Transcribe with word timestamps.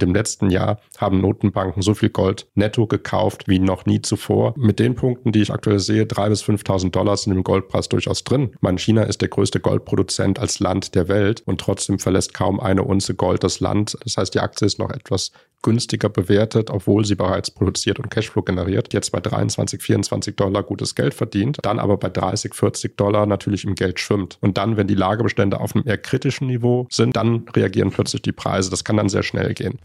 Im 0.00 0.14
letzten 0.14 0.48
Jahr 0.48 0.78
haben 0.96 1.20
Notenbanken 1.20 1.82
so 1.82 1.92
viel 1.92 2.10
Gold 2.10 2.46
netto 2.54 2.86
gekauft 2.86 3.48
wie 3.48 3.58
noch 3.58 3.84
nie 3.84 4.00
zuvor. 4.00 4.54
Mit 4.56 4.78
den 4.78 4.94
Punkten, 4.94 5.32
die 5.32 5.42
ich 5.42 5.52
aktuell 5.52 5.80
sehe, 5.80 6.04
3.000 6.04 6.28
bis 6.28 6.44
5.000 6.44 6.90
Dollar 6.90 7.16
sind 7.16 7.32
im 7.32 7.42
Goldpreis 7.42 7.88
durchaus 7.88 8.22
drin. 8.22 8.52
Man, 8.60 8.78
China 8.78 9.02
ist 9.02 9.22
der 9.22 9.28
größte 9.28 9.58
Goldproduzent 9.58 10.38
als 10.38 10.60
Land 10.60 10.94
der 10.94 11.08
Welt 11.08 11.42
und 11.46 11.60
trotzdem 11.60 11.98
verlässt 11.98 12.32
kaum 12.32 12.60
eine 12.60 12.84
Unze 12.84 13.16
Gold 13.16 13.42
das 13.42 13.58
Land. 13.58 13.98
Das 14.04 14.16
heißt, 14.16 14.34
die 14.34 14.40
Aktie 14.40 14.66
ist 14.66 14.78
noch 14.78 14.90
etwas 14.90 15.32
günstiger 15.62 16.08
bewertet, 16.08 16.70
obwohl 16.70 17.04
sie 17.04 17.14
bereits 17.14 17.50
produziert 17.50 17.98
und 17.98 18.10
Cashflow 18.10 18.42
generiert. 18.42 18.92
Jetzt 18.92 19.10
bei 19.10 19.20
23, 19.20 19.82
24 19.82 20.36
Dollar 20.36 20.62
gutes 20.62 20.94
Geld 20.94 21.14
verdient, 21.14 21.58
dann 21.62 21.78
aber 21.78 21.96
bei 21.96 22.08
30, 22.08 22.54
40 22.54 22.96
Dollar 22.96 23.26
natürlich 23.26 23.64
im 23.64 23.74
Geld 23.74 23.98
schwimmt. 23.98 24.38
Und 24.40 24.56
dann, 24.56 24.76
wenn 24.76 24.86
die 24.86 24.94
Lagerbestände 24.94 25.60
auf 25.60 25.74
einem 25.74 25.86
eher 25.86 25.98
kritischen 25.98 26.46
Niveau 26.46 26.86
sind, 26.90 27.16
dann 27.16 27.46
reagieren 27.54 27.90
plötzlich 27.90 28.22
die 28.22 28.32
Preise. 28.32 28.70
Das 28.70 28.84
kann 28.84 28.96
dann 28.96 29.08
sehr 29.08 29.22
schnell 29.22 29.54
gehen. 29.54 29.78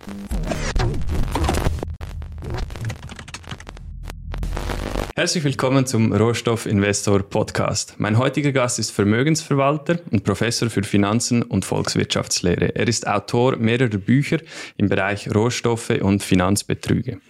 Herzlich 5.16 5.44
willkommen 5.45 5.85
zum 5.85 6.11
Rohstoffinvestor 6.11 7.23
Podcast. 7.23 7.95
Mein 7.99 8.17
heutiger 8.17 8.52
Gast 8.52 8.80
ist 8.80 8.91
Vermögensverwalter 8.91 9.99
und 10.11 10.25
Professor 10.25 10.70
für 10.70 10.84
Finanzen 10.84 11.44
und 11.44 11.63
Volkswirtschaftslehre. 11.63 12.75
Er 12.75 12.88
ist 12.88 13.08
Autor 13.08 13.55
mehrerer 13.55 13.99
Bücher 13.99 14.39
im 14.75 14.89
Bereich 14.89 15.34
Rohstoffe 15.34 15.91
und 15.91 16.23
Finanzbetrüge. 16.23 17.22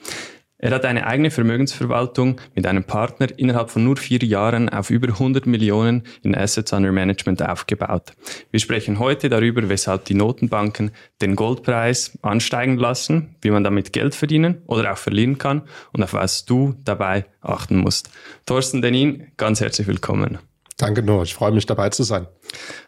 Er 0.63 0.71
hat 0.71 0.85
eine 0.85 1.05
eigene 1.05 1.29
Vermögensverwaltung 1.29 2.39
mit 2.55 2.65
einem 2.65 2.85
Partner 2.85 3.27
innerhalb 3.35 3.69
von 3.69 3.83
nur 3.83 3.97
vier 3.97 4.23
Jahren 4.23 4.69
auf 4.69 4.91
über 4.91 5.09
100 5.09 5.45
Millionen 5.45 6.03
in 6.21 6.33
Assets 6.33 6.71
under 6.71 6.93
Management 6.93 7.43
aufgebaut. 7.43 8.13
Wir 8.49 8.61
sprechen 8.61 8.97
heute 8.97 9.27
darüber, 9.27 9.67
weshalb 9.67 10.05
die 10.05 10.13
Notenbanken 10.13 10.91
den 11.21 11.35
Goldpreis 11.35 12.17
ansteigen 12.21 12.77
lassen, 12.77 13.35
wie 13.41 13.51
man 13.51 13.65
damit 13.65 13.91
Geld 13.91 14.15
verdienen 14.15 14.61
oder 14.65 14.93
auch 14.93 14.97
verlieren 14.97 15.37
kann 15.37 15.63
und 15.91 16.01
auf 16.01 16.13
was 16.13 16.45
du 16.45 16.75
dabei 16.85 17.25
achten 17.41 17.75
musst. 17.75 18.09
Thorsten 18.45 18.81
Denin, 18.81 19.33
ganz 19.35 19.59
herzlich 19.59 19.87
willkommen. 19.87 20.37
Danke 20.77 21.03
nur, 21.03 21.23
ich 21.23 21.35
freue 21.35 21.51
mich 21.51 21.65
dabei 21.65 21.89
zu 21.89 22.03
sein. 22.03 22.27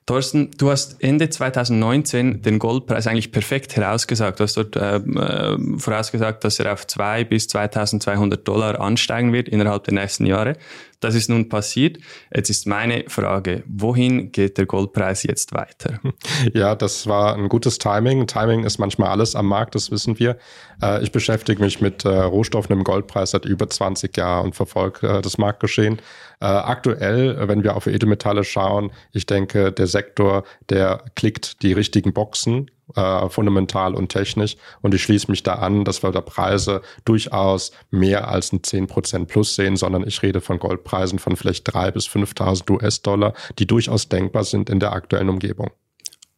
Thorsten, 0.05 0.51
du 0.57 0.71
hast 0.71 1.01
Ende 1.03 1.29
2019 1.29 2.41
den 2.41 2.59
Goldpreis 2.59 3.07
eigentlich 3.07 3.31
perfekt 3.31 3.75
herausgesagt. 3.75 4.39
Du 4.39 4.43
hast 4.43 4.57
dort 4.57 4.75
äh, 4.75 4.97
äh, 4.97 5.57
vorausgesagt, 5.77 6.43
dass 6.43 6.59
er 6.59 6.73
auf 6.73 6.87
2 6.87 7.23
bis 7.25 7.47
2200 7.47 8.47
Dollar 8.47 8.79
ansteigen 8.79 9.33
wird 9.33 9.49
innerhalb 9.49 9.83
der 9.83 9.93
nächsten 9.93 10.25
Jahre. 10.25 10.57
Das 11.05 11.13
ist 11.13 11.29
nun 11.29 11.49
passiert. 11.49 11.99
Jetzt 12.33 12.49
ist 12.49 12.65
meine 12.65 13.03
Frage, 13.09 13.61
wohin 13.67 14.31
geht 14.31 14.57
der 14.57 14.65
Goldpreis 14.65 15.21
jetzt 15.21 15.53
weiter? 15.53 15.99
Ja, 16.53 16.73
das 16.73 17.05
war 17.05 17.35
ein 17.35 17.47
gutes 17.47 17.77
Timing. 17.77 18.25
Timing 18.25 18.63
ist 18.63 18.79
manchmal 18.79 19.09
alles 19.09 19.35
am 19.35 19.47
Markt, 19.47 19.75
das 19.75 19.91
wissen 19.91 20.17
wir. 20.19 20.37
Äh, 20.81 21.03
ich 21.03 21.11
beschäftige 21.11 21.61
mich 21.61 21.79
mit 21.79 22.05
äh, 22.05 22.09
Rohstoffen 22.09 22.75
im 22.75 22.83
Goldpreis 22.83 23.31
seit 23.31 23.45
über 23.45 23.69
20 23.69 24.17
Jahren 24.17 24.45
und 24.47 24.55
verfolge 24.55 25.07
äh, 25.07 25.21
das 25.21 25.37
Marktgeschehen. 25.37 26.01
Aktuell, 26.39 27.47
wenn 27.47 27.63
wir 27.63 27.77
auf 27.77 27.87
Edelmetalle 27.87 28.43
schauen, 28.43 28.91
ich 29.13 29.25
denke, 29.25 29.71
der 29.71 29.87
Sektor, 29.87 30.43
der 30.69 31.05
klickt 31.15 31.63
die 31.63 31.71
richtigen 31.71 32.11
Boxen, 32.11 32.69
äh, 32.95 33.29
fundamental 33.29 33.95
und 33.95 34.09
technisch. 34.09 34.57
Und 34.81 34.93
ich 34.93 35.03
schließe 35.03 35.29
mich 35.31 35.43
da 35.43 35.55
an, 35.55 35.85
dass 35.85 36.03
wir 36.03 36.11
da 36.11 36.21
Preise 36.21 36.81
durchaus 37.03 37.71
mehr 37.89 38.27
als 38.27 38.53
ein 38.53 38.59
10% 38.61 39.25
plus 39.25 39.55
sehen, 39.55 39.75
sondern 39.75 40.07
ich 40.07 40.21
rede 40.21 40.41
von 40.41 40.59
Goldpreisen 40.59 41.19
von 41.19 41.35
vielleicht 41.35 41.69
3.000 41.69 41.91
bis 41.91 42.07
5.000 42.07 42.71
US-Dollar, 42.71 43.33
die 43.59 43.65
durchaus 43.65 44.09
denkbar 44.09 44.43
sind 44.43 44.69
in 44.69 44.79
der 44.79 44.93
aktuellen 44.93 45.29
Umgebung. 45.29 45.71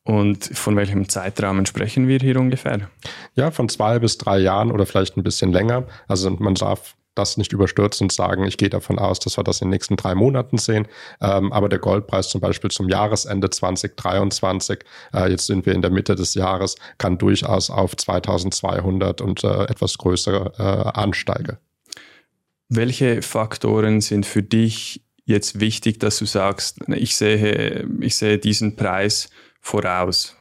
Und 0.04 0.46
von 0.46 0.78
welchem 0.78 1.10
Zeitrahmen 1.10 1.66
sprechen 1.66 2.08
wir 2.08 2.20
hier 2.20 2.40
ungefähr? 2.40 2.90
Ja, 3.36 3.52
von 3.52 3.68
zwei 3.68 4.00
bis 4.00 4.18
drei 4.18 4.40
Jahren 4.40 4.72
oder 4.72 4.86
vielleicht 4.86 5.18
ein 5.18 5.24
bisschen 5.24 5.52
länger. 5.52 5.84
Also 6.08 6.30
man 6.30 6.56
darf 6.56 6.96
das 7.18 7.38
nicht 7.38 7.54
überstürzen 7.54 8.06
und 8.06 8.12
sagen, 8.12 8.46
ich 8.46 8.58
gehe 8.58 8.70
davon 8.70 9.00
aus, 9.00 9.20
dass 9.20 9.38
wir 9.38 9.44
das 9.44 9.62
in 9.62 9.68
den 9.68 9.72
nächsten 9.72 9.96
drei 9.96 10.16
Monaten 10.16 10.58
sehen. 10.58 10.88
Ähm, 11.22 11.52
aber 11.52 11.70
der 11.70 11.80
Goldpreis 11.80 12.30
zum 12.30 12.42
Beispiel 12.42 12.72
zum 12.72 12.90
Jahresende 12.90 13.50
2023, 13.50 14.80
äh, 15.14 15.30
jetzt 15.30 15.48
sind 15.48 15.66
wir 15.66 15.74
in 15.74 15.82
der 15.82 15.92
Mitte 15.92 16.16
des 16.16 16.34
Jahres, 16.34 16.76
kann 16.98 17.18
durchaus 17.18 17.70
auf 17.70 17.96
2200 17.96 19.22
und 19.22 19.44
äh, 19.44 19.64
etwas 19.64 19.98
größere 19.98 20.54
äh, 20.58 20.98
ansteigen. 20.98 21.58
Welche 22.70 23.22
Faktoren 23.22 24.02
sind 24.02 24.26
für 24.26 24.44
dich 24.44 25.04
jetzt 25.26 25.60
wichtig, 25.60 26.00
dass 26.00 26.18
du 26.20 26.26
sagst, 26.26 26.80
ich 26.88 27.16
sehe, 27.16 27.88
ich 28.00 28.16
sehe 28.16 28.38
diesen 28.38 28.76
Preis 28.76 29.30
voraus? 29.62 30.37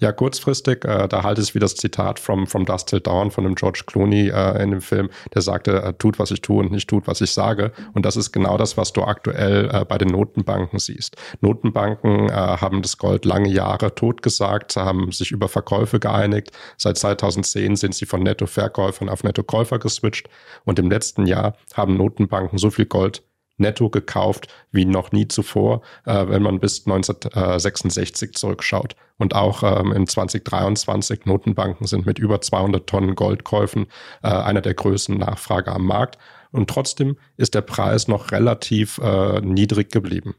Ja, 0.00 0.12
kurzfristig, 0.12 0.84
äh, 0.84 1.08
da 1.08 1.22
halte 1.22 1.40
ich 1.40 1.54
wie 1.54 1.58
das 1.58 1.74
Zitat 1.74 2.20
from, 2.20 2.46
from 2.46 2.64
Dust 2.64 2.88
Till 2.88 3.00
Dawn 3.00 3.30
von 3.30 3.44
dem 3.44 3.54
George 3.54 3.82
Clooney 3.86 4.28
äh, 4.28 4.62
in 4.62 4.70
dem 4.70 4.80
Film, 4.80 5.10
der 5.34 5.42
sagte, 5.42 5.82
äh, 5.82 5.92
tut, 5.94 6.18
was 6.18 6.30
ich 6.30 6.40
tue 6.42 6.62
und 6.62 6.70
nicht 6.70 6.88
tut, 6.88 7.06
was 7.06 7.20
ich 7.20 7.32
sage. 7.32 7.72
Und 7.92 8.06
das 8.06 8.16
ist 8.16 8.32
genau 8.32 8.56
das, 8.56 8.76
was 8.76 8.92
du 8.92 9.02
aktuell 9.02 9.70
äh, 9.72 9.84
bei 9.84 9.98
den 9.98 10.08
Notenbanken 10.08 10.78
siehst. 10.78 11.16
Notenbanken 11.40 12.28
äh, 12.28 12.32
haben 12.32 12.82
das 12.82 12.98
Gold 12.98 13.24
lange 13.24 13.48
Jahre 13.48 13.94
totgesagt, 13.94 14.76
haben 14.76 15.10
sich 15.10 15.32
über 15.32 15.48
Verkäufe 15.48 15.98
geeinigt. 15.98 16.52
Seit 16.76 16.96
2010 16.96 17.76
sind 17.76 17.94
sie 17.94 18.06
von 18.06 18.22
Nettoverkäufern 18.22 19.08
auf 19.08 19.24
Nettokäufer 19.24 19.78
geswitcht. 19.78 20.28
Und 20.64 20.78
im 20.78 20.90
letzten 20.90 21.26
Jahr 21.26 21.56
haben 21.74 21.96
Notenbanken 21.96 22.58
so 22.58 22.70
viel 22.70 22.86
Gold 22.86 23.22
netto 23.56 23.88
gekauft 23.90 24.48
wie 24.70 24.84
noch 24.84 25.12
nie 25.12 25.28
zuvor, 25.28 25.82
äh, 26.04 26.26
wenn 26.28 26.42
man 26.42 26.60
bis 26.60 26.86
1966 26.86 28.34
zurückschaut. 28.34 28.96
Und 29.16 29.34
auch 29.34 29.62
ähm, 29.62 29.92
in 29.92 30.06
2023 30.06 31.26
Notenbanken 31.26 31.86
sind 31.86 32.06
mit 32.06 32.18
über 32.18 32.40
200 32.40 32.86
Tonnen 32.86 33.14
Goldkäufen 33.14 33.86
äh, 34.22 34.28
einer 34.28 34.60
der 34.60 34.74
größten 34.74 35.18
Nachfrage 35.18 35.72
am 35.72 35.86
Markt. 35.86 36.18
Und 36.50 36.68
trotzdem 36.68 37.16
ist 37.36 37.54
der 37.54 37.62
Preis 37.62 38.08
noch 38.08 38.32
relativ 38.32 38.98
äh, 38.98 39.40
niedrig 39.40 39.90
geblieben. 39.90 40.34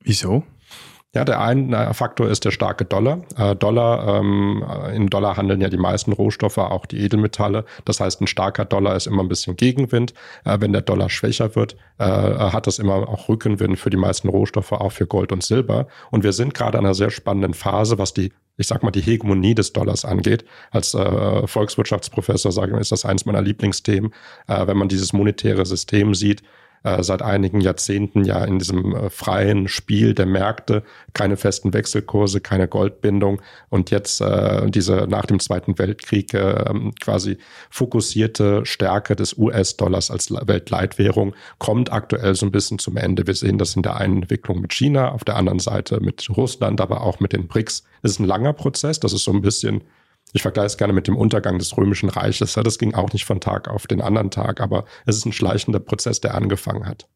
Wieso? 0.00 0.44
Ja, 1.14 1.24
der 1.24 1.40
eine 1.40 1.94
Faktor 1.94 2.28
ist 2.28 2.44
der 2.44 2.50
starke 2.50 2.84
Dollar. 2.84 3.22
Äh, 3.36 3.54
Dollar, 3.54 4.18
ähm, 4.18 4.64
in 4.92 5.06
Dollar 5.06 5.36
handeln 5.36 5.60
ja 5.60 5.68
die 5.68 5.76
meisten 5.76 6.12
Rohstoffe, 6.12 6.58
auch 6.58 6.86
die 6.86 6.98
Edelmetalle. 6.98 7.64
Das 7.84 8.00
heißt, 8.00 8.20
ein 8.20 8.26
starker 8.26 8.64
Dollar 8.64 8.96
ist 8.96 9.06
immer 9.06 9.22
ein 9.22 9.28
bisschen 9.28 9.56
Gegenwind. 9.56 10.12
Äh, 10.44 10.58
wenn 10.60 10.72
der 10.72 10.82
Dollar 10.82 11.08
schwächer 11.10 11.54
wird, 11.54 11.76
äh, 11.98 12.04
hat 12.04 12.66
das 12.66 12.80
immer 12.80 13.08
auch 13.08 13.28
Rückenwind 13.28 13.78
für 13.78 13.90
die 13.90 13.96
meisten 13.96 14.28
Rohstoffe, 14.28 14.72
auch 14.72 14.90
für 14.90 15.06
Gold 15.06 15.30
und 15.30 15.44
Silber. 15.44 15.86
Und 16.10 16.24
wir 16.24 16.32
sind 16.32 16.52
gerade 16.52 16.78
an 16.78 16.84
einer 16.84 16.94
sehr 16.94 17.10
spannenden 17.10 17.54
Phase, 17.54 17.96
was 17.96 18.12
die 18.12 18.32
ich 18.56 18.68
sag 18.68 18.84
mal, 18.84 18.92
die 18.92 19.00
Hegemonie 19.00 19.56
des 19.56 19.72
Dollars 19.72 20.04
angeht. 20.04 20.44
Als 20.70 20.94
äh, 20.94 21.46
Volkswirtschaftsprofessor 21.46 22.52
sage 22.52 22.72
ich, 22.72 22.80
ist 22.80 22.92
das 22.92 23.04
eins 23.04 23.26
meiner 23.26 23.42
Lieblingsthemen, 23.42 24.14
äh, 24.46 24.66
wenn 24.68 24.76
man 24.76 24.86
dieses 24.88 25.12
monetäre 25.12 25.66
System 25.66 26.14
sieht, 26.14 26.44
äh, 26.84 27.02
seit 27.02 27.22
einigen 27.22 27.60
Jahrzehnten 27.60 28.24
ja 28.24 28.44
in 28.44 28.58
diesem 28.58 28.94
äh, 28.94 29.10
freien 29.10 29.68
Spiel 29.68 30.14
der 30.14 30.26
Märkte, 30.26 30.82
keine 31.14 31.36
festen 31.36 31.72
Wechselkurse, 31.72 32.40
keine 32.40 32.68
Goldbindung 32.68 33.42
und 33.70 33.90
jetzt 33.90 34.20
äh, 34.20 34.70
diese 34.70 35.06
nach 35.08 35.26
dem 35.26 35.40
Zweiten 35.40 35.78
Weltkrieg 35.78 36.32
äh, 36.34 36.72
quasi 37.00 37.38
fokussierte 37.70 38.66
Stärke 38.66 39.16
des 39.16 39.36
US-Dollars 39.36 40.10
als 40.10 40.30
Weltleitwährung 40.30 41.34
kommt 41.58 41.92
aktuell 41.92 42.34
so 42.34 42.46
ein 42.46 42.52
bisschen 42.52 42.78
zum 42.78 42.96
Ende. 42.96 43.26
Wir 43.26 43.34
sehen 43.34 43.58
das 43.58 43.74
in 43.74 43.82
der 43.82 43.96
einen 43.96 44.22
Entwicklung 44.22 44.60
mit 44.60 44.72
China, 44.72 45.12
auf 45.12 45.24
der 45.24 45.36
anderen 45.36 45.58
Seite 45.58 46.00
mit 46.00 46.28
Russland, 46.36 46.80
aber 46.80 47.00
auch 47.02 47.18
mit 47.18 47.32
den 47.32 47.48
BRICS. 47.48 47.84
Das 48.02 48.12
ist 48.12 48.20
ein 48.20 48.26
langer 48.26 48.52
Prozess, 48.52 49.00
das 49.00 49.12
ist 49.12 49.24
so 49.24 49.32
ein 49.32 49.40
bisschen 49.40 49.82
ich 50.34 50.42
vergleiche 50.42 50.66
es 50.66 50.76
gerne 50.76 50.92
mit 50.92 51.06
dem 51.06 51.16
Untergang 51.16 51.58
des 51.58 51.76
Römischen 51.76 52.08
Reiches. 52.08 52.54
Das 52.54 52.78
ging 52.78 52.92
auch 52.94 53.12
nicht 53.12 53.24
von 53.24 53.40
Tag 53.40 53.68
auf 53.68 53.86
den 53.86 54.00
anderen 54.00 54.32
Tag, 54.32 54.60
aber 54.60 54.84
es 55.06 55.16
ist 55.16 55.26
ein 55.26 55.32
schleichender 55.32 55.78
Prozess, 55.78 56.20
der 56.20 56.34
angefangen 56.34 56.86
hat. 56.86 57.08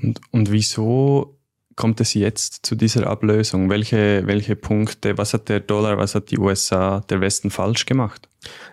Und, 0.00 0.20
und 0.30 0.52
wieso 0.52 1.35
kommt 1.76 2.00
es 2.00 2.14
jetzt 2.14 2.66
zu 2.66 2.74
dieser 2.74 3.06
Ablösung? 3.06 3.70
Welche, 3.70 4.26
welche 4.26 4.56
Punkte, 4.56 5.18
was 5.18 5.34
hat 5.34 5.48
der 5.48 5.60
Dollar, 5.60 5.98
was 5.98 6.14
hat 6.14 6.30
die 6.30 6.38
USA, 6.38 7.00
der 7.00 7.20
Westen 7.20 7.50
falsch 7.50 7.86
gemacht? 7.86 8.28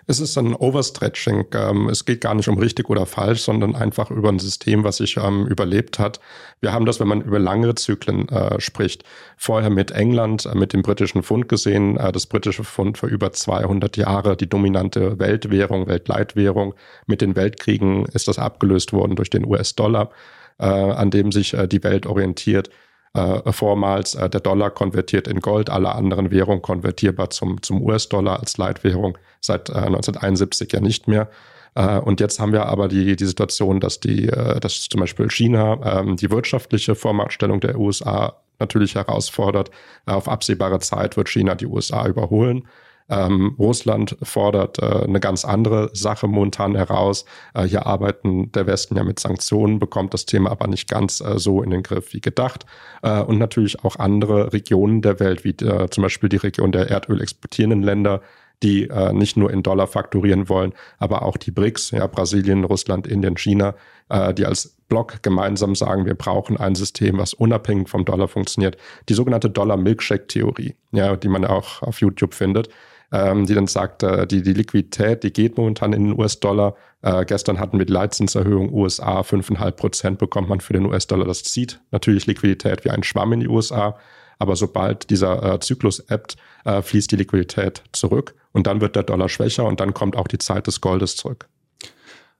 Es 0.06 0.20
ist 0.20 0.36
ein 0.38 0.54
Overstretching. 0.54 1.46
Ähm, 1.52 1.88
es 1.88 2.04
geht 2.04 2.20
gar 2.20 2.34
nicht 2.34 2.48
um 2.48 2.58
richtig 2.58 2.88
oder 2.90 3.06
falsch, 3.06 3.40
sondern 3.40 3.74
einfach 3.74 4.10
über 4.10 4.28
ein 4.28 4.38
System, 4.38 4.84
was 4.84 4.98
sich 4.98 5.16
ähm, 5.16 5.46
überlebt 5.46 5.98
hat. 5.98 6.20
Wir 6.60 6.72
haben 6.72 6.86
das, 6.86 7.00
wenn 7.00 7.08
man 7.08 7.22
über 7.22 7.38
langere 7.38 7.74
Zyklen 7.74 8.28
äh, 8.28 8.60
spricht, 8.60 9.04
vorher 9.36 9.70
mit 9.70 9.90
England, 9.90 10.46
äh, 10.46 10.54
mit 10.54 10.72
dem 10.72 10.82
britischen 10.82 11.22
Pfund 11.22 11.48
gesehen. 11.48 11.96
Äh, 11.96 12.12
das 12.12 12.26
britische 12.26 12.64
Pfund 12.64 12.98
für 12.98 13.06
über 13.06 13.32
200 13.32 13.96
Jahre 13.96 14.36
die 14.36 14.48
dominante 14.48 15.18
Weltwährung, 15.18 15.86
Weltleitwährung. 15.88 16.74
Mit 17.06 17.20
den 17.20 17.36
Weltkriegen 17.36 18.06
ist 18.06 18.28
das 18.28 18.38
abgelöst 18.38 18.92
worden 18.92 19.16
durch 19.16 19.30
den 19.30 19.44
US-Dollar, 19.44 20.10
an 20.56 21.10
dem 21.10 21.32
sich 21.32 21.56
die 21.68 21.82
Welt 21.82 22.06
orientiert 22.06 22.70
äh, 23.14 23.52
vormals 23.52 24.14
äh, 24.14 24.28
der 24.28 24.40
Dollar 24.40 24.70
konvertiert 24.70 25.28
in 25.28 25.40
Gold, 25.40 25.70
alle 25.70 25.94
anderen 25.94 26.30
Währungen 26.30 26.62
konvertierbar 26.62 27.30
zum, 27.30 27.62
zum 27.62 27.80
US-Dollar 27.82 28.40
als 28.40 28.58
Leitwährung 28.58 29.16
seit 29.40 29.68
äh, 29.70 29.74
1971 29.74 30.72
ja 30.72 30.80
nicht 30.80 31.08
mehr. 31.08 31.30
Äh, 31.74 31.98
und 31.98 32.20
jetzt 32.20 32.40
haben 32.40 32.52
wir 32.52 32.66
aber 32.66 32.88
die, 32.88 33.16
die 33.16 33.24
Situation, 33.24 33.80
dass 33.80 34.00
die, 34.00 34.28
äh, 34.28 34.60
dass 34.60 34.88
zum 34.88 35.00
Beispiel 35.00 35.30
China 35.30 36.00
ähm, 36.00 36.16
die 36.16 36.30
wirtschaftliche 36.30 36.94
Vormachtstellung 36.94 37.60
der 37.60 37.78
USA 37.78 38.36
natürlich 38.58 38.94
herausfordert. 38.94 39.70
Auf 40.06 40.28
absehbare 40.28 40.78
Zeit 40.80 41.16
wird 41.16 41.28
China 41.28 41.54
die 41.54 41.66
USA 41.66 42.06
überholen. 42.06 42.66
Ähm, 43.08 43.54
Russland 43.58 44.16
fordert 44.22 44.78
äh, 44.78 45.04
eine 45.04 45.20
ganz 45.20 45.44
andere 45.44 45.90
Sache 45.92 46.26
momentan 46.26 46.74
heraus. 46.74 47.26
Äh, 47.52 47.64
hier 47.64 47.86
arbeiten 47.86 48.50
der 48.52 48.66
Westen 48.66 48.96
ja 48.96 49.04
mit 49.04 49.20
Sanktionen, 49.20 49.78
bekommt 49.78 50.14
das 50.14 50.24
Thema 50.24 50.50
aber 50.50 50.68
nicht 50.68 50.88
ganz 50.88 51.20
äh, 51.20 51.38
so 51.38 51.62
in 51.62 51.70
den 51.70 51.82
Griff 51.82 52.14
wie 52.14 52.20
gedacht. 52.20 52.64
Äh, 53.02 53.20
und 53.20 53.38
natürlich 53.38 53.84
auch 53.84 53.96
andere 53.96 54.52
Regionen 54.52 55.02
der 55.02 55.20
Welt, 55.20 55.44
wie 55.44 55.50
äh, 55.50 55.88
zum 55.90 56.02
Beispiel 56.02 56.30
die 56.30 56.36
Region 56.36 56.72
der 56.72 56.88
Erdöl 56.88 57.20
exportierenden 57.20 57.82
Länder, 57.82 58.22
die 58.62 58.88
äh, 58.88 59.12
nicht 59.12 59.36
nur 59.36 59.50
in 59.50 59.62
Dollar 59.62 59.86
fakturieren 59.86 60.48
wollen, 60.48 60.72
aber 60.98 61.22
auch 61.22 61.36
die 61.36 61.50
BRICS, 61.50 61.90
ja, 61.90 62.06
Brasilien, 62.06 62.64
Russland, 62.64 63.06
Indien, 63.06 63.36
China, 63.36 63.74
äh, 64.08 64.32
die 64.32 64.46
als 64.46 64.78
Block 64.88 65.22
gemeinsam 65.22 65.74
sagen, 65.74 66.06
wir 66.06 66.14
brauchen 66.14 66.56
ein 66.56 66.74
System, 66.74 67.18
was 67.18 67.34
unabhängig 67.34 67.88
vom 67.88 68.06
Dollar 68.06 68.28
funktioniert. 68.28 68.78
Die 69.10 69.14
sogenannte 69.14 69.50
Dollar-Milkshake-Theorie, 69.50 70.76
ja, 70.92 71.16
die 71.16 71.28
man 71.28 71.44
auch 71.44 71.82
auf 71.82 72.00
YouTube 72.00 72.32
findet 72.32 72.70
ähm, 73.12 73.46
die 73.46 73.54
dann 73.54 73.66
sagt, 73.66 74.02
äh, 74.02 74.26
die, 74.26 74.42
die 74.42 74.52
Liquidität, 74.52 75.22
die 75.22 75.32
geht 75.32 75.56
momentan 75.56 75.92
in 75.92 76.08
den 76.08 76.18
US-Dollar. 76.18 76.74
Äh, 77.02 77.24
gestern 77.24 77.58
hatten 77.58 77.78
wir 77.78 77.86
Leitzinserhöhung 77.86 78.72
USA, 78.72 79.20
5,5 79.20 79.70
Prozent 79.72 80.18
bekommt 80.18 80.48
man 80.48 80.60
für 80.60 80.72
den 80.72 80.86
US-Dollar. 80.86 81.26
Das 81.26 81.42
zieht 81.42 81.80
natürlich 81.90 82.26
Liquidität 82.26 82.84
wie 82.84 82.90
ein 82.90 83.02
Schwamm 83.02 83.32
in 83.32 83.40
die 83.40 83.48
USA. 83.48 83.96
Aber 84.38 84.56
sobald 84.56 85.10
dieser 85.10 85.54
äh, 85.54 85.60
Zyklus 85.60 86.00
ebbt, 86.00 86.36
äh, 86.64 86.82
fließt 86.82 87.10
die 87.10 87.16
Liquidität 87.16 87.82
zurück 87.92 88.34
und 88.52 88.66
dann 88.66 88.80
wird 88.80 88.96
der 88.96 89.04
Dollar 89.04 89.28
schwächer 89.28 89.64
und 89.64 89.80
dann 89.80 89.94
kommt 89.94 90.16
auch 90.16 90.28
die 90.28 90.38
Zeit 90.38 90.66
des 90.66 90.80
Goldes 90.80 91.16
zurück. 91.16 91.48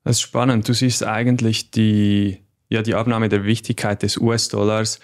Das 0.03 0.17
ist 0.17 0.23
spannend. 0.23 0.69
Du 0.69 0.75
siehst 0.75 1.05
eigentlich 1.05 1.71
die, 1.71 2.43
ja, 2.69 2.83
die 2.83 2.95
Abnahme 2.95 3.29
der 3.29 3.45
Wichtigkeit 3.45 4.03
des 4.03 4.19
US-Dollars 4.19 5.01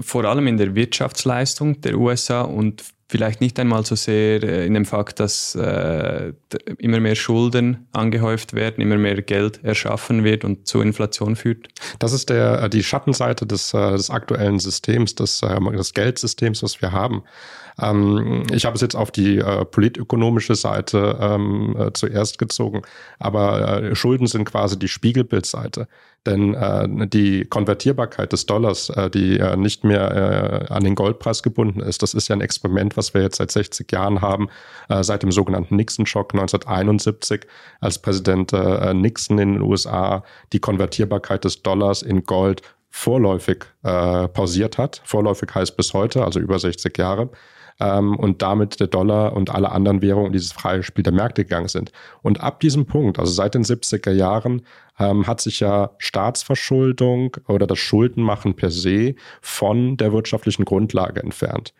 vor 0.00 0.24
allem 0.24 0.46
in 0.46 0.56
der 0.56 0.74
Wirtschaftsleistung 0.74 1.80
der 1.80 1.98
USA 1.98 2.42
und 2.42 2.84
vielleicht 3.08 3.40
nicht 3.40 3.58
einmal 3.60 3.84
so 3.84 3.94
sehr 3.94 4.42
äh, 4.42 4.66
in 4.66 4.74
dem 4.74 4.84
Fakt, 4.84 5.20
dass 5.20 5.54
äh, 5.54 6.32
immer 6.78 7.00
mehr 7.00 7.14
Schulden 7.14 7.86
angehäuft 7.92 8.52
werden, 8.52 8.80
immer 8.80 8.96
mehr 8.96 9.22
Geld 9.22 9.62
erschaffen 9.62 10.24
wird 10.24 10.44
und 10.44 10.66
zu 10.66 10.80
Inflation 10.80 11.36
führt? 11.36 11.68
Das 11.98 12.12
ist 12.12 12.30
der, 12.30 12.62
äh, 12.62 12.70
die 12.70 12.82
Schattenseite 12.82 13.46
des, 13.46 13.72
äh, 13.74 13.92
des 13.92 14.10
aktuellen 14.10 14.58
Systems, 14.58 15.14
des, 15.14 15.40
des 15.40 15.94
Geldsystems, 15.94 16.62
was 16.62 16.82
wir 16.82 16.92
haben. 16.92 17.22
Ähm, 17.80 18.44
ich 18.52 18.64
habe 18.64 18.74
es 18.74 18.80
jetzt 18.80 18.94
auf 18.94 19.10
die 19.10 19.38
äh, 19.38 19.64
politökonomische 19.64 20.54
Seite 20.54 21.18
ähm, 21.20 21.76
äh, 21.78 21.92
zuerst 21.92 22.38
gezogen, 22.38 22.82
aber 23.18 23.82
äh, 23.82 23.94
Schulden 23.94 24.26
sind 24.26 24.44
quasi 24.44 24.78
die 24.78 24.88
Spiegelbildseite. 24.88 25.88
Denn 26.24 26.54
äh, 26.54 27.06
die 27.06 27.44
Konvertierbarkeit 27.44 28.32
des 28.32 28.46
Dollars, 28.46 28.90
äh, 28.90 29.08
die 29.10 29.38
äh, 29.38 29.56
nicht 29.56 29.84
mehr 29.84 30.70
an 30.70 30.82
den 30.82 30.94
Goldpreis 30.94 31.42
gebunden 31.42 31.80
ist, 31.80 32.02
das 32.02 32.14
ist 32.14 32.28
ja 32.28 32.34
ein 32.34 32.40
Experiment, 32.40 32.96
was 32.96 33.14
wir 33.14 33.22
jetzt 33.22 33.36
seit 33.36 33.50
60 33.50 33.90
Jahren 33.92 34.20
haben, 34.20 34.48
seit 34.88 35.22
dem 35.22 35.30
sogenannten 35.30 35.76
Nixon-Schock 35.76 36.34
1971, 36.34 37.42
als 37.80 38.00
Präsident 38.00 38.52
Nixon 38.94 39.38
in 39.38 39.54
den 39.54 39.62
USA 39.62 40.24
die 40.52 40.58
Konvertierbarkeit 40.58 41.44
des 41.44 41.62
Dollars 41.62 42.02
in 42.02 42.24
Gold 42.24 42.62
vorläufig 42.90 43.64
äh, 43.82 44.28
pausiert 44.28 44.78
hat. 44.78 45.02
Vorläufig 45.04 45.54
heißt 45.54 45.76
bis 45.76 45.92
heute, 45.92 46.24
also 46.24 46.40
über 46.40 46.58
60 46.58 46.96
Jahre 46.96 47.30
ähm, 47.80 48.16
und 48.16 48.42
damit 48.42 48.80
der 48.80 48.86
Dollar 48.86 49.34
und 49.34 49.50
alle 49.50 49.72
anderen 49.72 50.02
Währungen 50.02 50.28
in 50.28 50.32
dieses 50.32 50.52
freie 50.52 50.82
Spiel 50.82 51.02
der 51.02 51.12
Märkte 51.12 51.44
gegangen 51.44 51.68
sind. 51.68 51.92
Und 52.22 52.40
ab 52.40 52.60
diesem 52.60 52.86
Punkt, 52.86 53.18
also 53.18 53.32
seit 53.32 53.54
den 53.54 53.64
70er 53.64 54.12
Jahren, 54.12 54.62
ähm, 54.98 55.26
hat 55.26 55.40
sich 55.40 55.60
ja 55.60 55.90
Staatsverschuldung 55.98 57.36
oder 57.48 57.66
das 57.66 57.78
Schuldenmachen 57.78 58.54
per 58.54 58.70
se 58.70 59.14
von 59.40 59.96
der 59.96 60.12
wirtschaftlichen 60.12 60.64
Grundlage 60.64 61.22
entfernt. 61.22 61.74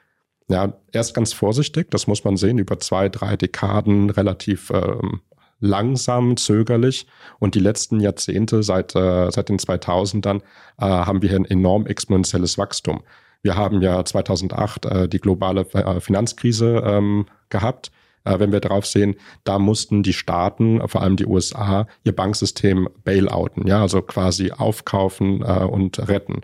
Ja, 0.48 0.74
erst 0.92 1.14
ganz 1.14 1.32
vorsichtig, 1.32 1.90
das 1.90 2.06
muss 2.06 2.22
man 2.24 2.36
sehen, 2.36 2.58
über 2.58 2.78
zwei, 2.78 3.08
drei 3.08 3.36
Dekaden 3.36 4.10
relativ 4.10 4.70
ähm, 4.70 5.20
langsam, 5.58 6.36
zögerlich. 6.36 7.06
Und 7.38 7.54
die 7.54 7.60
letzten 7.60 8.00
Jahrzehnte, 8.00 8.62
seit, 8.62 8.94
äh, 8.94 9.30
seit 9.30 9.48
den 9.48 9.58
2000ern, 9.58 10.42
äh, 10.78 10.84
haben 10.84 11.22
wir 11.22 11.30
hier 11.30 11.40
ein 11.40 11.46
enorm 11.46 11.86
exponentielles 11.86 12.58
Wachstum. 12.58 13.02
Wir 13.42 13.56
haben 13.56 13.80
ja 13.82 14.04
2008 14.04 14.86
äh, 14.86 15.08
die 15.08 15.20
globale 15.20 15.62
äh, 15.72 16.00
Finanzkrise 16.00 16.82
ähm, 16.84 17.26
gehabt. 17.48 17.90
Äh, 18.24 18.38
wenn 18.38 18.52
wir 18.52 18.60
darauf 18.60 18.86
sehen, 18.86 19.16
da 19.44 19.58
mussten 19.58 20.02
die 20.02 20.12
Staaten, 20.12 20.86
vor 20.88 21.02
allem 21.02 21.16
die 21.16 21.26
USA, 21.26 21.86
ihr 22.04 22.14
Banksystem 22.14 22.88
bailouten, 23.04 23.66
ja, 23.66 23.80
also 23.80 24.02
quasi 24.02 24.50
aufkaufen 24.50 25.42
äh, 25.42 25.64
und 25.64 26.08
retten. 26.08 26.40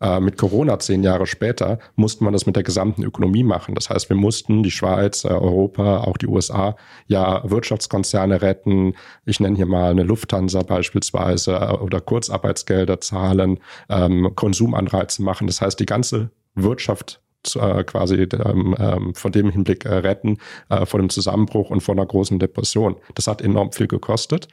Äh, 0.00 0.20
mit 0.20 0.36
Corona 0.36 0.78
zehn 0.78 1.02
Jahre 1.02 1.26
später 1.26 1.78
musste 1.94 2.22
man 2.22 2.34
das 2.34 2.44
mit 2.44 2.54
der 2.54 2.62
gesamten 2.62 3.02
Ökonomie 3.02 3.44
machen. 3.44 3.74
Das 3.74 3.88
heißt, 3.88 4.10
wir 4.10 4.16
mussten 4.16 4.62
die 4.62 4.70
Schweiz, 4.70 5.24
äh, 5.24 5.28
Europa, 5.28 6.00
auch 6.00 6.18
die 6.18 6.26
USA 6.26 6.76
ja 7.06 7.42
Wirtschaftskonzerne 7.48 8.42
retten. 8.42 8.94
Ich 9.24 9.40
nenne 9.40 9.56
hier 9.56 9.66
mal 9.66 9.90
eine 9.90 10.02
Lufthansa 10.02 10.62
beispielsweise 10.62 11.54
äh, 11.54 11.72
oder 11.76 12.00
Kurzarbeitsgelder 12.00 13.00
zahlen, 13.00 13.58
ähm, 13.88 14.32
Konsumanreize 14.34 15.22
machen. 15.22 15.46
Das 15.46 15.62
heißt, 15.62 15.80
die 15.80 15.86
ganze 15.86 16.30
Wirtschaft 16.54 17.22
äh, 17.54 17.84
quasi 17.84 18.16
ähm, 18.16 18.74
ähm, 18.78 19.14
von 19.14 19.32
dem 19.32 19.50
Hinblick 19.50 19.84
äh, 19.84 19.94
retten, 19.94 20.38
äh, 20.68 20.84
vor 20.84 21.00
dem 21.00 21.08
Zusammenbruch 21.08 21.70
und 21.70 21.80
vor 21.80 21.94
einer 21.94 22.06
großen 22.06 22.38
Depression. 22.38 22.96
Das 23.14 23.28
hat 23.28 23.40
enorm 23.40 23.72
viel 23.72 23.86
gekostet. 23.86 24.48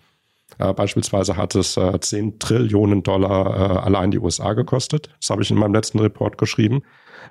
Äh, 0.60 0.74
beispielsweise 0.74 1.38
hat 1.38 1.56
es 1.56 1.78
äh, 1.78 2.00
10 2.00 2.40
Trillionen 2.40 3.04
Dollar 3.04 3.48
äh, 3.48 3.78
allein 3.80 4.12
die 4.12 4.20
USA 4.20 4.54
gekostet. 4.54 5.10
Das 5.20 5.30
habe 5.30 5.42
ich 5.42 5.52
in 5.52 5.58
meinem 5.58 5.74
letzten 5.74 6.00
Report 6.00 6.38
geschrieben. 6.38 6.84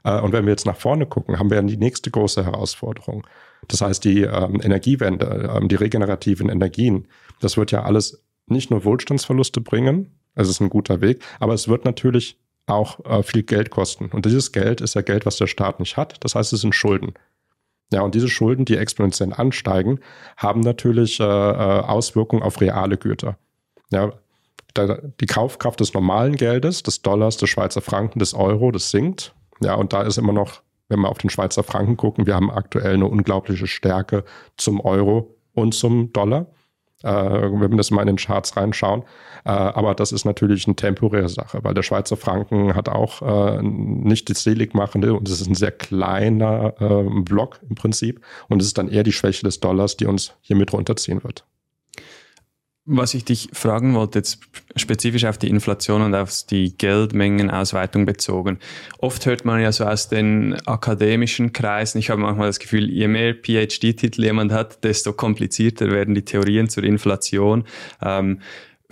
Äh, 0.04 0.20
und 0.20 0.32
wenn 0.32 0.44
wir 0.44 0.52
jetzt 0.52 0.66
nach 0.66 0.76
vorne 0.76 1.06
gucken, 1.06 1.38
haben 1.38 1.50
wir 1.50 1.62
die 1.62 1.76
nächste 1.76 2.10
große 2.10 2.44
Herausforderung. 2.44 3.26
Das 3.68 3.80
heißt, 3.80 4.04
die 4.04 4.22
ähm, 4.22 4.60
Energiewende, 4.62 5.50
ähm, 5.54 5.68
die 5.68 5.76
regenerativen 5.76 6.48
Energien, 6.48 7.06
das 7.40 7.56
wird 7.56 7.70
ja 7.70 7.82
alles 7.82 8.24
nicht 8.46 8.70
nur 8.70 8.84
Wohlstandsverluste 8.84 9.60
bringen, 9.60 10.18
es 10.34 10.48
ist 10.48 10.60
ein 10.60 10.70
guter 10.70 11.00
Weg, 11.00 11.22
aber 11.38 11.54
es 11.54 11.68
wird 11.68 11.84
natürlich 11.84 12.38
auch 12.66 13.04
äh, 13.04 13.22
viel 13.22 13.42
Geld 13.42 13.70
kosten. 13.70 14.06
Und 14.06 14.24
dieses 14.26 14.52
Geld 14.52 14.80
ist 14.80 14.94
ja 14.94 15.02
Geld, 15.02 15.26
was 15.26 15.36
der 15.36 15.46
Staat 15.46 15.80
nicht 15.80 15.96
hat. 15.96 16.16
Das 16.24 16.34
heißt, 16.34 16.52
es 16.52 16.60
sind 16.60 16.74
Schulden. 16.74 17.14
Ja, 17.92 18.02
und 18.02 18.14
diese 18.14 18.28
Schulden, 18.28 18.64
die 18.64 18.76
exponentiell 18.76 19.32
ansteigen, 19.32 20.00
haben 20.36 20.60
natürlich 20.60 21.20
äh, 21.20 21.24
äh, 21.24 21.26
Auswirkungen 21.26 22.42
auf 22.42 22.60
reale 22.60 22.96
Güter. 22.96 23.36
Ja, 23.90 24.12
die 24.76 25.26
Kaufkraft 25.26 25.80
des 25.80 25.92
normalen 25.92 26.36
Geldes, 26.36 26.82
des 26.82 27.02
Dollars, 27.02 27.36
des 27.36 27.50
Schweizer 27.50 27.82
Franken, 27.82 28.18
des 28.18 28.32
Euro, 28.32 28.70
das 28.72 28.90
sinkt. 28.90 29.34
Ja, 29.62 29.74
und 29.74 29.92
da 29.92 30.02
ist 30.02 30.16
immer 30.16 30.32
noch, 30.32 30.62
wenn 30.88 31.00
wir 31.00 31.10
auf 31.10 31.18
den 31.18 31.28
Schweizer 31.28 31.62
Franken 31.62 31.98
gucken, 31.98 32.26
wir 32.26 32.34
haben 32.34 32.50
aktuell 32.50 32.94
eine 32.94 33.06
unglaubliche 33.06 33.66
Stärke 33.66 34.24
zum 34.56 34.80
Euro 34.80 35.36
und 35.52 35.74
zum 35.74 36.12
Dollar 36.12 36.46
wenn 37.02 37.70
wir 37.70 37.76
das 37.76 37.90
mal 37.90 38.02
in 38.02 38.08
den 38.08 38.16
Charts 38.16 38.56
reinschauen. 38.56 39.02
Äh, 39.44 39.50
aber 39.50 39.94
das 39.94 40.12
ist 40.12 40.24
natürlich 40.24 40.66
eine 40.66 40.76
temporäre 40.76 41.28
Sache, 41.28 41.58
weil 41.62 41.74
der 41.74 41.82
Schweizer 41.82 42.16
Franken 42.16 42.74
hat 42.74 42.88
auch 42.88 43.22
äh, 43.22 43.62
nicht 43.62 44.30
das 44.30 44.42
Seligmachende 44.42 45.14
und 45.14 45.28
es 45.28 45.40
ist 45.40 45.48
ein 45.48 45.54
sehr 45.54 45.72
kleiner 45.72 46.74
äh, 46.80 47.20
Block 47.22 47.60
im 47.68 47.74
Prinzip. 47.74 48.20
Und 48.48 48.60
es 48.60 48.68
ist 48.68 48.78
dann 48.78 48.88
eher 48.88 49.02
die 49.02 49.12
Schwäche 49.12 49.44
des 49.44 49.60
Dollars, 49.60 49.96
die 49.96 50.06
uns 50.06 50.34
hier 50.40 50.56
mit 50.56 50.72
runterziehen 50.72 51.24
wird. 51.24 51.44
Was 52.84 53.14
ich 53.14 53.24
dich 53.24 53.48
fragen 53.52 53.94
wollte, 53.94 54.18
jetzt 54.18 54.40
spezifisch 54.74 55.24
auf 55.24 55.38
die 55.38 55.48
Inflation 55.48 56.02
und 56.02 56.16
auf 56.16 56.32
die 56.50 56.76
Geldmengenausweitung 56.76 58.06
bezogen. 58.06 58.58
Oft 58.98 59.24
hört 59.24 59.44
man 59.44 59.60
ja 59.60 59.70
so 59.70 59.84
aus 59.84 60.08
den 60.08 60.54
akademischen 60.66 61.52
Kreisen, 61.52 61.98
ich 61.98 62.10
habe 62.10 62.20
manchmal 62.20 62.48
das 62.48 62.58
Gefühl, 62.58 62.90
je 62.90 63.06
mehr 63.06 63.34
PhD-Titel 63.34 64.24
jemand 64.24 64.50
hat, 64.50 64.82
desto 64.82 65.12
komplizierter 65.12 65.92
werden 65.92 66.16
die 66.16 66.24
Theorien 66.24 66.68
zur 66.68 66.82
Inflation. 66.82 67.64
Ähm, 68.02 68.40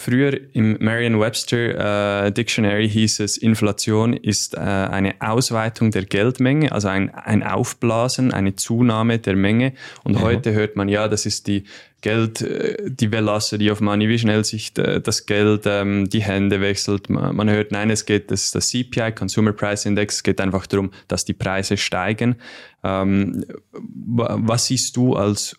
Früher 0.01 0.41
im 0.55 0.79
Merriam-Webster 0.81 2.25
äh, 2.27 2.33
Dictionary 2.33 2.89
hieß 2.89 3.21
es, 3.21 3.37
Inflation 3.37 4.15
ist 4.15 4.55
äh, 4.55 4.59
eine 4.59 5.21
Ausweitung 5.21 5.91
der 5.91 6.07
Geldmenge, 6.07 6.73
also 6.73 6.89
ein, 6.89 7.15
ein 7.15 7.43
Aufblasen, 7.43 8.33
eine 8.33 8.57
Zunahme 8.57 9.19
der 9.19 9.37
Menge. 9.37 9.75
Und 10.03 10.15
mhm. 10.15 10.23
heute 10.23 10.53
hört 10.55 10.75
man, 10.75 10.89
ja, 10.89 11.07
das 11.07 11.27
ist 11.27 11.49
die 11.49 11.65
Geld, 12.01 12.41
äh, 12.41 12.79
die 12.89 13.13
Velocity 13.13 13.71
of 13.71 13.83
Money, 13.83 14.09
wie 14.09 14.19
schnell 14.19 14.43
sich 14.43 14.73
äh, 14.79 15.03
das 15.03 15.27
Geld 15.27 15.65
ähm, 15.67 16.09
die 16.09 16.23
Hände 16.23 16.63
wechselt. 16.63 17.11
Man, 17.11 17.51
hört, 17.51 17.71
nein, 17.71 17.91
es 17.91 18.07
geht, 18.07 18.31
das, 18.31 18.53
das 18.53 18.71
CPI, 18.71 19.13
Consumer 19.13 19.53
Price 19.53 19.85
Index, 19.85 20.17
es 20.17 20.23
geht 20.23 20.41
einfach 20.41 20.67
darum, 20.67 20.93
dass 21.09 21.27
die 21.27 21.35
Preise 21.35 21.77
steigen. 21.77 22.37
Ähm, 22.83 23.45
was 23.73 24.65
siehst 24.65 24.97
du 24.97 25.15
als 25.15 25.57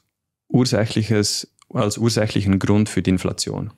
ursächliches, 0.48 1.54
als 1.70 2.00
ursächlichen 2.00 2.58
Grund 2.58 2.90
für 2.90 3.04
die 3.04 3.12
Inflation? 3.12 3.72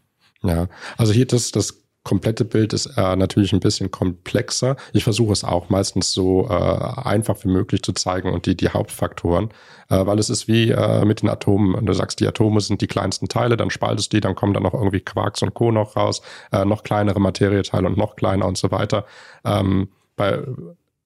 Ja, 0.44 0.68
also 0.98 1.14
hier 1.14 1.26
das, 1.26 1.52
das 1.52 1.84
komplette 2.04 2.44
Bild 2.44 2.74
ist 2.74 2.98
äh, 2.98 3.16
natürlich 3.16 3.54
ein 3.54 3.62
bisschen 3.62 3.90
komplexer. 3.90 4.76
Ich 4.92 5.04
versuche 5.06 5.32
es 5.32 5.44
auch 5.44 5.70
meistens 5.70 6.12
so 6.12 6.48
äh, 6.50 6.54
einfach 6.54 7.38
wie 7.44 7.48
möglich 7.48 7.82
zu 7.82 7.94
zeigen 7.94 8.32
und 8.34 8.46
die, 8.46 8.58
die 8.58 8.70
Hauptfaktoren, 8.70 9.50
äh, 9.90 10.06
weil 10.06 10.20
es 10.20 10.30
ist 10.30 10.48
wie 10.48 10.72
äh, 10.72 11.06
mit 11.06 11.22
den 11.22 11.30
Atomen. 11.30 11.86
Du 11.86 11.94
sagst, 11.94 12.20
die 12.20 12.28
Atome 12.28 12.60
sind 12.60 12.82
die 12.82 12.88
kleinsten 12.88 13.30
Teile, 13.30 13.56
dann 13.56 13.70
spaltest 13.70 14.12
du 14.12 14.18
die, 14.18 14.22
dann 14.22 14.36
kommen 14.36 14.54
dann 14.54 14.64
noch 14.64 14.74
irgendwie 14.74 15.00
Quarks 15.00 15.42
und 15.44 15.54
Co. 15.54 15.72
noch 15.72 15.96
raus, 15.96 16.22
äh, 16.52 16.66
noch 16.66 16.84
kleinere 16.84 17.22
Materieteile 17.22 17.88
und 17.88 17.98
noch 17.98 18.18
kleiner 18.18 18.48
und 18.48 18.58
so 18.58 18.70
weiter. 18.70 19.06
Ähm, 19.46 19.88
bei 20.16 20.40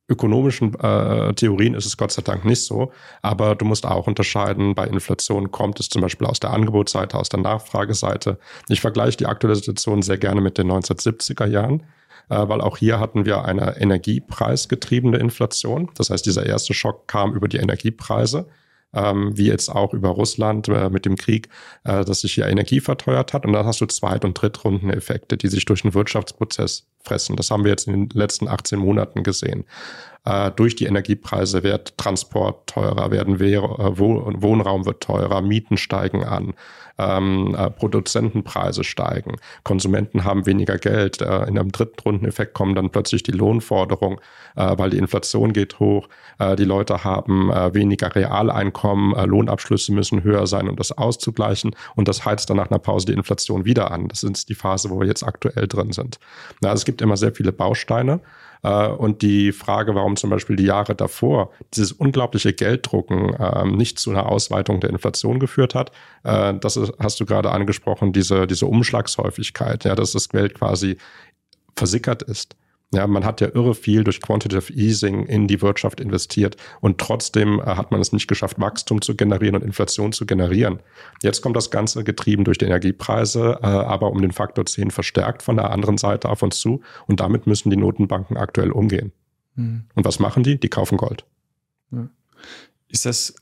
ökonomischen 0.10 0.74
äh, 0.80 1.34
Theorien 1.34 1.74
ist 1.74 1.86
es 1.86 1.98
Gott 1.98 2.12
sei 2.12 2.22
Dank 2.22 2.46
nicht 2.46 2.64
so, 2.64 2.92
aber 3.22 3.56
du 3.56 3.66
musst 3.66 3.86
auch 3.86 4.08
unterscheiden, 4.08 4.74
bei 4.74 4.88
Inflation 4.88 5.52
kommt 5.52 5.80
es 5.80 5.90
zum 5.90 6.02
Beispiel 6.02 6.28
aus 6.28 6.40
der 6.40 6.52
Angebotsseite, 6.52 7.18
aus 7.18 7.30
der 7.30 7.42
Nachfrageseite. 7.42 8.40
Ich 8.70 8.82
vergleiche 8.82 9.18
die 9.18 9.26
aktuelle 9.26 9.56
Situation 9.56 10.02
sehr 10.02 10.18
gerne 10.18 10.42
mit 10.42 10.58
den 10.58 10.72
1970er 10.72 11.48
Jahren, 11.48 11.82
äh, 12.30 12.48
weil 12.48 12.62
auch 12.62 12.78
hier 12.78 13.00
hatten 13.00 13.26
wir 13.26 13.44
eine 13.44 13.78
energiepreisgetriebene 13.80 15.18
Inflation. 15.18 15.90
Das 15.96 16.10
heißt, 16.10 16.26
dieser 16.26 16.46
erste 16.46 16.74
Schock 16.74 17.08
kam 17.08 17.34
über 17.34 17.48
die 17.50 17.58
Energiepreise 17.58 18.48
ähm, 18.94 19.38
wie 19.38 19.48
jetzt 19.48 19.70
auch 19.70 19.94
über 19.94 20.10
Russland 20.10 20.68
äh, 20.70 20.90
mit 20.90 21.06
dem 21.06 21.16
Krieg, 21.16 21.50
äh, 21.84 22.06
dass 22.06 22.22
sich 22.22 22.34
hier 22.34 22.48
Energie 22.48 22.80
verteuert 22.80 23.34
hat. 23.34 23.46
Und 23.46 23.54
dann 23.54 23.66
hast 23.66 23.82
du 23.82 23.86
Zweit- 23.86 24.26
und 24.26 24.34
Drittrundeneffekte, 24.34 25.38
die 25.38 25.48
sich 25.48 25.66
durch 25.66 25.82
den 25.82 25.94
Wirtschaftsprozess 25.94 26.88
fressen. 27.04 27.36
Das 27.36 27.52
haben 27.52 27.64
wir 27.64 27.72
jetzt 27.72 27.88
in 27.88 28.08
den 28.08 28.20
letzten 28.20 28.48
18 28.48 28.80
Monaten 28.80 29.24
gesehen. 29.24 29.66
Äh, 30.26 30.52
durch 30.52 30.76
die 30.76 30.86
Energiepreise 30.86 31.64
wird 31.64 31.98
Transport 31.98 32.68
teurer, 32.68 33.12
werden 33.12 33.40
Wehr, 33.40 33.64
äh, 33.64 33.98
Wohnraum 33.98 34.86
wird 34.86 35.02
teurer, 35.02 35.42
Mieten 35.42 35.78
steigen 35.78 36.24
an, 36.24 36.54
ähm, 36.98 37.56
äh, 37.58 37.70
Produzentenpreise 37.70 38.84
steigen, 38.84 39.36
Konsumenten 39.64 40.24
haben 40.24 40.46
weniger 40.46 40.78
Geld. 40.78 41.22
Äh, 41.22 41.44
in 41.48 41.58
einem 41.58 41.72
dritten 41.72 42.00
Rundeneffekt 42.00 42.54
kommen 42.54 42.76
dann 42.76 42.90
plötzlich 42.90 43.24
die 43.24 43.32
Lohnforderungen, 43.32 44.20
äh, 44.56 44.78
weil 44.78 44.90
die 44.90 44.98
Inflation 44.98 45.54
geht 45.54 45.80
hoch, 45.80 46.08
äh, 46.40 46.56
die 46.56 46.66
Leute 46.66 47.04
haben 47.04 47.52
äh, 47.52 47.74
weniger 47.74 48.16
Realeinkommen, 48.16 49.16
äh, 49.16 49.26
Lohnabschlüsse 49.26 49.94
müssen 49.94 50.24
höher 50.24 50.48
sein, 50.48 50.70
um 50.70 50.76
das 50.76 50.92
auszugleichen 50.92 51.76
und 51.96 52.08
das 52.08 52.26
heizt 52.26 52.50
dann 52.50 52.58
nach 52.58 52.70
einer 52.70 52.80
Pause 52.80 53.08
die 53.08 53.14
Inflation 53.14 53.66
wieder 53.66 53.92
an. 53.92 54.08
Das 54.08 54.24
ist 54.24 54.50
die 54.50 54.56
Phase, 54.56 54.90
wo 54.90 55.00
wir 55.00 55.08
jetzt 55.08 55.24
aktuell 55.24 55.68
drin 55.68 55.92
sind. 55.92 56.20
Na, 56.62 56.72
es 56.74 56.86
gibt 56.86 57.02
immer 57.02 57.18
sehr 57.18 57.34
viele 57.34 57.52
Bausteine. 57.52 58.22
Äh, 58.64 58.88
und 58.88 59.22
die 59.22 59.52
Frage, 59.52 59.96
warum 59.96 60.16
zum 60.16 60.30
Beispiel 60.30 60.56
die 60.56 60.66
Jahre 60.66 60.96
davor 60.96 61.52
dieses 61.74 61.92
unglaubliche 61.92 62.54
Gelddrucken 62.54 63.36
ähm, 63.40 63.78
nicht 63.78 64.00
zu 64.00 64.12
einer 64.12 64.28
Ausweitung 64.28 64.80
der 64.80 64.90
Inflation 64.90 65.40
geführt 65.40 65.76
hat, 65.76 65.92
äh, 66.24 66.54
das 66.60 66.80
hast 67.00 67.20
du 67.20 67.26
gerade 67.26 67.52
angesprochen, 67.52 68.14
diese, 68.14 68.48
diese 68.48 68.66
Umschlagshäufigkeit, 68.66 69.86
ja, 69.86 69.96
dass 69.96 70.12
das 70.12 70.30
Geld 70.30 70.56
quasi 70.56 70.98
versickert 71.76 72.24
ist. 72.24 72.56
Ja, 72.94 73.06
man 73.06 73.26
hat 73.26 73.42
ja 73.42 73.50
irre 73.54 73.76
viel 73.76 74.06
durch 74.06 74.22
Quantitative 74.22 74.72
Easing 74.72 75.26
in 75.26 75.48
die 75.48 75.62
Wirtschaft 75.62 76.00
investiert 76.00 76.56
und 76.80 77.00
trotzdem 77.00 77.60
äh, 77.60 77.64
hat 77.64 77.92
man 77.92 78.00
es 78.00 78.14
nicht 78.14 78.30
geschafft, 78.30 78.62
Wachstum 78.62 79.02
zu 79.02 79.16
generieren 79.18 79.56
und 79.56 79.64
Inflation 79.64 80.14
zu 80.14 80.26
generieren. 80.26 80.80
Jetzt 81.22 81.42
kommt 81.42 81.58
das 81.58 81.70
Ganze 81.70 82.06
getrieben 82.06 82.46
durch 82.46 82.58
die 82.58 82.66
Energiepreise, 82.66 83.60
äh, 83.62 83.66
aber 83.66 84.12
um 84.12 84.22
den 84.22 84.32
Faktor 84.32 84.66
10 84.66 84.92
verstärkt 84.92 85.44
von 85.44 85.58
der 85.58 85.72
anderen 85.72 85.98
Seite 85.98 86.30
auf 86.30 86.42
uns 86.44 86.60
zu 86.60 86.82
und 87.08 87.20
damit 87.20 87.46
müssen 87.46 87.70
die 87.70 87.78
Notenbanken 87.78 88.38
aktuell 88.38 88.72
umgehen. 88.72 89.12
Mhm. 89.56 89.84
Und 89.94 90.06
was 90.06 90.20
machen 90.20 90.44
die? 90.44 90.58
Die 90.58 90.70
kaufen 90.70 90.98
Gold. 90.98 91.26
Ist 92.88 93.06
das 93.06 93.36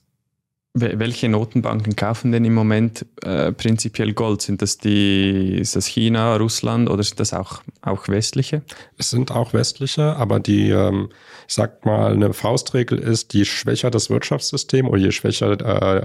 welche 0.77 1.29
Notenbanken 1.29 1.95
kaufen 1.95 2.33
denn 2.33 2.43
im 2.43 2.53
Moment 2.53 3.05
äh, 3.23 3.53
prinzipiell 3.53 4.11
Gold? 4.11 4.41
Sind 4.41 4.61
das 4.61 4.77
die, 4.77 5.57
ist 5.57 5.77
das 5.77 5.85
China, 5.85 6.35
Russland 6.35 6.89
oder 6.89 7.01
sind 7.01 7.19
das 7.21 7.33
auch, 7.33 7.61
auch 7.81 8.09
westliche? 8.09 8.61
Es 8.97 9.09
sind 9.09 9.31
auch 9.31 9.53
westliche, 9.53 10.17
aber 10.17 10.41
die, 10.41 10.69
ähm, 10.71 11.09
ich 11.47 11.53
sag 11.53 11.85
mal, 11.85 12.11
eine 12.11 12.33
Faustregel 12.33 12.99
ist, 12.99 13.33
je 13.33 13.45
schwächer 13.45 13.89
das 13.89 14.09
Wirtschaftssystem 14.09 14.89
oder 14.89 14.99
je 14.99 15.11
schwächer 15.11 15.53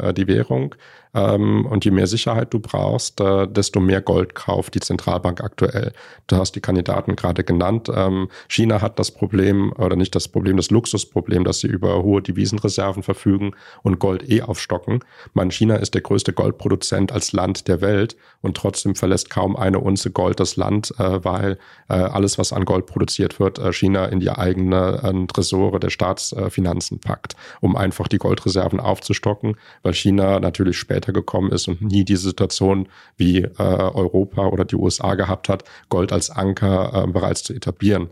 äh, 0.08 0.14
die 0.14 0.28
Währung, 0.28 0.76
und 1.12 1.84
je 1.84 1.90
mehr 1.90 2.06
Sicherheit 2.06 2.54
du 2.54 2.60
brauchst, 2.60 3.20
äh, 3.20 3.48
desto 3.48 3.80
mehr 3.80 4.00
Gold 4.00 4.36
kauft 4.36 4.74
die 4.74 4.80
Zentralbank 4.80 5.42
aktuell. 5.42 5.92
Du 6.28 6.36
hast 6.36 6.52
die 6.52 6.60
Kandidaten 6.60 7.16
gerade 7.16 7.42
genannt. 7.42 7.90
Ähm, 7.92 8.28
China 8.48 8.80
hat 8.80 8.98
das 9.00 9.10
Problem, 9.10 9.72
oder 9.76 9.96
nicht 9.96 10.14
das 10.14 10.28
Problem, 10.28 10.56
das 10.56 10.70
Luxusproblem, 10.70 11.42
dass 11.42 11.58
sie 11.60 11.66
über 11.66 12.04
hohe 12.04 12.22
Devisenreserven 12.22 13.02
verfügen 13.02 13.52
und 13.82 13.98
Gold 13.98 14.30
eh 14.30 14.42
aufstocken. 14.42 15.00
Man, 15.34 15.50
China 15.50 15.76
ist 15.76 15.94
der 15.94 16.02
größte 16.02 16.32
Goldproduzent 16.32 17.10
als 17.10 17.32
Land 17.32 17.66
der 17.66 17.80
Welt 17.80 18.16
und 18.40 18.56
trotzdem 18.56 18.94
verlässt 18.94 19.30
kaum 19.30 19.56
eine 19.56 19.80
Unze 19.80 20.12
Gold 20.12 20.38
das 20.38 20.54
Land, 20.54 20.94
äh, 20.98 21.24
weil 21.24 21.58
äh, 21.88 21.94
alles, 21.94 22.38
was 22.38 22.52
an 22.52 22.64
Gold 22.64 22.86
produziert 22.86 23.40
wird, 23.40 23.60
China 23.74 24.06
in 24.06 24.20
die 24.20 24.30
eigenen 24.30 25.26
Tresore 25.28 25.80
der 25.80 25.90
Staatsfinanzen 25.90 27.00
packt, 27.00 27.34
um 27.60 27.76
einfach 27.76 28.06
die 28.08 28.18
Goldreserven 28.18 28.78
aufzustocken, 28.78 29.56
weil 29.82 29.94
China 29.94 30.38
natürlich 30.38 30.78
später 30.78 30.99
später 31.00 31.12
gekommen 31.12 31.50
ist 31.50 31.66
und 31.68 31.80
nie 31.80 32.04
die 32.04 32.16
Situation 32.16 32.88
wie 33.16 33.38
äh, 33.38 33.50
Europa 33.58 34.46
oder 34.46 34.64
die 34.64 34.76
USA 34.76 35.14
gehabt 35.14 35.48
hat, 35.48 35.64
Gold 35.88 36.12
als 36.12 36.30
Anker 36.30 37.04
äh, 37.04 37.10
bereits 37.10 37.42
zu 37.42 37.54
etablieren. 37.54 38.10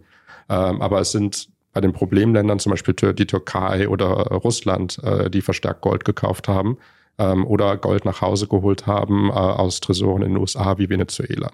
Ähm, 0.49 0.81
aber 0.81 1.01
es 1.01 1.13
sind 1.13 1.49
bei 1.75 1.81
den 1.83 1.93
Problemländern, 1.93 2.59
zum 2.59 2.71
Beispiel 2.71 2.95
die 3.13 3.27
Türkei 3.27 3.89
oder 3.89 4.07
Russland, 4.07 4.99
äh, 5.05 5.31
die 5.31 5.43
verstärkt 5.43 5.83
Gold 5.83 6.05
gekauft 6.05 6.49
haben 6.49 6.79
ähm, 7.19 7.47
oder 7.47 7.77
Gold 7.77 8.07
nach 8.07 8.23
Hause 8.23 8.47
geholt 8.47 8.87
haben 8.87 9.29
äh, 9.29 9.33
aus 9.33 9.81
Tresoren 9.81 10.23
in 10.23 10.31
den 10.31 10.39
USA 10.39 10.79
wie 10.79 10.89
Venezuela. 10.89 11.51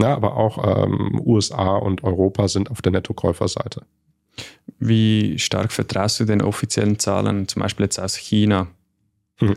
Ja, 0.00 0.14
aber 0.14 0.36
auch 0.36 0.84
ähm, 0.84 1.20
USA 1.26 1.76
und 1.76 2.04
Europa 2.04 2.46
sind 2.46 2.70
auf 2.70 2.82
der 2.82 2.92
Nettokäuferseite. 2.92 3.82
Wie 4.78 5.40
stark 5.40 5.72
vertraust 5.72 6.20
du 6.20 6.24
den 6.24 6.40
offiziellen 6.40 7.00
Zahlen, 7.00 7.48
zum 7.48 7.62
Beispiel 7.62 7.84
jetzt 7.84 7.98
aus 7.98 8.14
China? 8.14 8.68
Hm. 9.40 9.56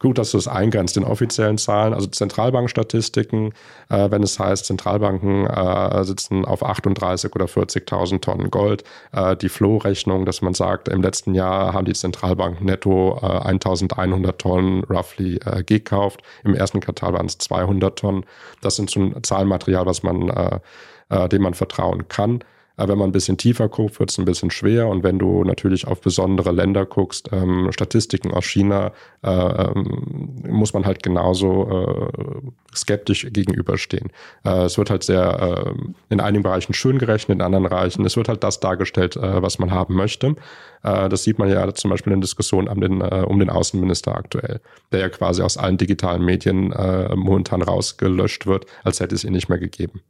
Gut, 0.00 0.16
dass 0.16 0.30
du 0.30 0.38
es 0.38 0.46
eingrenzt, 0.46 0.94
den 0.94 1.02
offiziellen 1.02 1.58
Zahlen, 1.58 1.92
also 1.92 2.06
Zentralbankstatistiken, 2.06 3.52
äh, 3.88 4.10
wenn 4.12 4.22
es 4.22 4.38
heißt, 4.38 4.64
Zentralbanken 4.64 5.46
äh, 5.46 6.04
sitzen 6.04 6.44
auf 6.44 6.62
38 6.62 7.34
oder 7.34 7.46
40.000 7.46 8.20
Tonnen 8.20 8.50
Gold. 8.52 8.84
Äh, 9.10 9.34
die 9.36 9.48
Flow-Rechnung, 9.48 10.24
dass 10.24 10.40
man 10.40 10.54
sagt, 10.54 10.86
im 10.86 11.02
letzten 11.02 11.34
Jahr 11.34 11.72
haben 11.72 11.84
die 11.84 11.94
Zentralbanken 11.94 12.64
netto 12.64 13.18
äh, 13.20 13.26
1.100 13.26 14.38
Tonnen 14.38 14.84
roughly 14.84 15.40
äh, 15.44 15.64
gekauft. 15.64 16.22
Im 16.44 16.54
ersten 16.54 16.78
Quartal 16.78 17.14
waren 17.14 17.26
es 17.26 17.38
200 17.38 17.98
Tonnen. 17.98 18.24
Das 18.60 18.76
sind 18.76 18.90
so 18.90 19.00
ein 19.00 19.24
Zahlenmaterial, 19.24 19.84
was 19.86 20.04
man, 20.04 20.28
äh, 20.28 20.60
äh, 21.08 21.28
dem 21.28 21.42
man 21.42 21.54
vertrauen 21.54 22.06
kann. 22.06 22.44
Aber 22.78 22.92
wenn 22.92 22.98
man 22.98 23.08
ein 23.10 23.12
bisschen 23.12 23.36
tiefer 23.36 23.68
guckt, 23.68 23.98
wird 23.98 24.10
es 24.10 24.18
ein 24.18 24.24
bisschen 24.24 24.52
schwer. 24.52 24.86
Und 24.86 25.02
wenn 25.02 25.18
du 25.18 25.42
natürlich 25.42 25.86
auf 25.86 26.00
besondere 26.00 26.52
Länder 26.52 26.86
guckst, 26.86 27.28
ähm, 27.32 27.70
Statistiken 27.72 28.32
aus 28.32 28.44
China, 28.44 28.92
äh, 29.22 29.30
ähm, 29.30 30.36
muss 30.48 30.72
man 30.72 30.86
halt 30.86 31.02
genauso 31.02 31.68
äh, 31.68 32.76
skeptisch 32.76 33.26
gegenüberstehen. 33.30 34.10
Äh, 34.44 34.66
es 34.66 34.78
wird 34.78 34.90
halt 34.90 35.02
sehr 35.02 35.74
äh, 35.74 35.92
in 36.08 36.20
einigen 36.20 36.44
Bereichen 36.44 36.72
schön 36.72 36.98
gerechnet, 36.98 37.38
in 37.38 37.42
anderen 37.42 37.64
Bereichen. 37.64 38.06
Es 38.06 38.16
wird 38.16 38.28
halt 38.28 38.44
das 38.44 38.60
dargestellt, 38.60 39.16
äh, 39.16 39.42
was 39.42 39.58
man 39.58 39.72
haben 39.72 39.94
möchte. 39.94 40.36
Äh, 40.84 41.08
das 41.08 41.24
sieht 41.24 41.40
man 41.40 41.48
ja 41.48 41.74
zum 41.74 41.90
Beispiel 41.90 42.12
in 42.12 42.20
Diskussionen 42.20 42.68
um 42.68 42.80
den, 42.80 43.02
um 43.02 43.40
den 43.40 43.50
Außenminister 43.50 44.14
aktuell, 44.14 44.60
der 44.92 45.00
ja 45.00 45.08
quasi 45.08 45.42
aus 45.42 45.56
allen 45.56 45.78
digitalen 45.78 46.24
Medien 46.24 46.72
momentan 47.14 47.62
rausgelöscht 47.62 48.46
wird, 48.46 48.66
als 48.84 49.00
hätte 49.00 49.14
es 49.14 49.24
ihn 49.24 49.32
nicht 49.32 49.48
mehr 49.48 49.58
gegeben. 49.58 50.00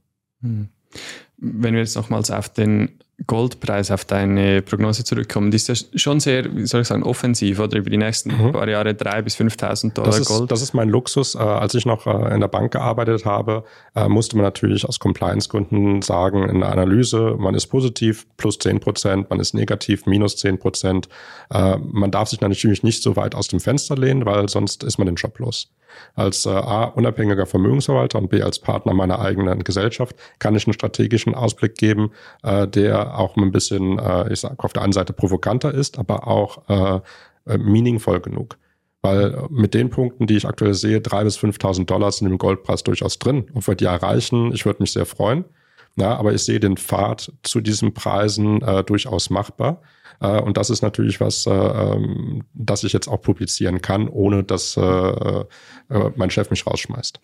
Hm. 0.42 0.68
Wenn 1.38 1.75
wir 1.75 1.80
jetzt 1.80 1.97
nochmals 1.97 2.30
auf 2.30 2.49
den 2.49 2.99
Goldpreis, 3.26 3.90
auf 3.90 4.04
deine 4.04 4.62
Prognose 4.62 5.02
zurückkommen, 5.02 5.50
die 5.50 5.56
ist 5.56 5.68
ja 5.68 5.75
schon 5.96 6.20
sehr, 6.20 6.54
wie 6.54 6.66
soll 6.66 6.82
ich 6.82 6.87
sagen, 6.87 7.02
offensiv 7.02 7.58
oder 7.58 7.76
über 7.78 7.90
die 7.90 7.96
nächsten 7.96 8.30
mhm. 8.30 8.52
paar 8.52 8.68
Jahre 8.68 8.90
3.000 8.90 9.22
bis 9.22 9.37
5.000 9.37 9.92
Dollar 9.92 10.10
das 10.10 10.20
ist, 10.20 10.28
Gold. 10.28 10.52
Das 10.52 10.62
ist 10.62 10.72
mein 10.72 10.88
Luxus. 10.88 11.34
Äh, 11.34 11.38
als 11.38 11.75
ich 11.75 11.84
noch 11.84 12.06
äh, 12.06 12.32
in 12.32 12.40
der 12.40 12.48
Bank 12.48 12.72
gearbeitet 12.72 13.25
habe, 13.25 13.64
äh, 13.96 14.08
musste 14.08 14.37
man 14.37 14.44
natürlich 14.44 14.84
aus 14.88 15.00
Compliance-Gründen 15.00 16.00
sagen, 16.02 16.48
in 16.48 16.60
der 16.60 16.70
Analyse, 16.70 17.34
man 17.38 17.56
ist 17.56 17.66
positiv, 17.66 18.25
plus 18.37 18.58
10 18.60 18.78
Prozent, 18.78 19.30
man 19.30 19.40
ist 19.40 19.52
negativ, 19.52 20.06
minus 20.06 20.37
10 20.37 20.58
Prozent. 20.58 21.08
Man 21.50 22.10
darf 22.10 22.28
sich 22.28 22.40
natürlich 22.40 22.82
nicht 22.82 23.02
so 23.02 23.16
weit 23.16 23.34
aus 23.34 23.48
dem 23.48 23.58
Fenster 23.58 23.96
lehnen, 23.96 24.26
weil 24.26 24.48
sonst 24.48 24.84
ist 24.84 24.98
man 24.98 25.06
den 25.06 25.16
Job 25.16 25.38
los. 25.38 25.70
Als 26.14 26.46
A, 26.46 26.84
unabhängiger 26.84 27.46
Vermögensverwalter 27.46 28.18
und 28.18 28.28
B, 28.28 28.42
als 28.42 28.58
Partner 28.58 28.92
meiner 28.92 29.18
eigenen 29.18 29.64
Gesellschaft 29.64 30.14
kann 30.38 30.54
ich 30.54 30.66
einen 30.66 30.75
strategischen 30.75 31.34
Ausblick 31.34 31.76
geben, 31.76 32.10
der 32.44 33.07
auch 33.14 33.36
ein 33.36 33.52
bisschen, 33.52 33.98
äh, 33.98 34.32
ich 34.32 34.40
sag, 34.40 34.62
auf 34.64 34.72
der 34.72 34.82
einen 34.82 34.92
Seite 34.92 35.12
provokanter 35.12 35.72
ist, 35.72 35.98
aber 35.98 36.26
auch 36.26 36.68
äh, 36.68 37.00
äh 37.52 37.58
meaningvoll 37.58 38.20
genug. 38.20 38.58
Weil 39.00 39.46
mit 39.50 39.74
den 39.74 39.90
Punkten, 39.90 40.26
die 40.26 40.36
ich 40.36 40.46
aktuell 40.46 40.74
sehe, 40.74 40.98
3.000 40.98 41.24
bis 41.24 41.38
5.000 41.38 41.84
Dollar 41.86 42.10
sind 42.10 42.26
im 42.26 42.38
Goldpreis 42.38 42.82
durchaus 42.82 43.18
drin. 43.18 43.46
Und 43.52 43.66
wir 43.66 43.76
die 43.76 43.84
erreichen, 43.84 44.52
ich 44.52 44.66
würde 44.66 44.82
mich 44.82 44.92
sehr 44.92 45.06
freuen. 45.06 45.44
Ja, 45.96 46.16
aber 46.16 46.32
ich 46.32 46.42
sehe 46.42 46.60
den 46.60 46.76
Pfad 46.76 47.32
zu 47.42 47.60
diesen 47.60 47.94
Preisen 47.94 48.62
äh, 48.62 48.84
durchaus 48.84 49.30
machbar. 49.30 49.82
Äh, 50.20 50.40
und 50.40 50.56
das 50.56 50.70
ist 50.70 50.82
natürlich 50.82 51.20
was, 51.20 51.46
äh, 51.46 51.50
ähm, 51.50 52.44
das 52.54 52.84
ich 52.84 52.92
jetzt 52.92 53.08
auch 53.08 53.22
publizieren 53.22 53.80
kann, 53.80 54.08
ohne 54.08 54.44
dass 54.44 54.76
äh, 54.76 54.80
äh, 54.80 55.44
mein 56.16 56.30
Chef 56.30 56.50
mich 56.50 56.66
rausschmeißt 56.66 57.20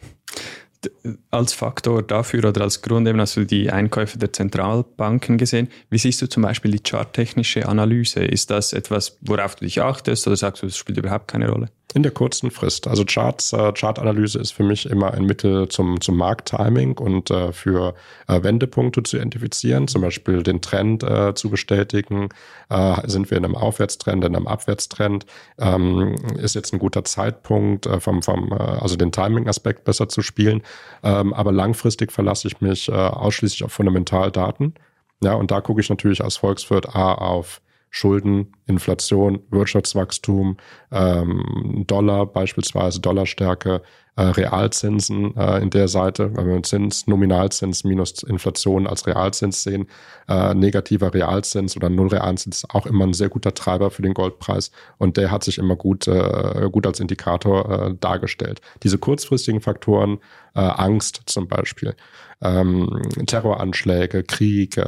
als 1.31 1.53
Faktor 1.53 2.03
dafür 2.03 2.49
oder 2.49 2.63
als 2.63 2.83
Grund 2.83 3.09
eben 3.09 3.21
hast 3.21 3.37
du 3.37 3.45
die 3.45 3.71
Einkäufe 3.71 4.19
der 4.19 4.33
Zentralbanken 4.33 5.39
gesehen. 5.39 5.69
Wie 5.91 5.99
siehst 5.99 6.23
du 6.23 6.29
zum 6.29 6.43
Beispiel 6.43 6.71
die 6.71 6.83
charttechnische 6.83 7.67
Analyse? 7.69 8.25
Ist 8.25 8.51
das 8.51 8.73
etwas, 8.73 9.19
worauf 9.21 9.57
du 9.57 9.65
dich 9.65 9.81
achtest 9.81 10.27
oder 10.27 10.37
sagst 10.37 10.63
du, 10.63 10.67
das 10.67 10.77
spielt 10.77 10.99
überhaupt 10.99 11.29
keine 11.29 11.49
Rolle? 11.49 11.69
In 11.95 12.03
der 12.03 12.11
kurzen 12.11 12.51
Frist. 12.51 12.89
Also 12.89 13.05
Charts, 13.05 13.53
äh, 13.53 13.73
Chartanalyse 13.73 14.41
ist 14.41 14.51
für 14.51 14.65
mich 14.65 14.87
immer 14.87 15.15
ein 15.15 15.27
Mittel 15.27 15.69
zum, 15.69 16.01
zum 16.01 16.17
Markttiming 16.17 16.99
und 16.99 17.31
äh, 17.31 17.53
für 17.53 17.95
äh, 18.27 18.43
Wendepunkte 18.43 19.05
zu 19.05 19.17
identifizieren, 19.17 19.87
zum 19.87 20.03
Beispiel 20.03 20.43
den 20.43 20.61
Trend 20.61 21.05
äh, 21.05 21.37
zu 21.37 21.51
bestätigen. 21.51 22.31
Äh, 22.69 23.09
sind 23.09 23.31
wir 23.31 23.39
in 23.39 23.45
einem 23.45 23.55
Aufwärtstrend, 23.55 24.25
in 24.25 24.35
einem 24.35 24.49
Abwärtstrend? 24.49 25.25
Ähm, 25.57 26.17
ist 26.37 26.57
jetzt 26.57 26.73
ein 26.73 26.81
guter 26.81 27.05
Zeitpunkt, 27.05 27.87
äh, 27.87 28.01
vom, 28.01 28.25
vom, 28.25 28.51
äh, 28.51 28.57
also 28.57 28.97
den 28.97 29.13
Timing-Aspekt 29.13 29.85
besser 29.85 30.09
zu 30.09 30.21
spielen. 30.21 30.63
Ähm, 31.05 31.33
aber 31.33 31.53
langfristig 31.53 32.11
verlasse 32.11 32.49
ich 32.49 32.61
mich 32.61 32.91
ausschließlich 32.91 33.63
auf 33.63 33.73
Fundamentaldaten. 33.73 34.75
Ja, 35.23 35.35
und 35.35 35.53
da 35.53 35.61
gucke 35.61 35.81
ich 35.81 35.89
natürlich 35.89 36.25
als 36.25 36.39
Volkswirt 36.39 36.97
A 36.97 37.15
auf 37.15 37.61
Schulden, 37.95 38.53
Inflation, 38.67 39.39
Wirtschaftswachstum, 39.51 40.57
ähm, 40.91 41.85
Dollar 41.87 42.27
beispielsweise, 42.27 43.01
Dollarstärke, 43.01 43.83
äh, 44.17 44.23
Realzinsen 44.23 45.37
äh, 45.37 45.63
in 45.63 45.71
der 45.71 45.87
Seite, 45.87 46.37
wenn 46.37 46.49
wir 46.49 46.61
Zins, 46.65 47.07
Nominalzins 47.07 47.85
minus 47.85 48.25
Inflation 48.25 48.89
als 48.89 49.07
Realzins 49.07 49.63
sehen, 49.63 49.87
äh, 50.29 50.55
negativer 50.55 51.15
Realzins 51.15 51.77
oder 51.77 51.89
Nullrealzins 51.89 52.65
ist 52.65 52.75
auch 52.75 52.87
immer 52.87 53.07
ein 53.07 53.13
sehr 53.13 53.29
guter 53.29 53.55
Treiber 53.55 53.93
für 53.93 54.03
den 54.03 54.15
Goldpreis 54.15 54.73
und 54.99 55.17
der 55.17 55.31
hat 55.31 55.45
sich 55.45 55.59
immer 55.59 55.77
gut, 55.77 56.09
äh, 56.09 56.69
gut 56.73 56.89
als 56.89 56.99
Indikator 56.99 57.71
äh, 57.71 57.95
dargestellt. 58.01 58.61
Diese 58.83 58.99
kurzfristigen 58.99 59.61
Faktoren, 59.61 60.19
äh, 60.57 60.61
Angst 60.63 61.23
zum 61.27 61.47
Beispiel, 61.47 61.95
ähm, 62.43 63.03
Terroranschläge, 63.27 64.25
Krieg, 64.25 64.81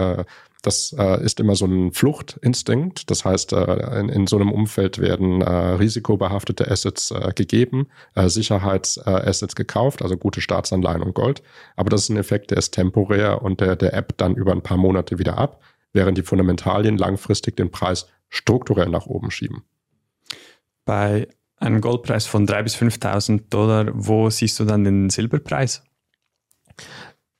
das 0.66 0.92
äh, 0.98 1.22
ist 1.24 1.38
immer 1.38 1.54
so 1.54 1.64
ein 1.64 1.92
Fluchtinstinkt. 1.92 3.08
Das 3.10 3.24
heißt, 3.24 3.52
äh, 3.52 4.00
in, 4.00 4.08
in, 4.08 4.26
so 4.26 4.36
einem 4.36 4.50
Umfeld 4.50 4.98
werden 4.98 5.40
äh, 5.40 5.48
risikobehaftete 5.48 6.68
Assets 6.68 7.12
äh, 7.12 7.32
gegeben, 7.34 7.86
äh, 8.14 8.28
Sicherheitsassets 8.28 9.54
gekauft, 9.54 10.02
also 10.02 10.16
gute 10.16 10.40
Staatsanleihen 10.40 11.02
und 11.02 11.14
Gold. 11.14 11.42
Aber 11.76 11.88
das 11.88 12.02
ist 12.02 12.08
ein 12.08 12.16
Effekt, 12.16 12.50
der 12.50 12.58
ist 12.58 12.72
temporär 12.72 13.42
und 13.42 13.60
der, 13.60 13.76
der 13.76 13.94
App 13.94 14.16
dann 14.16 14.34
über 14.34 14.50
ein 14.52 14.62
paar 14.62 14.76
Monate 14.76 15.20
wieder 15.20 15.38
ab, 15.38 15.62
während 15.92 16.18
die 16.18 16.22
Fundamentalien 16.22 16.98
langfristig 16.98 17.56
den 17.56 17.70
Preis 17.70 18.08
strukturell 18.28 18.88
nach 18.88 19.06
oben 19.06 19.30
schieben. 19.30 19.62
Bei 20.84 21.28
einem 21.58 21.80
Goldpreis 21.80 22.26
von 22.26 22.46
3.000 22.46 22.62
bis 22.62 22.76
5.000 22.76 23.42
Dollar, 23.50 23.86
wo 23.92 24.30
siehst 24.30 24.58
du 24.58 24.64
dann 24.64 24.82
den 24.82 25.10
Silberpreis? 25.10 25.84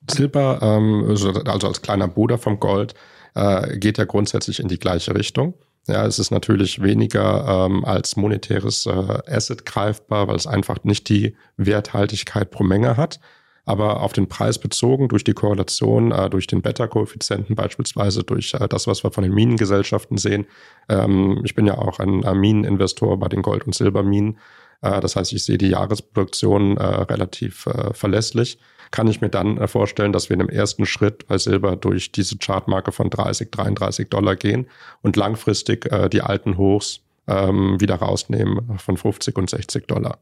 Silber, 0.09 0.61
ähm, 0.63 1.05
also 1.09 1.31
als 1.31 1.83
kleiner 1.83 2.07
Bruder 2.07 2.39
vom 2.39 2.61
Gold, 2.61 2.95
äh, 3.37 3.79
geht 3.79 3.99
ja 3.99 4.05
grundsätzlich 4.05 4.61
in 4.61 4.69
die 4.69 4.79
gleiche 4.79 5.15
Richtung. 5.15 5.55
Ja, 5.87 6.05
es 6.05 6.19
ist 6.19 6.33
natürlich 6.33 6.83
weniger 6.83 7.67
ähm, 7.67 7.85
als 7.85 8.17
monetäres 8.17 8.87
äh, 8.87 9.19
Asset 9.29 9.65
greifbar, 9.65 10.27
weil 10.27 10.35
es 10.35 10.47
einfach 10.47 10.83
nicht 10.83 11.09
die 11.09 11.37
Werthaltigkeit 11.57 12.51
pro 12.51 12.65
Menge 12.65 12.97
hat. 12.97 13.21
Aber 13.69 14.01
auf 14.03 14.13
den 14.13 14.29
Preis 14.29 14.59
bezogen, 14.59 15.09
durch 15.09 15.25
die 15.25 15.33
Korrelation, 15.33 16.13
äh, 16.13 16.31
durch 16.31 16.47
den 16.47 16.63
Beta-Koeffizienten 16.63 17.55
beispielsweise, 17.55 18.25
durch 18.25 18.55
äh, 18.55 18.69
das, 18.69 18.87
was 18.87 19.05
wir 19.05 19.13
von 19.13 19.23
den 19.23 19.35
Minengesellschaften 19.35 20.19
sehen. 20.19 20.47
Ähm, 20.89 21.43
ich 21.45 21.55
bin 21.55 21.67
ja 21.67 21.79
auch 21.79 22.01
ein, 22.01 22.25
ein 22.25 22.39
Mineninvestor 22.39 23.19
bei 23.19 23.29
den 23.29 23.43
Gold- 23.43 23.65
und 23.65 23.75
Silberminen. 23.75 24.39
Äh, 24.83 25.01
das 25.01 25.15
heißt, 25.15 25.33
ich 25.33 25.45
sehe 25.45 25.59
die 25.59 25.69
Jahresproduktion 25.69 26.77
äh, 26.79 26.85
relativ 26.85 27.67
äh, 27.67 27.93
verlässlich 27.93 28.59
kann 28.91 29.09
ich 29.09 29.21
mir 29.21 29.29
dann 29.29 29.59
äh, 29.59 29.69
vorstellen, 29.69 30.13
dass 30.13 30.29
wir 30.29 30.35
in 30.35 30.47
dem 30.47 30.49
ersten 30.49 30.87
Schritt 30.87 31.27
bei 31.27 31.39
Silber 31.39 31.77
durch 31.77 32.13
diese 32.13 32.39
Chartmarke 32.39 32.93
von 32.93 33.11
30, 33.11 33.51
33 33.51 34.09
Dollar 34.09 34.37
gehen 34.37 34.67
und 35.03 35.17
langfristig 35.17 35.91
äh, 35.93 36.09
die 36.09 36.23
alten 36.23 36.57
Hochs 36.57 37.01
ähm, 37.27 37.81
wieder 37.81 37.97
rausnehmen 37.97 38.79
von 38.79 38.97
50 38.97 39.37
und 39.37 39.51
60 39.51 39.87
Dollar. 39.87 40.19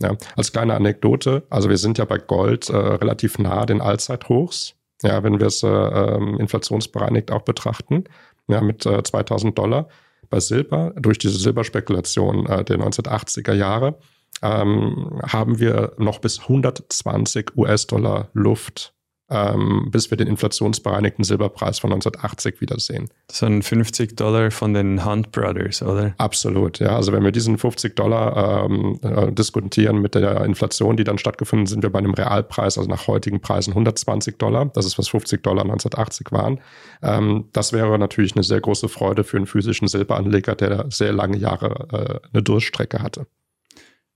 Ja, 0.00 0.16
als 0.36 0.52
kleine 0.52 0.74
Anekdote, 0.74 1.44
also 1.48 1.68
wir 1.68 1.76
sind 1.76 1.98
ja 1.98 2.04
bei 2.04 2.18
Gold 2.18 2.68
äh, 2.68 2.76
relativ 2.76 3.38
nah 3.38 3.66
den 3.66 3.80
Allzeithochs, 3.80 4.74
ja, 5.02 5.22
wenn 5.22 5.38
wir 5.38 5.46
es 5.46 5.62
äh, 5.62 5.68
ähm, 5.68 6.38
inflationsbereinigt 6.40 7.30
auch 7.30 7.42
betrachten, 7.42 8.04
ja, 8.48 8.60
mit 8.60 8.84
äh, 8.86 9.02
2000 9.02 9.56
Dollar. 9.56 9.88
Bei 10.30 10.40
Silber, 10.40 10.92
durch 10.96 11.18
diese 11.18 11.38
Silberspekulation 11.38 12.46
äh, 12.46 12.64
der 12.64 12.78
1980er 12.78 13.52
Jahre, 13.52 13.98
ähm, 14.42 15.20
haben 15.26 15.58
wir 15.58 15.92
noch 15.98 16.18
bis 16.18 16.40
120 16.40 17.56
US-Dollar 17.56 18.28
Luft, 18.32 18.94
ähm, 19.32 19.88
bis 19.90 20.10
wir 20.10 20.18
den 20.18 20.26
inflationsbereinigten 20.28 21.24
Silberpreis 21.24 21.78
von 21.78 21.90
1980 21.92 22.60
wiedersehen. 22.60 23.08
Das 23.28 23.38
sind 23.38 23.64
50 23.64 24.16
Dollar 24.16 24.50
von 24.50 24.74
den 24.74 25.06
Hunt 25.06 25.32
Brothers, 25.32 25.82
oder? 25.82 26.14
Absolut, 26.18 26.80
ja. 26.80 26.96
Also 26.96 27.12
wenn 27.12 27.24
wir 27.24 27.32
diesen 27.32 27.56
50 27.56 27.96
Dollar 27.96 28.66
ähm, 28.66 28.98
äh, 29.02 29.32
diskutieren 29.32 30.02
mit 30.02 30.14
der 30.14 30.44
Inflation, 30.44 30.96
die 30.96 31.04
dann 31.04 31.18
stattgefunden, 31.18 31.66
sind 31.66 31.82
wir 31.82 31.90
bei 31.90 32.00
einem 32.00 32.14
Realpreis, 32.14 32.76
also 32.76 32.90
nach 32.90 33.06
heutigen 33.06 33.40
Preisen 33.40 33.70
120 33.70 34.38
Dollar. 34.38 34.66
Das 34.66 34.84
ist 34.84 34.98
was 34.98 35.08
50 35.08 35.42
Dollar 35.42 35.62
1980 35.62 36.30
waren. 36.32 36.60
Ähm, 37.02 37.48
das 37.52 37.72
wäre 37.72 37.98
natürlich 37.98 38.34
eine 38.34 38.42
sehr 38.42 38.60
große 38.60 38.88
Freude 38.88 39.24
für 39.24 39.38
einen 39.38 39.46
physischen 39.46 39.88
Silberanleger, 39.88 40.56
der 40.56 40.86
sehr 40.90 41.12
lange 41.12 41.38
Jahre 41.38 41.88
äh, 41.92 42.28
eine 42.32 42.42
Durststrecke 42.42 43.02
hatte. 43.02 43.26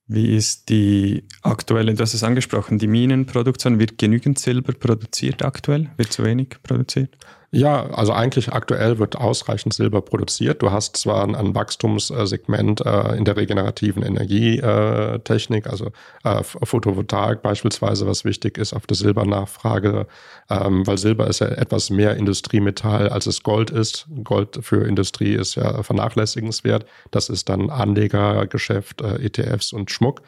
Wie 0.09 0.37
ist 0.37 0.69
die 0.69 1.25
aktuelle, 1.43 1.93
du 1.93 2.01
hast 2.01 2.15
es 2.15 2.23
angesprochen, 2.23 2.79
die 2.79 2.87
Minenproduktion, 2.87 3.81
wird 3.81 3.99
genügend 3.99 4.39
Silber 4.39 4.73
produziert 4.73 5.45
aktuell? 5.45 5.91
Wird 5.97 6.13
zu 6.13 6.25
wenig 6.25 6.57
produziert? 6.63 7.17
Ja, 7.53 7.87
also 7.91 8.13
eigentlich 8.13 8.53
aktuell 8.53 8.99
wird 8.99 9.17
ausreichend 9.17 9.73
Silber 9.73 10.03
produziert. 10.03 10.63
Du 10.63 10.73
hast 10.73 10.97
zwar 10.97 11.23
ein, 11.23 11.37
ein 11.37 11.55
Wachstumssegment 11.55 12.85
äh, 12.85 13.17
in 13.17 13.25
der 13.25 13.37
regenerativen 13.37 14.03
Energietechnik, 14.03 15.69
also 15.69 15.93
äh, 16.25 16.43
Photovoltaik 16.43 17.43
beispielsweise, 17.43 18.07
was 18.07 18.25
wichtig 18.25 18.59
ist 18.59 18.73
auf 18.73 18.87
der 18.87 18.97
Silbernachfrage, 18.97 20.07
ähm, 20.51 20.87
weil 20.87 20.99
Silber 20.99 21.29
ist 21.29 21.39
ja 21.39 21.47
etwas 21.47 21.89
mehr 21.89 22.17
Industriemetall, 22.17 23.09
als 23.09 23.27
es 23.27 23.43
Gold 23.45 23.71
ist. 23.71 24.07
Gold 24.25 24.59
für 24.63 24.85
Industrie 24.87 25.35
ist 25.35 25.55
ja 25.55 25.83
vernachlässigenswert. 25.85 26.85
Das 27.13 27.29
ist 27.29 27.49
dann 27.49 27.71
Anlegergeschäft, 27.71 29.03
äh, 29.03 29.25
ETFs 29.25 29.73
und 29.73 29.91
Schmuck. 29.93 30.23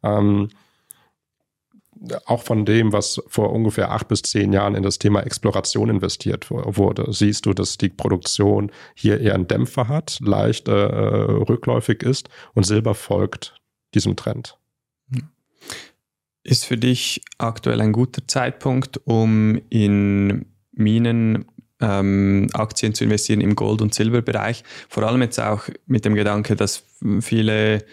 Ähm, 0.03 0.49
auch 2.27 2.43
von 2.43 2.65
dem, 2.65 2.93
was 2.93 3.23
vor 3.29 3.53
ungefähr 3.53 3.91
acht 3.91 4.09
bis 4.09 4.23
zehn 4.23 4.53
Jahren 4.53 4.75
in 4.75 4.83
das 4.83 4.99
Thema 4.99 5.23
Exploration 5.23 5.89
investiert 5.89 6.51
wurde, 6.51 7.13
siehst 7.13 7.47
du, 7.47 7.53
dass 7.53 7.79
die 7.79 7.89
Produktion 7.89 8.71
hier 8.95 9.21
eher 9.21 9.35
einen 9.35 9.49
Dämpfer 9.49 9.89
hat, 9.89 10.19
leicht 10.21 10.69
äh, 10.69 10.73
rückläufig 10.73 12.03
ist 12.03 12.29
und 12.55 12.65
Silber 12.65 12.95
folgt 12.95 13.55
diesem 13.95 14.17
Trend. 14.17 14.59
Ist 16.43 16.67
für 16.67 16.77
dich 16.77 17.23
aktuell 17.39 17.81
ein 17.81 17.93
guter 17.93 18.27
Zeitpunkt, 18.29 19.01
um 19.05 19.61
in 19.71 20.47
Minen 20.73 21.47
ähm, 21.81 22.49
Aktien 22.53 22.95
zu 22.95 23.05
investieren 23.05 23.41
im 23.41 23.55
Gold- 23.55 23.81
und 23.81 23.95
Silberbereich? 23.95 24.63
Vor 24.91 25.05
allem 25.05 25.23
jetzt 25.23 25.41
auch 25.41 25.69
mit 25.87 26.05
dem 26.05 26.15
Gedanke, 26.15 26.55
dass 26.55 26.85
viele 27.21 27.85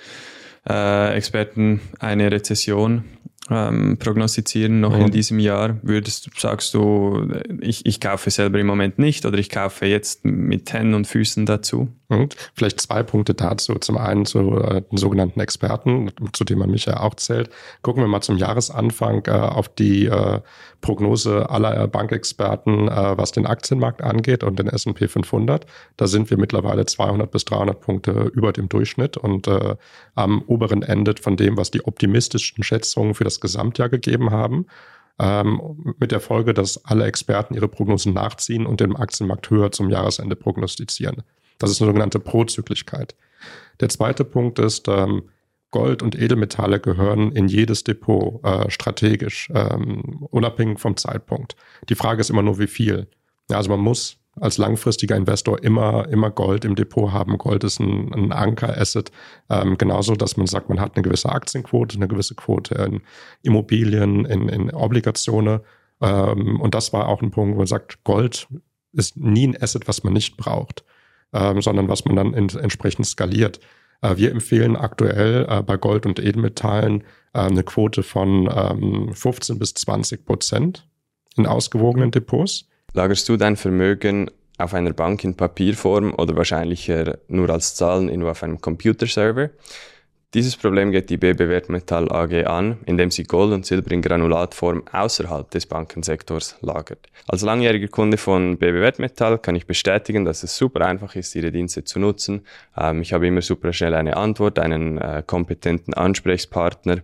äh, 0.68 1.16
Experten 1.16 1.80
eine 2.00 2.30
Rezession 2.30 3.06
ähm, 3.52 3.98
prognostizieren 3.98 4.80
noch 4.80 4.96
mhm. 4.96 5.06
in 5.06 5.12
diesem 5.12 5.40
Jahr? 5.40 5.78
Würdest 5.82 6.30
sagst 6.38 6.74
du, 6.74 7.28
ich, 7.60 7.86
ich 7.86 8.00
kaufe 8.00 8.32
selber 8.32 8.60
im 8.60 8.68
Moment 8.68 8.98
nicht 8.98 9.26
oder 9.26 9.38
ich 9.38 9.50
kaufe 9.50 9.86
jetzt 9.86 10.24
mit 10.24 10.72
Händen 10.72 10.94
und 10.94 11.06
Füßen 11.06 11.46
dazu? 11.46 11.90
Und 12.08 12.36
vielleicht 12.54 12.82
zwei 12.82 13.04
Punkte 13.04 13.34
dazu. 13.34 13.76
Zum 13.76 13.98
einen 13.98 14.26
zu 14.26 14.58
äh, 14.58 14.82
den 14.82 14.98
sogenannten 14.98 15.40
Experten, 15.40 16.12
zu 16.34 16.44
denen 16.44 16.60
man 16.60 16.70
mich 16.70 16.86
ja 16.86 17.00
auch 17.00 17.16
zählt. 17.16 17.50
Gucken 17.84 18.04
wir 18.04 18.08
mal 18.08 18.22
zum 18.22 18.38
Jahresanfang 18.38 19.24
äh, 19.28 19.32
auf 19.32 19.70
die 19.70 20.08
äh, 20.08 20.42
Prognose 20.82 21.50
aller 21.50 21.88
Bankexperten, 21.88 22.90
äh, 22.90 23.18
was 23.18 23.32
den 23.32 23.46
Aktienmarkt 23.46 24.02
angeht 24.02 24.44
und 24.44 24.60
den 24.60 24.68
S&P 24.68 25.08
500. 25.08 25.66
Da 25.96 26.08
sind 26.08 26.30
wir 26.30 26.38
mittlerweile 26.38 26.86
200 26.86 27.32
bis 27.32 27.46
300 27.46 27.80
Punkte 27.80 28.32
über 28.34 28.52
dem 28.52 28.68
Durchschnitt 28.68 29.16
und 29.16 29.48
äh, 29.48 29.76
am 30.16 30.42
oberen 30.48 30.84
Ende 30.84 31.16
von 31.22 31.38
dem, 31.38 31.56
was 31.56 31.72
die 31.72 31.86
optimistischen 31.86 32.64
Schätzungen 32.64 33.14
für 33.14 33.24
das 33.24 33.40
Gesamtjahr 33.42 33.90
gegeben 33.90 34.32
haben 34.32 34.66
ähm, 35.20 35.94
mit 36.00 36.12
der 36.12 36.20
Folge, 36.20 36.54
dass 36.54 36.84
alle 36.86 37.06
Experten 37.06 37.54
ihre 37.54 37.68
Prognosen 37.68 38.14
nachziehen 38.14 38.66
und 38.66 38.80
den 38.80 38.96
Aktienmarkt 38.96 39.50
höher 39.50 39.72
zum 39.72 39.90
Jahresende 39.90 40.36
prognostizieren. 40.36 41.24
Das 41.60 41.70
ist 41.70 41.82
eine 41.82 41.90
sogenannte 41.90 42.20
Prozyklichkeit. 42.20 43.16
Der 43.80 43.90
zweite 43.90 44.24
Punkt 44.24 44.60
ist, 44.60 44.88
ähm, 44.88 45.24
Gold 45.70 46.04
und 46.04 46.20
Edelmetalle 46.20 46.80
gehören 46.80 47.32
in 47.32 47.48
jedes 47.48 47.84
Depot 47.84 48.44
äh, 48.44 48.70
strategisch, 48.70 49.50
ähm, 49.54 50.28
unabhängig 50.30 50.80
vom 50.80 50.98
Zeitpunkt. 50.98 51.56
Die 51.88 51.96
Frage 51.96 52.20
ist 52.20 52.30
immer 52.30 52.42
nur, 52.42 52.60
wie 52.60 52.68
viel. 52.68 53.08
Ja, 53.50 53.58
also 53.58 53.70
man 53.70 53.80
muss 53.80 54.18
als 54.40 54.58
langfristiger 54.58 55.16
Investor 55.16 55.62
immer, 55.64 56.08
immer 56.10 56.32
Gold 56.32 56.64
im 56.66 56.76
Depot 56.76 57.12
haben. 57.12 57.38
Gold 57.38 57.64
ist 57.64 57.80
ein, 57.80 58.14
ein 58.14 58.32
Anker-Asset. 58.32 59.12
Ähm, 59.50 59.78
genauso, 59.78 60.16
dass 60.16 60.38
man 60.38 60.48
sagt, 60.48 60.70
man 60.70 60.80
hat 60.80 60.96
eine 60.96 61.04
gewisse 61.04 61.30
Aktienquote, 61.30 61.98
eine 61.98 62.08
gewisse 62.08 62.36
Quote 62.36 62.76
in 62.76 63.02
Immobilien, 63.44 64.26
in, 64.26 64.48
in 64.48 64.74
Obligationen. 64.74 65.60
Ähm, 66.02 66.62
und 66.62 66.74
das 66.74 66.94
war 66.94 67.10
auch 67.10 67.22
ein 67.22 67.32
Punkt, 67.32 67.56
wo 67.56 67.60
man 67.60 67.68
sagt, 67.68 68.04
Gold 68.04 68.48
ist 68.94 69.18
nie 69.18 69.48
ein 69.48 69.62
Asset, 69.62 69.88
was 69.88 70.04
man 70.04 70.14
nicht 70.14 70.38
braucht 70.38 70.84
ähm, 71.34 71.62
sondern 71.62 71.88
was 71.88 72.06
man 72.06 72.16
dann 72.16 72.34
in, 72.34 72.50
entsprechend 72.50 73.06
skaliert. 73.06 73.60
Äh, 74.02 74.18
wir 74.18 74.32
empfehlen 74.32 74.76
aktuell 74.76 75.46
äh, 75.50 75.62
bei 75.62 75.78
Gold 75.78 76.06
und 76.06 76.20
Edelmetallen 76.20 77.04
äh, 77.34 77.40
eine 77.40 77.64
Quote 77.64 78.04
von 78.04 78.50
ähm, 78.54 79.14
15 79.14 79.60
bis 79.60 79.74
20 79.74 80.26
Prozent 80.26 80.88
in 81.38 81.46
ausgewogenen 81.46 82.12
Depots. 82.12 82.68
Lagerst 82.94 83.30
du 83.30 83.38
dein 83.38 83.56
Vermögen 83.56 84.30
auf 84.58 84.74
einer 84.74 84.94
Bank 84.94 85.24
in 85.24 85.36
Papierform 85.36 86.14
oder 86.14 86.36
wahrscheinlich 86.36 86.92
nur 87.28 87.50
als 87.50 87.76
Zahlen 87.76 88.10
in 88.10 88.24
auf 88.24 88.44
einem 88.44 88.60
Computerserver? 88.60 89.50
Dieses 90.34 90.56
Problem 90.56 90.92
geht 90.92 91.10
die 91.10 91.18
BB 91.18 91.50
Wertmetall 91.50 92.10
AG 92.10 92.46
an, 92.46 92.78
indem 92.86 93.12
sie 93.12 93.26
Gold 93.26 93.52
und 93.52 93.66
Silber 93.66 93.92
in 93.92 94.02
Granulatform 94.02 94.84
außerhalb 94.90 95.52
des 95.52 95.66
Bankensektors 95.66 96.56
lagert. 96.62 97.10
Als 97.28 97.42
langjähriger 97.42 97.90
Kunde 97.90 98.16
von 98.16 98.58
BB 98.58 98.76
Wertmetall 98.76 99.40
kann 99.40 99.56
ich 99.56 99.68
bestätigen, 99.68 100.24
dass 100.24 100.44
es 100.44 100.56
super 100.56 100.86
einfach 100.86 101.16
ist, 101.16 101.36
ihre 101.36 101.52
Dienste 101.52 101.84
zu 101.84 102.00
nutzen. 102.00 102.46
Ähm, 102.78 103.02
ich 103.02 103.12
habe 103.12 103.28
immer 103.28 103.42
super 103.42 103.74
schnell 103.74 103.94
eine 103.94 104.16
Antwort, 104.16 104.58
einen 104.58 105.00
äh, 105.00 105.22
kompetenten 105.28 105.94
Ansprechpartner. 105.94 107.00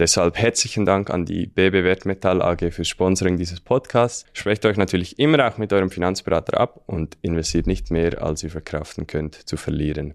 Deshalb 0.00 0.36
herzlichen 0.36 0.84
Dank 0.84 1.10
an 1.10 1.26
die 1.26 1.46
BB 1.46 1.84
Wertmetall 1.84 2.42
AG 2.42 2.72
fürs 2.72 2.88
Sponsoring 2.88 3.36
dieses 3.36 3.60
Podcasts. 3.60 4.26
Sprecht 4.32 4.66
euch 4.66 4.78
natürlich 4.78 5.20
immer 5.20 5.46
auch 5.46 5.58
mit 5.58 5.72
eurem 5.72 5.90
Finanzberater 5.90 6.58
ab 6.58 6.80
und 6.86 7.18
investiert 7.22 7.68
nicht 7.68 7.92
mehr, 7.92 8.20
als 8.20 8.42
ihr 8.42 8.50
verkraften 8.50 9.06
könnt, 9.06 9.36
zu 9.36 9.56
verlieren. 9.56 10.14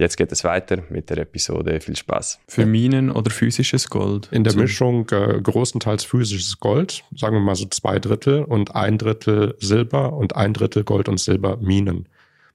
Jetzt 0.00 0.16
geht 0.16 0.32
es 0.32 0.44
weiter 0.44 0.82
mit 0.88 1.10
der 1.10 1.18
Episode. 1.18 1.78
Viel 1.82 1.94
Spaß. 1.94 2.40
Für 2.48 2.64
Minen 2.64 3.10
oder 3.10 3.30
physisches 3.30 3.90
Gold? 3.90 4.30
In 4.32 4.44
der 4.44 4.54
Mischung 4.54 5.06
äh, 5.10 5.38
großenteils 5.42 6.04
physisches 6.04 6.58
Gold, 6.58 7.04
sagen 7.14 7.36
wir 7.36 7.40
mal 7.40 7.54
so 7.54 7.66
zwei 7.66 7.98
Drittel 7.98 8.42
und 8.44 8.74
ein 8.74 8.96
Drittel 8.96 9.56
Silber 9.60 10.14
und 10.14 10.36
ein 10.36 10.54
Drittel 10.54 10.84
Gold- 10.84 11.10
und 11.10 11.20
Silberminen. 11.20 12.08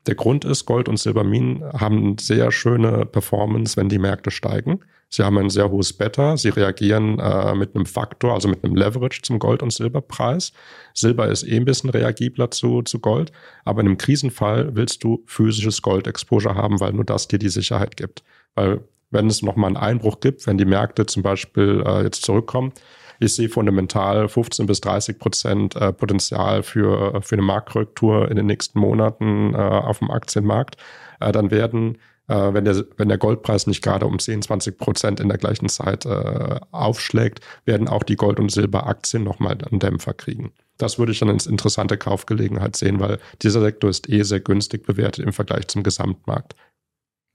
Der 0.07 0.15
Grund 0.15 0.43
ist, 0.43 0.65
Gold- 0.65 0.89
und 0.89 0.97
Silberminen 0.97 1.63
haben 1.71 2.17
sehr 2.17 2.51
schöne 2.51 3.05
Performance, 3.05 3.77
wenn 3.77 3.89
die 3.89 3.99
Märkte 3.99 4.31
steigen. 4.31 4.79
Sie 5.09 5.23
haben 5.23 5.37
ein 5.37 5.49
sehr 5.49 5.69
hohes 5.69 5.93
Beta. 5.93 6.35
Sie 6.35 6.49
reagieren 6.49 7.19
äh, 7.19 7.55
mit 7.55 7.75
einem 7.75 7.85
Faktor, 7.85 8.33
also 8.33 8.47
mit 8.47 8.63
einem 8.63 8.75
Leverage 8.75 9.21
zum 9.21 9.39
Gold- 9.39 9.63
und 9.63 9.71
Silberpreis. 9.71 10.51
Silber 10.93 11.27
ist 11.27 11.43
eh 11.43 11.55
ein 11.55 11.65
bisschen 11.65 11.89
reagibler 11.89 12.51
zu, 12.51 12.81
zu 12.81 12.99
Gold. 12.99 13.31
Aber 13.63 13.81
in 13.81 13.87
einem 13.87 13.97
Krisenfall 13.97 14.75
willst 14.75 15.03
du 15.03 15.23
physisches 15.25 15.81
Gold-Exposure 15.81 16.55
haben, 16.55 16.79
weil 16.79 16.93
nur 16.93 17.05
das 17.05 17.27
dir 17.27 17.39
die 17.39 17.49
Sicherheit 17.49 17.97
gibt. 17.97 18.23
Weil 18.55 18.81
wenn 19.11 19.27
es 19.27 19.41
nochmal 19.41 19.69
einen 19.69 19.77
Einbruch 19.77 20.19
gibt, 20.19 20.45
wenn 20.47 20.57
die 20.57 20.65
Märkte 20.65 21.05
zum 21.05 21.23
Beispiel 21.23 21.83
äh, 21.85 22.03
jetzt 22.03 22.23
zurückkommen, 22.23 22.73
ich 23.19 23.33
sehe 23.33 23.49
fundamental 23.49 24.27
15 24.27 24.65
bis 24.65 24.81
30 24.81 25.19
Prozent 25.19 25.75
äh, 25.75 25.93
Potenzial 25.93 26.63
für, 26.63 27.21
für 27.21 27.35
eine 27.35 27.43
Marktkorrektur 27.43 28.29
in 28.29 28.35
den 28.35 28.45
nächsten 28.45 28.79
Monaten 28.79 29.53
äh, 29.53 29.57
auf 29.57 29.99
dem 29.99 30.11
Aktienmarkt. 30.11 30.75
Äh, 31.19 31.31
dann 31.31 31.51
werden 31.51 31.97
äh, 32.27 32.53
wenn, 32.53 32.65
der, 32.65 32.85
wenn 32.97 33.07
der 33.07 33.17
Goldpreis 33.17 33.67
nicht 33.67 33.81
gerade 33.81 34.05
um 34.05 34.19
10, 34.19 34.43
20 34.43 34.77
Prozent 34.77 35.19
in 35.19 35.29
der 35.29 35.37
gleichen 35.37 35.69
Zeit 35.69 36.05
äh, 36.05 36.59
aufschlägt, 36.71 37.41
werden 37.65 37.87
auch 37.87 38.03
die 38.03 38.15
Gold- 38.15 38.39
und 38.39 38.51
Silberaktien 38.51 39.23
nochmal 39.23 39.57
einen 39.69 39.79
Dämpfer 39.79 40.13
kriegen. 40.13 40.51
Das 40.77 40.99
würde 40.99 41.11
ich 41.11 41.19
dann 41.19 41.29
als 41.29 41.47
interessante 41.47 41.97
Kaufgelegenheit 41.97 42.75
sehen, 42.75 42.99
weil 42.99 43.19
dieser 43.41 43.61
Sektor 43.61 43.89
ist 43.89 44.09
eh 44.09 44.23
sehr 44.23 44.41
günstig 44.41 44.85
bewertet 44.85 45.25
im 45.25 45.33
Vergleich 45.33 45.67
zum 45.67 45.83
Gesamtmarkt. 45.83 46.55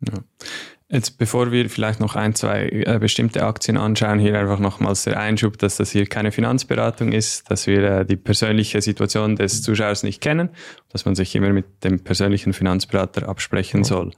Ja. 0.07 0.19
Jetzt, 0.93 1.19
bevor 1.19 1.53
wir 1.53 1.71
vielleicht 1.71 2.01
noch 2.01 2.17
ein, 2.17 2.35
zwei 2.35 2.69
äh, 2.69 2.99
bestimmte 2.99 3.45
Aktien 3.45 3.77
anschauen, 3.77 4.19
hier 4.19 4.37
einfach 4.37 4.59
nochmals 4.59 5.05
der 5.05 5.21
Einschub, 5.21 5.57
dass 5.57 5.77
das 5.77 5.93
hier 5.93 6.05
keine 6.07 6.33
Finanzberatung 6.33 7.13
ist, 7.13 7.49
dass 7.49 7.69
wir 7.69 7.83
äh, 7.83 8.05
die 8.05 8.17
persönliche 8.17 8.83
Situation 8.83 9.37
des 9.37 9.63
Zuschauers 9.63 10.03
nicht 10.03 10.21
kennen, 10.21 10.51
dass 10.89 11.05
man 11.05 11.15
sich 11.15 11.37
immer 11.37 11.51
mit 11.51 11.85
dem 11.85 12.03
persönlichen 12.03 12.53
Finanzberater 12.53 13.29
absprechen 13.29 13.85
soll. 13.85 14.11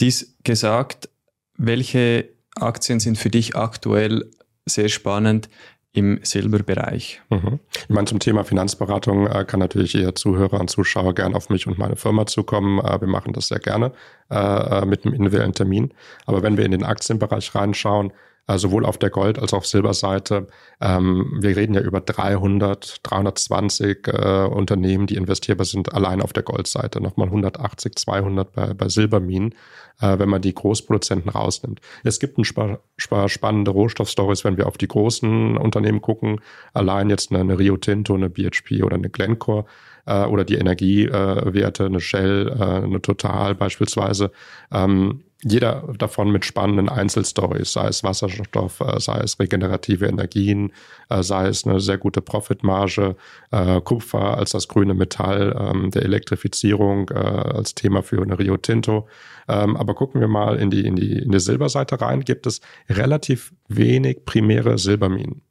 Dies 0.00 0.34
gesagt, 0.44 1.10
welche 1.58 2.30
Aktien 2.56 3.00
sind 3.00 3.18
für 3.18 3.28
dich 3.28 3.54
aktuell 3.54 4.30
sehr 4.64 4.88
spannend 4.88 5.50
im 5.92 6.20
Silberbereich? 6.22 7.20
Mhm. 7.28 7.60
Ich 7.82 7.88
meine, 7.90 8.06
zum 8.06 8.18
Thema 8.18 8.44
Finanzberatung 8.44 9.26
äh, 9.26 9.44
kann 9.44 9.60
natürlich 9.60 9.94
Ihr 9.94 10.14
Zuhörer 10.14 10.58
und 10.58 10.70
Zuschauer 10.70 11.14
gerne 11.14 11.34
auf 11.34 11.50
mich 11.50 11.66
und 11.66 11.78
meine 11.78 11.96
Firma 11.96 12.26
zukommen. 12.26 12.78
Äh, 12.78 13.00
wir 13.00 13.08
machen 13.08 13.34
das 13.34 13.48
sehr 13.48 13.58
gerne 13.58 13.92
äh, 14.30 14.36
äh 14.36 14.86
mit 14.86 15.04
einem 15.04 15.14
individuellen 15.14 15.52
Termin. 15.52 15.92
Aber 16.24 16.42
wenn 16.42 16.56
wir 16.56 16.64
in 16.64 16.70
den 16.70 16.84
Aktienbereich 16.84 17.54
reinschauen, 17.54 18.12
äh, 18.50 18.58
sowohl 18.58 18.84
auf 18.84 18.98
der 18.98 19.10
Gold- 19.10 19.38
als 19.38 19.54
auch 19.54 19.64
Silberseite. 19.64 20.48
Ähm, 20.80 21.38
wir 21.40 21.56
reden 21.56 21.74
ja 21.74 21.80
über 21.80 22.00
300, 22.00 23.00
320 23.02 24.08
äh, 24.08 24.46
Unternehmen, 24.46 25.06
die 25.06 25.16
investierbar 25.16 25.66
sind, 25.66 25.94
allein 25.94 26.20
auf 26.20 26.32
der 26.32 26.42
Goldseite. 26.42 27.00
Nochmal 27.00 27.28
180, 27.28 27.94
200 27.94 28.52
bei, 28.52 28.74
bei 28.74 28.88
Silberminen, 28.88 29.54
äh, 30.00 30.18
wenn 30.18 30.28
man 30.28 30.42
die 30.42 30.54
Großproduzenten 30.54 31.30
rausnimmt. 31.30 31.80
Es 32.02 32.18
gibt 32.18 32.38
ein 32.38 32.44
paar, 32.54 33.28
spannende 33.28 33.70
Rohstoffstories, 33.70 34.44
wenn 34.44 34.56
wir 34.56 34.66
auf 34.66 34.78
die 34.78 34.88
großen 34.88 35.56
Unternehmen 35.56 36.00
gucken. 36.00 36.40
Allein 36.72 37.08
jetzt 37.08 37.30
eine, 37.30 37.40
eine 37.40 37.58
Rio 37.58 37.76
Tinto, 37.76 38.14
eine 38.14 38.30
BHP 38.30 38.82
oder 38.82 38.96
eine 38.96 39.10
Glencore 39.10 39.66
äh, 40.06 40.24
oder 40.24 40.44
die 40.44 40.56
Energiewerte, 40.56 41.86
eine 41.86 42.00
Shell, 42.00 42.48
äh, 42.48 42.84
eine 42.84 43.00
Total 43.00 43.54
beispielsweise. 43.54 44.32
Ähm, 44.72 45.22
jeder 45.42 45.92
davon 45.96 46.30
mit 46.30 46.44
spannenden 46.44 46.88
Einzelstories, 46.88 47.72
sei 47.72 47.88
es 47.88 48.04
Wasserstoff, 48.04 48.80
äh, 48.80 49.00
sei 49.00 49.20
es 49.20 49.38
regenerative 49.38 50.06
Energien, 50.06 50.72
äh, 51.08 51.22
sei 51.22 51.48
es 51.48 51.66
eine 51.66 51.80
sehr 51.80 51.98
gute 51.98 52.20
Profitmarge, 52.20 53.16
äh, 53.50 53.80
Kupfer 53.80 54.36
als 54.36 54.50
das 54.50 54.68
grüne 54.68 54.94
Metall 54.94 55.56
ähm, 55.58 55.90
der 55.90 56.02
Elektrifizierung 56.02 57.10
als 57.10 57.74
Thema 57.74 58.02
für 58.02 58.22
eine 58.22 58.38
Rio 58.38 58.56
Tinto. 58.56 59.08
Ähm, 59.48 59.76
aber 59.76 59.94
gucken 59.94 60.20
wir 60.20 60.28
mal 60.28 60.56
in 60.56 60.70
die, 60.70 60.86
in 60.86 60.96
die, 60.96 61.18
in 61.18 61.30
die 61.30 61.40
Silberseite 61.40 62.00
rein, 62.00 62.20
gibt 62.20 62.46
es 62.46 62.60
relativ 62.88 63.52
wenig 63.68 64.24
primäre 64.24 64.78
Silberminen. 64.78 65.42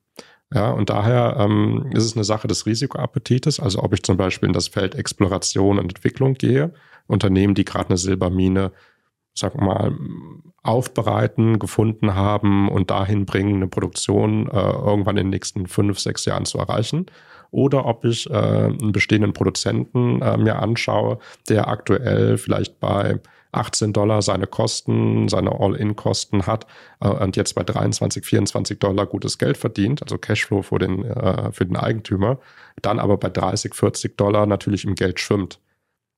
Ja, 0.53 0.71
und 0.71 0.89
daher 0.89 1.37
ähm, 1.39 1.91
ist 1.93 2.05
es 2.05 2.15
eine 2.15 2.23
Sache 2.23 2.47
des 2.47 2.65
Risikoappetites, 2.65 3.59
also 3.59 3.83
ob 3.83 3.93
ich 3.93 4.01
zum 4.01 4.17
Beispiel 4.17 4.47
in 4.47 4.53
das 4.53 4.67
Feld 4.67 4.95
Exploration 4.95 5.77
und 5.77 5.89
Entwicklung 5.89 6.33
gehe, 6.33 6.73
Unternehmen, 7.05 7.53
die 7.53 7.65
gerade 7.65 7.89
eine 7.89 7.97
Silbermine 7.97 8.71
sag 9.33 9.59
mal, 9.59 9.95
aufbereiten, 10.63 11.59
gefunden 11.59 12.15
haben 12.15 12.69
und 12.69 12.91
dahin 12.91 13.25
bringen, 13.25 13.55
eine 13.55 13.67
Produktion 13.67 14.47
äh, 14.47 14.59
irgendwann 14.59 15.17
in 15.17 15.27
den 15.27 15.29
nächsten 15.29 15.67
fünf, 15.67 15.99
sechs 15.99 16.25
Jahren 16.25 16.45
zu 16.45 16.57
erreichen. 16.57 17.05
Oder 17.51 17.85
ob 17.85 18.05
ich 18.05 18.29
äh, 18.29 18.33
einen 18.33 18.91
bestehenden 18.91 19.33
Produzenten 19.33 20.21
äh, 20.21 20.37
mir 20.37 20.59
anschaue, 20.59 21.19
der 21.47 21.67
aktuell 21.67 22.37
vielleicht 22.37 22.79
bei 22.79 23.19
18 23.51 23.93
Dollar 23.93 24.21
seine 24.21 24.45
Kosten, 24.45 25.27
seine 25.27 25.59
All-In-Kosten 25.59 26.45
hat 26.45 26.67
äh, 26.99 27.07
und 27.07 27.35
jetzt 27.35 27.53
bei 27.55 27.63
23, 27.63 28.23
24 28.23 28.79
Dollar 28.79 29.07
gutes 29.07 29.37
Geld 29.37 29.57
verdient, 29.57 30.03
also 30.03 30.17
Cashflow 30.17 30.61
für 30.61 30.79
den, 30.79 31.03
äh, 31.03 31.51
für 31.51 31.65
den 31.65 31.75
Eigentümer, 31.75 32.37
dann 32.81 32.99
aber 32.99 33.17
bei 33.17 33.29
30, 33.29 33.73
40 33.73 34.17
Dollar 34.17 34.45
natürlich 34.45 34.85
im 34.85 34.95
Geld 34.95 35.19
schwimmt. 35.19 35.59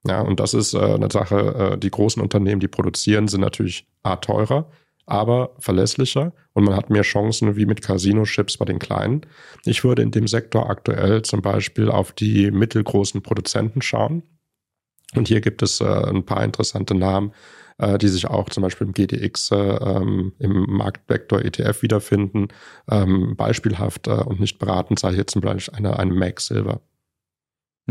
Ja, 0.07 0.21
und 0.21 0.39
das 0.39 0.53
ist 0.53 0.73
äh, 0.73 0.79
eine 0.79 1.11
Sache, 1.11 1.73
äh, 1.73 1.77
die 1.77 1.91
großen 1.91 2.21
Unternehmen, 2.21 2.59
die 2.59 2.67
produzieren, 2.67 3.27
sind 3.27 3.41
natürlich 3.41 3.87
A 4.03 4.15
teurer, 4.15 4.69
aber 5.05 5.55
verlässlicher 5.59 6.33
und 6.53 6.63
man 6.63 6.75
hat 6.75 6.89
mehr 6.89 7.03
Chancen 7.03 7.55
wie 7.55 7.65
mit 7.65 7.81
Casino-Chips 7.81 8.57
bei 8.57 8.65
den 8.65 8.79
kleinen. 8.79 9.21
Ich 9.65 9.83
würde 9.83 10.01
in 10.01 10.11
dem 10.11 10.27
Sektor 10.27 10.69
aktuell 10.69 11.21
zum 11.21 11.41
Beispiel 11.41 11.89
auf 11.89 12.13
die 12.13 12.49
mittelgroßen 12.49 13.21
Produzenten 13.21 13.81
schauen. 13.81 14.23
Und 15.15 15.27
hier 15.27 15.41
gibt 15.41 15.61
es 15.61 15.81
äh, 15.81 15.85
ein 15.85 16.25
paar 16.25 16.43
interessante 16.43 16.95
Namen, 16.95 17.33
äh, 17.77 17.97
die 17.97 18.07
sich 18.07 18.27
auch 18.27 18.49
zum 18.49 18.63
Beispiel 18.63 18.87
im 18.87 18.93
GDX 18.93 19.51
äh, 19.51 19.55
ähm, 19.55 20.33
im 20.39 20.65
Marktvektor 20.67 21.41
ETF 21.41 21.81
wiederfinden. 21.81 22.47
Ähm, 22.89 23.35
beispielhaft 23.35 24.07
äh, 24.07 24.11
und 24.11 24.39
nicht 24.39 24.57
beratend 24.57 24.99
sei 24.99 25.13
hier 25.13 25.27
zum 25.27 25.41
Beispiel 25.41 25.75
eine, 25.75 25.99
eine 25.99 26.13
Mac 26.13 26.39
Silver. 26.39 26.81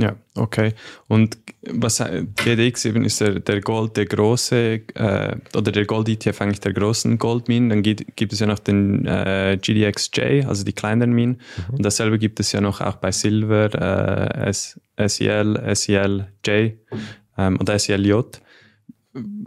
Ja, 0.01 0.17
okay. 0.35 0.73
Und 1.09 1.37
was 1.63 2.03
GDX 2.37 2.87
eben 2.87 3.05
ist 3.05 3.21
der, 3.21 3.41
der 3.41 3.61
Gold, 3.61 3.97
der 3.97 4.07
große, 4.07 4.81
äh, 4.95 5.37
oder 5.55 5.73
der 5.73 5.85
Gold-ETF 5.85 6.41
eigentlich 6.41 6.61
der 6.61 6.73
großen 6.73 7.19
Goldminen. 7.19 7.69
Dann 7.69 7.83
gibt, 7.83 8.17
gibt 8.17 8.33
es 8.33 8.41
ja 8.41 8.47
noch 8.47 8.59
den 8.59 9.07
äh, 9.07 9.59
GDXJ, 9.61 10.45
also 10.47 10.65
die 10.65 10.73
kleineren 10.73 11.13
Minen. 11.13 11.41
Mhm. 11.69 11.75
Und 11.75 11.85
dasselbe 11.85 12.19
gibt 12.19 12.41
es 12.41 12.53
ja 12.53 12.61
noch 12.61 12.81
auch 12.81 12.97
bei 12.97 13.13
Silver, 13.13 14.47
äh, 14.47 14.53
SEL, 15.09 15.75
SELJ 15.75 16.73
ähm, 17.37 17.59
oder 17.61 17.79
SELJ. 17.79 18.15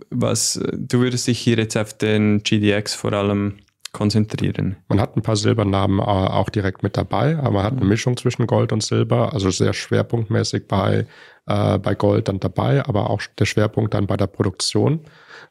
Was, 0.10 0.60
du 0.74 1.00
würdest 1.00 1.28
dich 1.28 1.40
hier 1.40 1.58
jetzt 1.58 1.78
auf 1.78 1.98
den 1.98 2.44
GDX 2.44 2.94
vor 2.94 3.14
allem 3.14 3.56
konzentrieren. 3.94 4.76
Man 4.90 5.00
hat 5.00 5.16
ein 5.16 5.22
paar 5.22 5.38
Silbernamen 5.38 6.00
äh, 6.00 6.04
auch 6.04 6.50
direkt 6.50 6.84
mit 6.84 6.98
dabei, 6.98 7.38
aber 7.38 7.52
man 7.52 7.64
hat 7.64 7.74
eine. 7.74 7.86
Mischung 7.86 8.18
zwischen 8.18 8.48
Gold 8.48 8.74
und 8.74 8.84
Silber, 8.84 9.34
also 9.34 9.50
sehr 9.52 9.72
schwerpunktmäßig 9.72 10.68
bei, 10.68 11.06
äh, 11.46 11.78
bei 11.78 11.96
Gold 11.96 12.28
dann 12.28 12.40
dabei, 12.40 12.86
aber 12.86 13.10
auch 13.10 13.22
der 13.38 13.46
Schwerpunkt 13.46 13.94
dann 13.94 14.08
bei 14.08 14.18
der 14.18 14.28
Produktion. 14.28 15.02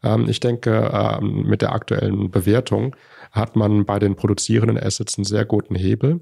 Ähm, 0.02 0.28
ich 0.28 0.40
denke, 0.40 0.90
äh, 0.92 1.24
mit 1.24 1.62
der 1.62 1.72
aktuellen 1.72 2.30
Bewertung 2.30 2.94
hat 3.30 3.56
man 3.56 3.86
bei 3.86 3.98
den 3.98 4.16
produzierenden 4.16 4.78
Assets 4.78 5.16
einen 5.16 5.24
sehr 5.24 5.44
guten 5.44 5.74
Hebel. 5.74 6.20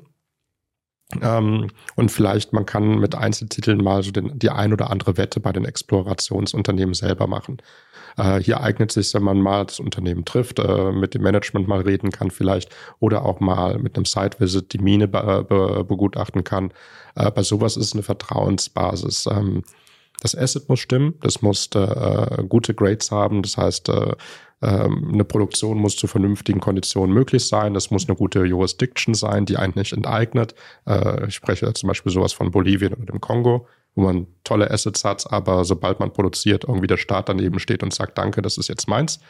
Ähm, 1.23 1.69
und 1.97 2.11
vielleicht 2.11 2.53
man 2.53 2.67
kann 2.67 2.99
mit 2.99 3.15
Einzeltiteln 3.15 3.83
mal 3.83 4.03
so 4.03 4.11
den, 4.11 4.39
die 4.39 4.51
ein 4.51 4.73
oder 4.73 4.91
andere 4.91 5.17
Wette 5.17 5.41
bei 5.41 5.53
den 5.53 5.65
Explorationsunternehmen 5.65 6.95
selber 6.95 7.27
machen. 7.27 7.59
Äh, 8.17 8.41
hier 8.41 8.61
eignet 8.61 8.93
sich, 8.93 9.13
wenn 9.15 9.23
man 9.23 9.41
mal 9.41 9.67
das 9.67 9.81
Unternehmen 9.81 10.25
trifft, 10.25 10.59
äh, 10.59 10.93
mit 10.93 11.15
dem 11.15 11.23
Management 11.23 11.69
mal 11.69 11.81
reden 11.81 12.11
kann 12.11 12.31
vielleicht 12.31 12.75
oder 12.99 13.25
auch 13.25 13.41
mal 13.41 13.79
mit 13.79 13.97
einem 13.97 14.05
Site-Visit 14.05 14.73
die 14.73 14.79
Mine 14.79 15.09
be 15.09 15.45
be 15.49 15.85
begutachten 15.85 16.45
kann. 16.45 16.73
Äh, 17.15 17.31
bei 17.31 17.43
sowas 17.43 17.77
ist 17.77 17.95
eine 17.95 18.03
Vertrauensbasis. 18.03 19.27
Ähm, 19.27 19.63
das 20.21 20.37
Asset 20.37 20.69
muss 20.69 20.81
stimmen, 20.81 21.15
das 21.23 21.43
muss 21.43 21.69
äh, 21.75 22.45
gute 22.49 22.75
Grades 22.75 23.11
haben, 23.11 23.43
das 23.43 23.57
heißt, 23.57 23.89
äh, 23.89 24.13
ähm, 24.63 25.11
eine 25.13 25.25
Produktion 25.25 25.79
muss 25.79 25.97
zu 25.97 26.07
vernünftigen 26.07 26.61
Konditionen 26.61 27.15
möglich 27.15 27.47
sein. 27.47 27.73
Das 27.73 27.91
muss 27.91 28.07
eine 28.07 28.17
gute 28.17 28.45
Jurisdiction 28.45 29.15
sein, 29.15 29.47
die 29.47 29.57
einen 29.57 29.73
nicht 29.75 29.95
enteignet. 29.95 30.55
Äh, 30.87 31.29
ich 31.29 31.35
spreche 31.35 31.73
zum 31.73 31.87
Beispiel 31.89 32.13
sowas 32.13 32.35
von 32.35 32.51
Bolivien 32.51 32.93
oder 32.93 33.07
dem 33.07 33.21
Kongo 33.23 33.67
wo 33.95 34.03
man 34.03 34.27
tolle 34.45 34.71
Assets 34.71 35.05
hat, 35.05 35.31
aber 35.33 35.65
sobald 35.65 36.01
man 36.01 36.13
produziert, 36.13 36.65
irgendwie 36.65 36.87
der 36.87 36.97
Staat 36.97 37.29
daneben 37.29 37.59
steht 37.59 37.83
und 37.83 37.93
sagt, 37.93 38.19
danke, 38.19 38.43
das 38.43 38.57
ist 38.57 38.69
jetzt 38.69 38.89
meins, 38.89 39.21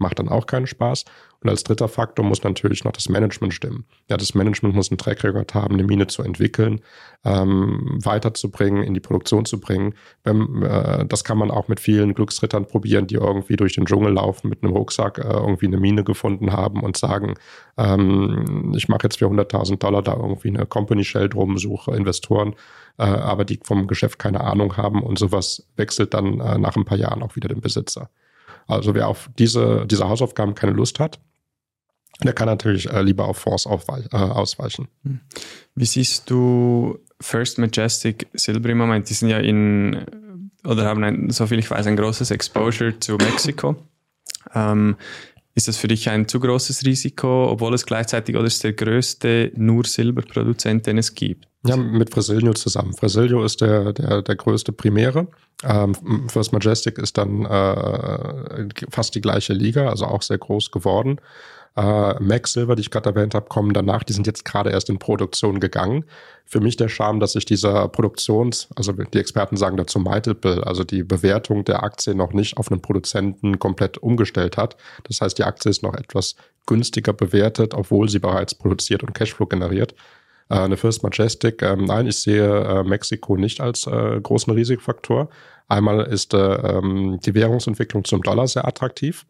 macht 0.00 0.18
dann 0.18 0.28
auch 0.28 0.46
keinen 0.46 0.66
Spaß. 0.66 1.04
Und 1.42 1.48
als 1.48 1.64
dritter 1.64 1.88
Faktor 1.88 2.24
muss 2.24 2.42
natürlich 2.42 2.84
noch 2.84 2.92
das 2.92 3.08
Management 3.08 3.54
stimmen. 3.54 3.86
Ja, 4.10 4.18
das 4.18 4.34
Management 4.34 4.74
muss 4.74 4.90
einen 4.90 4.98
Track 4.98 5.24
Record 5.24 5.54
haben, 5.54 5.74
eine 5.74 5.84
Mine 5.84 6.06
zu 6.06 6.22
entwickeln, 6.22 6.82
ähm, 7.24 7.98
weiterzubringen, 8.02 8.82
in 8.82 8.92
die 8.92 9.00
Produktion 9.00 9.46
zu 9.46 9.58
bringen. 9.58 9.94
Beim, 10.22 10.62
äh, 10.62 11.06
das 11.06 11.24
kann 11.24 11.38
man 11.38 11.50
auch 11.50 11.68
mit 11.68 11.80
vielen 11.80 12.12
Glücksrittern 12.12 12.66
probieren, 12.66 13.06
die 13.06 13.14
irgendwie 13.14 13.56
durch 13.56 13.74
den 13.74 13.86
Dschungel 13.86 14.12
laufen, 14.12 14.50
mit 14.50 14.62
einem 14.62 14.74
Rucksack 14.74 15.18
äh, 15.18 15.22
irgendwie 15.22 15.66
eine 15.66 15.78
Mine 15.78 16.04
gefunden 16.04 16.52
haben 16.52 16.82
und 16.82 16.98
sagen, 16.98 17.36
ähm, 17.78 18.74
ich 18.76 18.88
mache 18.88 19.04
jetzt 19.04 19.18
für 19.18 19.26
100.000 19.26 19.78
Dollar 19.78 20.02
da 20.02 20.14
irgendwie 20.14 20.48
eine 20.48 20.66
Company 20.66 21.04
Shell 21.04 21.30
drum, 21.30 21.56
suche 21.56 21.96
Investoren, 21.96 22.54
äh, 22.98 23.04
aber 23.04 23.46
die 23.46 23.60
vom 23.64 23.86
Geschäft 23.86 24.18
keine 24.18 24.42
Ahnung 24.42 24.76
haben 24.76 25.02
und 25.02 25.18
sowas 25.18 25.66
wechselt 25.76 26.12
dann 26.12 26.40
äh, 26.40 26.58
nach 26.58 26.76
ein 26.76 26.84
paar 26.84 26.98
Jahren 26.98 27.22
auch 27.22 27.34
wieder 27.34 27.48
den 27.48 27.62
Besitzer. 27.62 28.10
Also 28.70 28.94
wer 28.94 29.08
auf 29.08 29.30
diese, 29.38 29.86
diese 29.86 30.08
Hausaufgaben 30.08 30.54
keine 30.54 30.72
Lust 30.72 31.00
hat, 31.00 31.18
der 32.22 32.32
kann 32.32 32.46
natürlich 32.46 32.90
äh, 32.90 33.02
lieber 33.02 33.26
auf 33.26 33.38
Fonds 33.38 33.66
äh, 33.66 34.16
ausweichen. 34.16 34.88
Hm. 35.04 35.20
Wie 35.74 35.86
siehst 35.86 36.28
du 36.28 36.98
First 37.20 37.58
Majestic 37.58 38.26
Silber 38.34 38.68
im 38.68 38.78
Moment? 38.78 39.08
Die 39.08 39.14
sind 39.14 39.28
ja 39.28 39.38
in, 39.38 40.50
oder 40.64 40.84
haben, 40.84 41.02
ein, 41.04 41.30
soviel 41.30 41.58
ich 41.58 41.70
weiß, 41.70 41.86
ein 41.86 41.96
großes 41.96 42.30
Exposure 42.30 42.98
zu 42.98 43.16
Mexiko. 43.16 43.76
Ähm, 44.54 44.96
ist 45.54 45.68
das 45.68 45.76
für 45.76 45.88
dich 45.88 46.08
ein 46.08 46.28
zu 46.28 46.40
großes 46.40 46.84
Risiko, 46.84 47.50
obwohl 47.50 47.74
es 47.74 47.84
gleichzeitig 47.84 48.36
oder 48.36 48.46
ist 48.46 48.62
der 48.62 48.72
größte 48.72 49.52
nur 49.56 49.84
Silberproduzent, 49.84 50.86
den 50.86 50.98
es 50.98 51.14
gibt? 51.14 51.48
Ja, 51.66 51.76
mit 51.76 52.10
Fresilio 52.10 52.54
zusammen. 52.54 52.94
Fresilio 52.94 53.44
ist 53.44 53.60
der, 53.60 53.92
der, 53.92 54.22
der 54.22 54.36
größte 54.36 54.72
Primäre. 54.72 55.26
Ähm, 55.62 55.94
First 56.28 56.52
Majestic 56.52 56.96
ist 56.96 57.18
dann 57.18 57.44
äh, 57.44 58.68
fast 58.90 59.14
die 59.14 59.20
gleiche 59.20 59.52
Liga, 59.52 59.90
also 59.90 60.06
auch 60.06 60.22
sehr 60.22 60.38
groß 60.38 60.70
geworden. 60.70 61.20
Äh, 61.76 62.20
Max 62.20 62.52
Silver, 62.52 62.74
die 62.74 62.82
ich 62.82 62.90
gerade 62.90 63.10
erwähnt 63.10 63.34
habe, 63.34 63.48
kommen 63.48 63.72
danach. 63.72 64.02
Die 64.02 64.12
sind 64.12 64.26
jetzt 64.26 64.44
gerade 64.44 64.70
erst 64.70 64.90
in 64.90 64.98
Produktion 64.98 65.60
gegangen. 65.60 66.04
Für 66.44 66.60
mich 66.60 66.76
der 66.76 66.88
Charme, 66.88 67.20
dass 67.20 67.32
sich 67.32 67.44
dieser 67.44 67.88
Produktions, 67.88 68.68
also 68.74 68.92
die 68.92 69.18
Experten 69.18 69.56
sagen 69.56 69.76
dazu 69.76 70.00
Multiple, 70.00 70.66
also 70.66 70.82
die 70.82 71.04
Bewertung 71.04 71.64
der 71.64 71.84
Aktie 71.84 72.14
noch 72.14 72.32
nicht 72.32 72.56
auf 72.56 72.70
einen 72.70 72.82
Produzenten 72.82 73.58
komplett 73.58 73.98
umgestellt 73.98 74.56
hat. 74.56 74.76
Das 75.04 75.20
heißt, 75.20 75.38
die 75.38 75.44
Aktie 75.44 75.70
ist 75.70 75.82
noch 75.82 75.94
etwas 75.94 76.34
günstiger 76.66 77.12
bewertet, 77.12 77.74
obwohl 77.74 78.08
sie 78.08 78.18
bereits 78.18 78.54
produziert 78.54 79.02
und 79.02 79.14
Cashflow 79.14 79.46
generiert. 79.46 79.94
Äh, 80.48 80.58
eine 80.58 80.76
First 80.76 81.02
Majestic, 81.04 81.62
ähm, 81.62 81.84
nein, 81.84 82.06
ich 82.08 82.16
sehe 82.16 82.64
äh, 82.64 82.82
Mexiko 82.82 83.36
nicht 83.36 83.60
als 83.60 83.86
äh, 83.86 84.20
großen 84.20 84.52
Risikofaktor. 84.52 85.30
Einmal 85.68 86.00
ist 86.00 86.34
äh, 86.34 86.38
ähm, 86.38 87.20
die 87.24 87.34
Währungsentwicklung 87.34 88.04
zum 88.04 88.22
Dollar 88.22 88.48
sehr 88.48 88.66
attraktiv. 88.66 89.24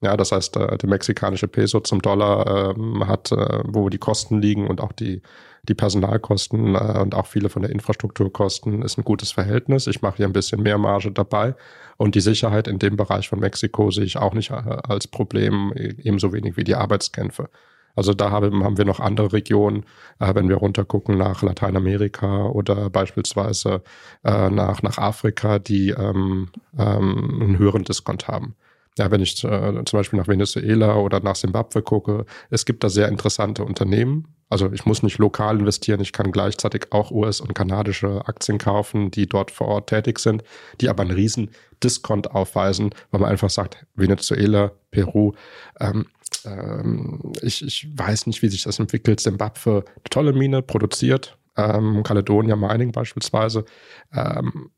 Ja, 0.00 0.16
das 0.16 0.32
heißt, 0.32 0.56
äh, 0.56 0.76
der 0.76 0.88
mexikanische 0.88 1.48
Peso 1.48 1.80
zum 1.80 2.02
Dollar 2.02 2.74
ähm, 2.76 3.06
hat, 3.06 3.32
äh, 3.32 3.60
wo 3.64 3.88
die 3.88 3.98
Kosten 3.98 4.40
liegen 4.40 4.66
und 4.66 4.80
auch 4.80 4.92
die, 4.92 5.22
die 5.68 5.74
Personalkosten 5.74 6.74
äh, 6.74 6.98
und 7.00 7.14
auch 7.14 7.26
viele 7.26 7.48
von 7.48 7.62
der 7.62 7.70
Infrastrukturkosten 7.70 8.82
ist 8.82 8.98
ein 8.98 9.04
gutes 9.04 9.32
Verhältnis. 9.32 9.86
Ich 9.86 10.02
mache 10.02 10.18
hier 10.18 10.26
ein 10.26 10.32
bisschen 10.32 10.62
mehr 10.62 10.78
Marge 10.78 11.10
dabei. 11.10 11.54
Und 11.96 12.14
die 12.14 12.20
Sicherheit 12.20 12.68
in 12.68 12.78
dem 12.78 12.96
Bereich 12.96 13.28
von 13.28 13.40
Mexiko 13.40 13.90
sehe 13.90 14.04
ich 14.04 14.18
auch 14.18 14.34
nicht 14.34 14.50
äh, 14.50 14.54
als 14.54 15.06
Problem, 15.06 15.72
e-, 15.74 15.94
ebenso 16.02 16.32
wenig 16.32 16.56
wie 16.56 16.64
die 16.64 16.74
Arbeitskämpfe. 16.74 17.48
Also 17.96 18.12
da 18.12 18.30
haben, 18.30 18.76
wir 18.76 18.84
noch 18.84 19.00
andere 19.00 19.32
Regionen, 19.32 19.84
äh, 20.18 20.34
wenn 20.34 20.48
wir 20.48 20.56
runtergucken 20.56 21.16
nach 21.16 21.42
Lateinamerika 21.42 22.46
oder 22.46 22.90
beispielsweise 22.90 23.82
äh, 24.24 24.50
nach, 24.50 24.82
nach 24.82 24.98
Afrika, 24.98 25.58
die 25.58 25.90
ähm, 25.90 26.48
ähm, 26.76 27.40
einen 27.40 27.58
höheren 27.58 27.84
Diskont 27.84 28.26
haben. 28.28 28.56
Ja, 28.96 29.10
wenn 29.10 29.20
ich 29.20 29.42
äh, 29.42 29.84
zum 29.84 29.98
Beispiel 29.98 30.18
nach 30.18 30.28
Venezuela 30.28 30.96
oder 30.96 31.20
nach 31.20 31.34
Simbabwe 31.34 31.82
gucke, 31.82 32.26
es 32.50 32.64
gibt 32.64 32.84
da 32.84 32.88
sehr 32.88 33.08
interessante 33.08 33.64
Unternehmen. 33.64 34.28
Also 34.48 34.70
ich 34.72 34.86
muss 34.86 35.02
nicht 35.02 35.18
lokal 35.18 35.58
investieren, 35.58 36.00
ich 36.00 36.12
kann 36.12 36.30
gleichzeitig 36.30 36.92
auch 36.92 37.10
US- 37.10 37.40
und 37.40 37.54
kanadische 37.54 38.26
Aktien 38.28 38.58
kaufen, 38.58 39.10
die 39.10 39.26
dort 39.26 39.50
vor 39.50 39.66
Ort 39.66 39.88
tätig 39.88 40.20
sind, 40.20 40.44
die 40.80 40.88
aber 40.88 41.02
einen 41.02 41.10
riesen 41.10 41.50
Diskont 41.82 42.30
aufweisen, 42.30 42.90
weil 43.10 43.20
man 43.20 43.30
einfach 43.30 43.50
sagt, 43.50 43.84
Venezuela, 43.96 44.70
Peru, 44.92 45.32
ähm, 45.80 46.06
ähm, 46.44 47.32
ich, 47.42 47.64
ich 47.64 47.88
weiß 47.96 48.26
nicht, 48.26 48.42
wie 48.42 48.48
sich 48.48 48.62
das 48.62 48.78
entwickelt. 48.78 49.20
Simbabwe, 49.20 49.84
tolle 50.10 50.32
Mine, 50.32 50.62
produziert. 50.62 51.36
Ähm, 51.56 52.02
Caledonia 52.02 52.56
Mining 52.56 52.92
beispielsweise. 52.92 53.64
Ähm, 54.12 54.70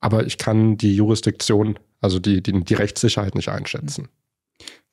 aber 0.00 0.26
ich 0.26 0.36
kann 0.36 0.76
die 0.76 0.96
Jurisdiktion, 0.96 1.78
also 2.04 2.18
die, 2.18 2.42
die, 2.42 2.52
die 2.62 2.74
Rechtssicherheit 2.74 3.34
nicht 3.34 3.48
einschätzen. 3.48 4.08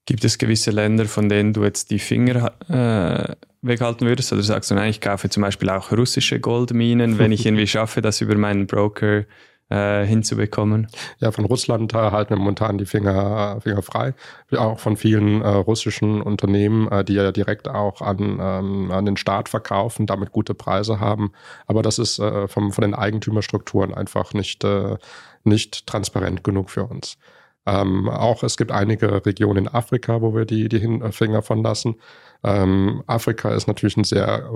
Gibt 0.05 0.23
es 0.23 0.37
gewisse 0.37 0.71
Länder, 0.71 1.05
von 1.05 1.29
denen 1.29 1.53
du 1.53 1.63
jetzt 1.63 1.91
die 1.91 1.99
Finger 1.99 2.53
äh, 2.69 3.35
weghalten 3.61 4.07
würdest? 4.07 4.33
Oder 4.33 4.41
sagst 4.41 4.71
du, 4.71 4.75
nein, 4.75 4.89
ich 4.89 5.01
kaufe 5.01 5.29
zum 5.29 5.41
Beispiel 5.43 5.69
auch 5.69 5.91
russische 5.91 6.39
Goldminen, 6.39 7.19
wenn 7.19 7.31
ich 7.31 7.45
irgendwie 7.45 7.67
schaffe, 7.67 8.01
das 8.01 8.21
über 8.21 8.35
meinen 8.35 8.65
Broker 8.65 9.25
äh, 9.69 10.05
hinzubekommen? 10.05 10.87
Ja, 11.19 11.31
von 11.31 11.45
Russland 11.45 11.93
äh, 11.93 11.97
halten 11.97 12.31
wir 12.31 12.37
momentan 12.37 12.77
die 12.77 12.85
Finger, 12.85 13.59
Finger 13.61 13.81
frei. 13.81 14.13
Auch 14.57 14.79
von 14.79 14.97
vielen 14.97 15.41
äh, 15.41 15.47
russischen 15.47 16.21
Unternehmen, 16.21 16.91
äh, 16.91 17.03
die 17.03 17.13
ja 17.13 17.31
direkt 17.31 17.67
auch 17.67 18.01
an, 18.01 18.39
ähm, 18.41 18.91
an 18.91 19.05
den 19.05 19.17
Staat 19.17 19.49
verkaufen, 19.49 20.07
damit 20.07 20.31
gute 20.31 20.53
Preise 20.53 20.99
haben. 20.99 21.33
Aber 21.67 21.83
das 21.83 21.99
ist 21.99 22.19
äh, 22.19 22.47
vom, 22.47 22.71
von 22.71 22.81
den 22.81 22.95
Eigentümerstrukturen 22.95 23.93
einfach 23.93 24.33
nicht, 24.33 24.63
äh, 24.63 24.97
nicht 25.45 25.87
transparent 25.87 26.43
genug 26.43 26.69
für 26.69 26.85
uns. 26.85 27.17
Ähm, 27.65 28.09
auch 28.09 28.43
es 28.43 28.57
gibt 28.57 28.71
einige 28.71 29.25
Regionen 29.25 29.65
in 29.65 29.67
Afrika, 29.67 30.21
wo 30.21 30.33
wir 30.33 30.45
die, 30.45 30.67
die 30.67 30.99
Finger 31.11 31.41
von 31.41 31.61
lassen. 31.61 31.95
Ähm, 32.43 33.03
Afrika 33.07 33.53
ist 33.53 33.67
natürlich 33.67 33.97
ein 33.97 34.03
sehr 34.03 34.49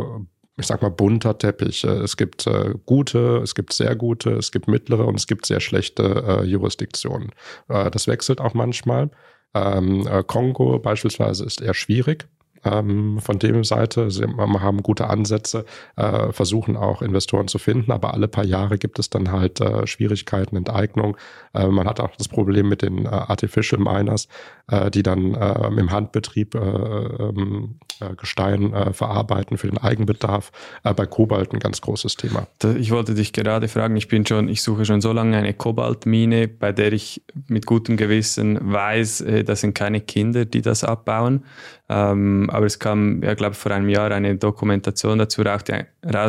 ich 0.58 0.68
sag 0.68 0.82
mal, 0.82 0.90
bunter 0.90 1.38
Teppich. 1.38 1.84
Äh, 1.84 1.88
es 1.88 2.18
gibt 2.18 2.48
äh, 2.48 2.74
gute, 2.86 3.38
es 3.44 3.56
gibt 3.56 3.74
sehr 3.74 3.96
gute, 3.96 4.32
es 4.32 4.52
gibt 4.52 4.68
mittlere 4.68 5.06
und 5.06 5.16
es 5.16 5.28
gibt 5.28 5.46
sehr 5.46 5.60
schlechte 5.60 6.24
äh, 6.28 6.44
Jurisdiktionen. 6.46 7.32
Äh, 7.68 7.92
das 7.92 8.08
wechselt 8.08 8.42
auch 8.42 8.54
manchmal. 8.54 9.10
Ähm, 9.54 10.08
äh, 10.08 10.24
Kongo 10.24 10.80
beispielsweise 10.80 11.46
ist 11.46 11.62
eher 11.62 11.74
schwierig. 11.74 12.28
Ähm, 12.66 13.20
von 13.20 13.40
dem 13.40 13.64
Seite. 13.64 14.12
Sie 14.12 14.26
haben 14.26 14.84
gute 14.84 15.08
Ansätze, 15.08 15.66
äh, 15.96 16.32
versuchen 16.32 16.76
auch 16.76 17.02
Investoren 17.02 17.48
zu 17.48 17.60
finden, 17.60 17.92
aber 17.92 18.14
alle 18.14 18.28
paar 18.28 18.44
Jahre 18.44 18.78
gibt 18.78 19.00
es 19.00 19.10
dann 19.10 19.32
halt 19.32 19.62
äh, 19.62 19.86
Schwierigkeiten, 19.88 20.56
Enteignung. 20.56 21.16
Äh, 21.54 21.68
man 21.68 21.88
hat 21.88 22.00
auch 22.00 22.16
das 22.18 22.28
Problem 22.28 22.68
mit 22.68 22.82
den 22.82 23.06
äh, 23.06 23.10
Artificial 23.10 23.80
Miners, 23.80 24.28
äh, 24.68 24.90
die 24.90 25.04
dann 25.04 25.36
äh, 25.36 25.68
im 25.68 25.92
Handbetrieb 25.92 26.56
ähm, 26.56 27.80
Gestein 28.18 28.74
verarbeiten 28.94 29.58
für 29.58 29.68
den 29.68 29.78
Eigenbedarf. 29.78 30.52
bei 30.84 31.06
Kobalt 31.06 31.54
ein 31.54 31.60
ganz 31.60 31.80
großes 31.80 32.18
Thema. 32.18 32.46
Ich 32.78 32.92
wollte 32.92 33.14
dich 33.14 33.32
gerade 33.32 33.70
fragen, 33.70 33.96
ich 33.96 34.10
bin 34.10 34.26
schon, 34.26 34.50
ich 34.50 34.62
suche 34.62 34.84
schon 34.84 35.00
so 35.00 35.14
lange 35.14 35.38
eine 35.38 35.54
Kobaltmine, 35.54 36.50
bei 36.50 36.74
der 36.74 36.92
ich 36.92 37.22
mit 37.48 37.66
gutem 37.66 37.96
Gewissen 37.96 38.60
weiß, 38.62 39.24
das 39.46 39.62
sind 39.62 39.76
keine 39.76 40.02
Kinder, 40.02 40.44
die 40.44 40.62
das 40.62 40.84
abbauen. 40.84 41.46
Ähm, 41.88 42.50
aber 42.52 42.66
es 42.66 42.80
kam, 42.80 43.22
ja, 43.24 43.34
glaube 43.36 43.56
vor 43.56 43.72
einem 43.72 43.90
Jahr 43.90 44.12
eine 44.12 44.36
Dokumentation 44.36 45.20
dazu 45.20 45.42
raus, 45.42 45.64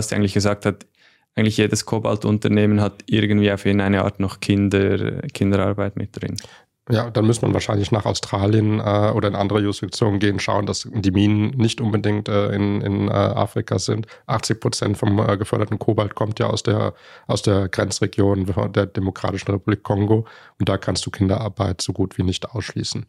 die 0.09 0.15
eigentlich 0.15 0.35
gesagt 0.35 0.67
hat, 0.67 0.87
eigentlich 1.35 1.57
jedes 1.59 1.85
Kobaltunternehmen 1.85 2.81
hat 2.81 3.05
irgendwie 3.07 3.53
auf 3.53 3.67
eine 3.67 4.03
Art 4.03 4.21
noch 4.21 4.41
Kinder, 4.41 5.23
Kinderarbeit 5.33 5.97
mit 5.97 6.21
drin. 6.21 6.37
Ja, 6.89 7.11
dann 7.11 7.27
muss 7.27 7.43
man 7.43 7.53
wahrscheinlich 7.53 7.91
nach 7.91 8.07
Australien 8.07 8.79
äh, 8.79 9.11
oder 9.13 9.27
in 9.27 9.35
andere 9.35 9.61
Jurisdiktionen 9.61 10.21
gehen, 10.21 10.39
schauen, 10.39 10.67
dass 10.67 10.89
die 10.93 11.11
Minen 11.11 11.51
nicht 11.51 11.81
unbedingt 11.81 12.29
äh, 12.29 12.51
in, 12.53 12.81
in 12.81 13.09
äh, 13.09 13.11
Afrika 13.11 13.81
sind. 13.81 14.07
80 14.27 14.61
Prozent 14.61 14.97
vom 14.97 15.19
äh, 15.19 15.37
geförderten 15.37 15.81
Kobalt 15.81 16.15
kommt 16.15 16.39
ja 16.39 16.47
aus 16.47 16.63
der, 16.63 16.95
aus 17.27 17.43
der 17.43 17.69
Grenzregion 17.69 18.47
der 18.73 18.87
Demokratischen 18.87 19.51
Republik 19.51 19.83
Kongo 19.83 20.27
und 20.61 20.69
da 20.69 20.79
kannst 20.79 21.05
du 21.05 21.11
Kinderarbeit 21.11 21.81
so 21.81 21.93
gut 21.93 22.19
wie 22.19 22.23
nicht 22.23 22.49
ausschließen. 22.49 23.07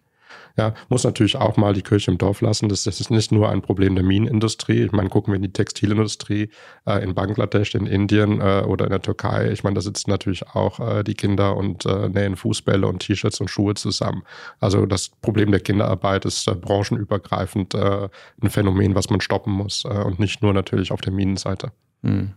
Ja, 0.57 0.73
muss 0.89 1.03
natürlich 1.03 1.35
auch 1.35 1.57
mal 1.57 1.73
die 1.73 1.81
Kirche 1.81 2.11
im 2.11 2.17
Dorf 2.17 2.41
lassen. 2.41 2.69
Das, 2.69 2.83
das 2.83 2.99
ist 2.99 3.11
nicht 3.11 3.31
nur 3.31 3.49
ein 3.49 3.61
Problem 3.61 3.95
der 3.95 4.03
Minenindustrie. 4.03 4.83
Ich 4.83 4.91
meine, 4.91 5.09
gucken 5.09 5.33
wir 5.33 5.35
in 5.35 5.43
die 5.43 5.53
Textilindustrie 5.53 6.49
äh, 6.85 7.03
in 7.03 7.13
Bangladesch, 7.13 7.75
in 7.75 7.85
Indien 7.85 8.41
äh, 8.41 8.63
oder 8.67 8.85
in 8.85 8.91
der 8.91 9.01
Türkei. 9.01 9.51
Ich 9.51 9.63
meine, 9.63 9.75
da 9.75 9.81
sitzen 9.81 10.09
natürlich 10.09 10.47
auch 10.47 10.79
äh, 10.79 11.03
die 11.03 11.15
Kinder 11.15 11.55
und 11.55 11.85
äh, 11.85 12.09
nähen 12.09 12.35
Fußbälle 12.35 12.87
und 12.87 12.99
T-Shirts 12.99 13.39
und 13.39 13.49
Schuhe 13.49 13.75
zusammen. 13.75 14.23
Also 14.59 14.85
das 14.85 15.09
Problem 15.09 15.51
der 15.51 15.59
Kinderarbeit 15.59 16.25
ist 16.25 16.47
äh, 16.47 16.55
branchenübergreifend 16.55 17.73
äh, 17.73 18.09
ein 18.41 18.49
Phänomen, 18.49 18.95
was 18.95 19.09
man 19.09 19.21
stoppen 19.21 19.53
muss 19.53 19.85
und 19.85 20.19
nicht 20.19 20.41
nur 20.41 20.53
natürlich 20.53 20.91
auf 20.91 21.01
der 21.01 21.13
Minenseite. 21.13 21.71
Hm. 22.03 22.33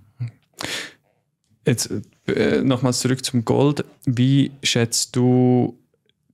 Jetzt 1.67 1.91
äh, 2.27 2.63
nochmals 2.63 3.01
zurück 3.01 3.25
zum 3.25 3.45
Gold. 3.45 3.85
Wie 4.05 4.51
schätzt 4.63 5.15
du 5.17 5.79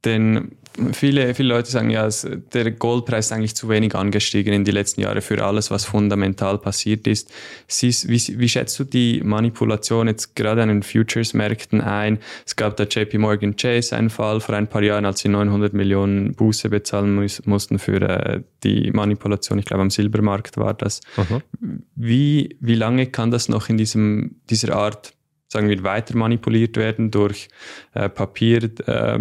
denn 0.05 0.53
viele, 0.93 1.35
viele 1.35 1.49
Leute 1.49 1.71
sagen 1.71 1.91
ja, 1.91 2.09
der 2.53 2.71
Goldpreis 2.73 3.27
ist 3.27 3.33
eigentlich 3.33 3.57
zu 3.57 3.69
wenig 3.69 3.95
angestiegen 3.95 4.53
in 4.53 4.65
die 4.65 4.71
letzten 4.71 5.01
Jahre 5.01 5.21
für 5.21 5.43
alles, 5.45 5.71
was 5.71 5.85
fundamental 5.85 6.59
passiert 6.59 7.07
ist. 7.07 7.33
Siehst, 7.67 8.09
wie, 8.09 8.39
wie 8.39 8.49
schätzt 8.49 8.79
du 8.79 8.85
die 8.85 9.23
Manipulation 9.25 10.07
jetzt 10.07 10.37
gerade 10.37 10.63
an 10.63 10.69
den 10.69 10.83
Futures-Märkten 10.83 11.81
ein? 11.81 12.19
Es 12.45 12.57
gab 12.57 12.77
da 12.77 12.85
JP 12.85 13.19
Morgan 13.19 13.57
Chase 13.57 13.97
einen 13.97 14.11
Fall 14.11 14.41
vor 14.41 14.55
ein 14.55 14.69
paar 14.69 14.83
Jahren, 14.83 15.07
als 15.07 15.21
sie 15.21 15.29
900 15.29 15.73
Millionen 15.73 16.35
Buße 16.35 16.69
bezahlen 16.69 17.15
muss, 17.15 17.45
mussten 17.47 17.79
für 17.79 18.03
äh, 18.03 18.43
die 18.63 18.91
Manipulation. 18.93 19.59
Ich 19.59 19.65
glaube, 19.65 19.83
am 19.83 19.91
Silbermarkt 19.91 20.57
war 20.57 20.75
das. 20.75 21.01
Mhm. 21.17 21.83
Wie, 21.95 22.57
wie 22.61 22.75
lange 22.75 23.07
kann 23.07 23.31
das 23.31 23.49
noch 23.49 23.69
in 23.69 23.77
diesem, 23.77 24.37
dieser 24.51 24.77
Art 24.77 25.16
sagen 25.49 25.69
wir, 25.69 25.83
weiter 25.83 26.17
manipuliert 26.17 26.77
werden 26.77 27.11
durch 27.11 27.49
äh, 27.95 28.09
Papierderivate, 28.09 29.15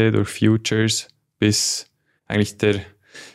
ähm, 0.00 0.08
äh, 0.08 0.12
durch 0.12 0.28
Futures, 0.28 1.08
bis 1.38 1.90
eigentlich 2.26 2.58
der 2.58 2.80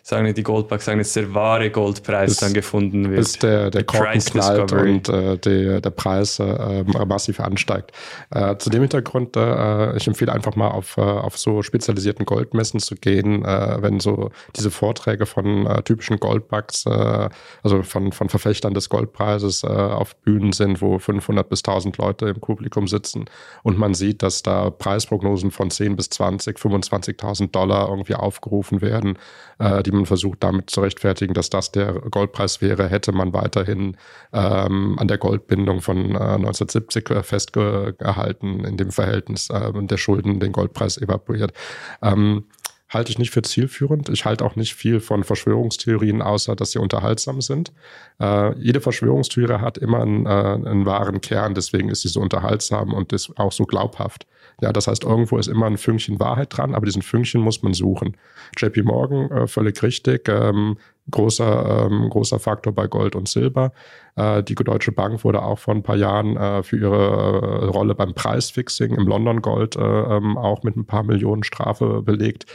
sagen 0.05 0.25
wir 0.25 0.33
die 0.33 0.43
Goldbugs, 0.43 0.83
sagen 0.83 0.99
jetzt 0.99 1.15
der 1.15 1.33
wahre 1.33 1.69
Goldpreis 1.71 2.31
bis, 2.31 2.37
dann 2.37 2.53
gefunden 2.53 3.09
wird. 3.09 3.19
Bis 3.19 3.39
der, 3.39 3.71
der 3.71 3.85
Korken 3.85 4.19
knallt 4.19 4.71
und 4.73 5.07
äh, 5.07 5.37
der, 5.37 5.79
der 5.79 5.89
Preis 5.91 6.39
äh, 6.39 6.83
massiv 7.05 7.39
ansteigt. 7.39 7.93
Äh, 8.29 8.57
zu 8.57 8.69
dem 8.69 8.81
Hintergrund, 8.81 9.37
äh, 9.37 9.95
ich 9.95 10.05
empfehle 10.05 10.33
einfach 10.33 10.57
mal 10.57 10.67
auf, 10.67 10.97
äh, 10.97 11.01
auf 11.01 11.37
so 11.37 11.61
spezialisierten 11.61 12.25
Goldmessen 12.25 12.81
zu 12.81 12.95
gehen, 12.95 13.45
äh, 13.45 13.77
wenn 13.81 14.01
so 14.01 14.29
diese 14.57 14.71
Vorträge 14.71 15.25
von 15.25 15.65
äh, 15.65 15.81
typischen 15.83 16.19
Goldbugs, 16.19 16.85
äh, 16.85 17.29
also 17.63 17.81
von, 17.83 18.11
von 18.11 18.27
Verfechtern 18.27 18.73
des 18.73 18.89
Goldpreises 18.89 19.63
äh, 19.63 19.67
auf 19.67 20.17
Bühnen 20.17 20.51
sind, 20.51 20.81
wo 20.81 20.99
500 20.99 21.47
bis 21.47 21.61
1000 21.61 21.97
Leute 21.97 22.27
im 22.27 22.41
Publikum 22.41 22.89
sitzen 22.89 23.25
und 23.63 23.77
man 23.77 23.93
sieht, 23.93 24.21
dass 24.21 24.43
da 24.43 24.69
Preisprognosen 24.69 25.51
von 25.51 25.71
10 25.71 25.95
bis 25.95 26.09
20, 26.09 26.57
25.000 26.57 27.51
Dollar 27.51 27.87
irgendwie 27.87 28.15
aufgerufen 28.15 28.81
werden, 28.81 29.17
äh, 29.59 29.81
die 29.81 29.92
man 29.93 30.05
versucht 30.05 30.43
damit 30.43 30.69
zu 30.69 30.81
rechtfertigen, 30.81 31.33
dass 31.33 31.49
das 31.49 31.71
der 31.71 31.93
Goldpreis 31.93 32.61
wäre, 32.61 32.87
hätte 32.87 33.11
man 33.11 33.33
weiterhin 33.33 33.97
ähm, 34.31 34.97
an 34.99 35.07
der 35.07 35.17
Goldbindung 35.17 35.81
von 35.81 36.11
äh, 36.11 36.17
1970 36.17 37.09
äh, 37.09 37.23
festgehalten, 37.23 38.65
in 38.65 38.77
dem 38.77 38.91
Verhältnis 38.91 39.49
äh, 39.49 39.71
der 39.73 39.97
Schulden 39.97 40.39
den 40.39 40.51
Goldpreis 40.51 40.97
evakuiert. 40.97 41.53
Ähm, 42.01 42.45
halte 42.93 43.11
ich 43.11 43.17
nicht 43.17 43.31
für 43.31 43.41
zielführend. 43.41 44.09
Ich 44.09 44.25
halte 44.25 44.45
auch 44.45 44.55
nicht 44.55 44.75
viel 44.75 44.99
von 44.99 45.23
Verschwörungstheorien, 45.23 46.21
außer 46.21 46.55
dass 46.55 46.71
sie 46.71 46.79
unterhaltsam 46.79 47.41
sind. 47.41 47.73
Äh, 48.19 48.57
jede 48.59 48.81
Verschwörungstheorie 48.81 49.59
hat 49.59 49.77
immer 49.77 50.01
einen, 50.01 50.25
äh, 50.25 50.29
einen, 50.29 50.85
wahren 50.85 51.21
Kern, 51.21 51.55
deswegen 51.55 51.89
ist 51.89 52.01
sie 52.01 52.09
so 52.09 52.21
unterhaltsam 52.21 52.93
und 52.93 53.13
ist 53.13 53.31
auch 53.37 53.51
so 53.51 53.65
glaubhaft. 53.65 54.27
Ja, 54.63 54.71
das 54.71 54.87
heißt, 54.87 55.03
irgendwo 55.03 55.37
ist 55.37 55.47
immer 55.47 55.65
ein 55.65 55.75
Fünkchen 55.75 56.21
Wahrheit 56.21 56.55
dran, 56.55 56.73
aber 56.73 56.85
diesen 56.85 57.01
Fünkchen 57.01 57.41
muss 57.41 57.63
man 57.63 57.73
suchen. 57.73 58.15
JP 58.57 58.83
Morgan, 58.83 59.29
äh, 59.29 59.45
völlig 59.45 59.83
richtig, 59.83 60.29
ähm, 60.29 60.77
großer, 61.11 61.89
ähm, 61.91 62.09
großer 62.09 62.39
Faktor 62.39 62.71
bei 62.71 62.87
Gold 62.87 63.17
und 63.17 63.27
Silber. 63.27 63.73
Äh, 64.15 64.41
die 64.41 64.55
Deutsche 64.55 64.93
Bank 64.93 65.25
wurde 65.25 65.41
auch 65.41 65.59
vor 65.59 65.75
ein 65.75 65.83
paar 65.83 65.97
Jahren 65.97 66.37
äh, 66.37 66.63
für 66.63 66.77
ihre 66.77 66.95
äh, 66.95 67.65
Rolle 67.65 67.93
beim 67.93 68.13
Preisfixing 68.13 68.95
im 68.95 69.05
London 69.05 69.41
Gold 69.41 69.75
äh, 69.75 69.81
ähm, 69.81 70.37
auch 70.37 70.63
mit 70.63 70.77
ein 70.77 70.85
paar 70.85 71.03
Millionen 71.03 71.43
Strafe 71.43 72.01
belegt. 72.01 72.45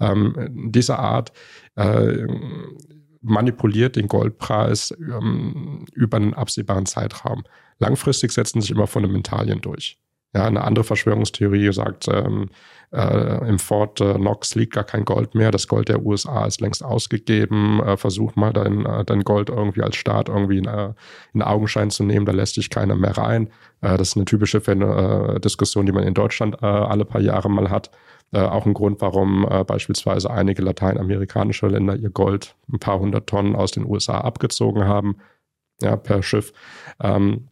Ähm, 0.00 0.70
diese 0.72 0.98
Art 0.98 1.32
äh, 1.76 2.26
manipuliert 3.20 3.96
den 3.96 4.08
Goldpreis 4.08 4.96
ähm, 4.98 5.84
über 5.92 6.16
einen 6.16 6.32
absehbaren 6.32 6.86
Zeitraum. 6.86 7.44
Langfristig 7.78 8.32
setzen 8.32 8.62
sich 8.62 8.70
immer 8.70 8.86
Fundamentalien 8.86 9.60
durch. 9.60 9.98
Ja, 10.34 10.44
eine 10.44 10.62
andere 10.62 10.84
Verschwörungstheorie 10.84 11.72
sagt, 11.72 12.06
ähm, 12.08 12.50
äh, 12.90 13.46
im 13.46 13.58
Fort 13.58 14.00
äh, 14.00 14.14
Knox 14.14 14.54
liegt 14.54 14.72
gar 14.72 14.84
kein 14.84 15.04
Gold 15.04 15.34
mehr. 15.34 15.50
Das 15.50 15.68
Gold 15.68 15.88
der 15.88 16.04
USA 16.04 16.46
ist 16.46 16.60
längst 16.60 16.82
ausgegeben. 16.82 17.82
Äh, 17.82 17.96
versuch 17.98 18.34
mal 18.34 18.52
dein, 18.52 18.86
äh, 18.86 19.04
dein 19.04 19.24
Gold 19.24 19.50
irgendwie 19.50 19.82
als 19.82 19.96
Staat 19.96 20.28
irgendwie 20.28 20.58
in, 20.58 20.64
äh, 20.64 20.94
in 21.34 21.42
Augenschein 21.42 21.90
zu 21.90 22.02
nehmen. 22.02 22.24
Da 22.24 22.32
lässt 22.32 22.54
sich 22.54 22.70
keiner 22.70 22.94
mehr 22.94 23.16
rein. 23.16 23.48
Äh, 23.82 23.98
das 23.98 24.08
ist 24.08 24.16
eine 24.16 24.24
typische 24.24 24.58
Diskussion, 25.40 25.86
die 25.86 25.92
man 25.92 26.04
in 26.04 26.14
Deutschland 26.14 26.62
alle 26.62 27.04
paar 27.04 27.20
Jahre 27.20 27.50
mal 27.50 27.70
hat. 27.70 27.90
Auch 28.32 28.66
ein 28.66 28.74
Grund, 28.74 29.00
warum 29.00 29.46
beispielsweise 29.66 30.30
einige 30.30 30.62
lateinamerikanische 30.62 31.66
Länder 31.68 31.96
ihr 31.96 32.10
Gold 32.10 32.56
ein 32.70 32.78
paar 32.78 32.98
hundert 32.98 33.28
Tonnen 33.28 33.54
aus 33.54 33.70
den 33.70 33.86
USA 33.86 34.20
abgezogen 34.20 34.84
haben, 34.84 35.16
ja, 35.80 35.96
per 35.96 36.22
Schiff. 36.22 36.52
Ähm, 37.00 37.48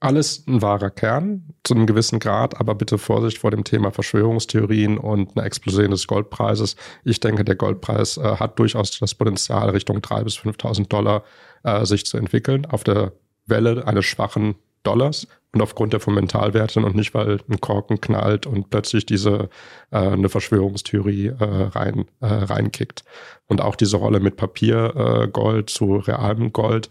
alles 0.00 0.44
ein 0.46 0.62
wahrer 0.62 0.90
Kern 0.90 1.54
zu 1.64 1.74
einem 1.74 1.86
gewissen 1.86 2.20
Grad, 2.20 2.60
aber 2.60 2.74
bitte 2.74 2.98
Vorsicht 2.98 3.38
vor 3.38 3.50
dem 3.50 3.64
Thema 3.64 3.90
Verschwörungstheorien 3.90 4.96
und 4.98 5.36
einer 5.36 5.46
Explosion 5.46 5.90
des 5.90 6.06
Goldpreises. 6.06 6.76
Ich 7.04 7.20
denke, 7.20 7.44
der 7.44 7.56
Goldpreis 7.56 8.16
äh, 8.16 8.36
hat 8.36 8.58
durchaus 8.58 8.98
das 8.98 9.14
Potenzial, 9.14 9.70
Richtung 9.70 9.98
3.000 9.98 10.24
bis 10.24 10.38
5.000 10.38 10.88
Dollar 10.88 11.24
äh, 11.64 11.84
sich 11.84 12.06
zu 12.06 12.16
entwickeln, 12.16 12.66
auf 12.66 12.84
der 12.84 13.12
Welle 13.46 13.86
eines 13.86 14.04
schwachen 14.04 14.54
Dollars 14.84 15.26
und 15.52 15.62
aufgrund 15.62 15.92
der 15.92 16.00
Fundamentalwerte 16.00 16.80
und 16.80 16.94
nicht, 16.94 17.14
weil 17.14 17.40
ein 17.48 17.60
Korken 17.60 18.00
knallt 18.00 18.46
und 18.46 18.70
plötzlich 18.70 19.06
diese 19.06 19.48
äh, 19.90 19.98
eine 19.98 20.28
Verschwörungstheorie 20.28 21.28
äh, 21.28 21.34
rein 21.40 22.04
äh, 22.20 22.26
reinkickt. 22.26 23.04
Und 23.46 23.60
auch 23.60 23.74
diese 23.74 23.96
Rolle 23.96 24.20
mit 24.20 24.36
Papiergold 24.36 25.70
äh, 25.70 25.72
zu 25.72 25.96
realem 25.96 26.52
Gold 26.52 26.90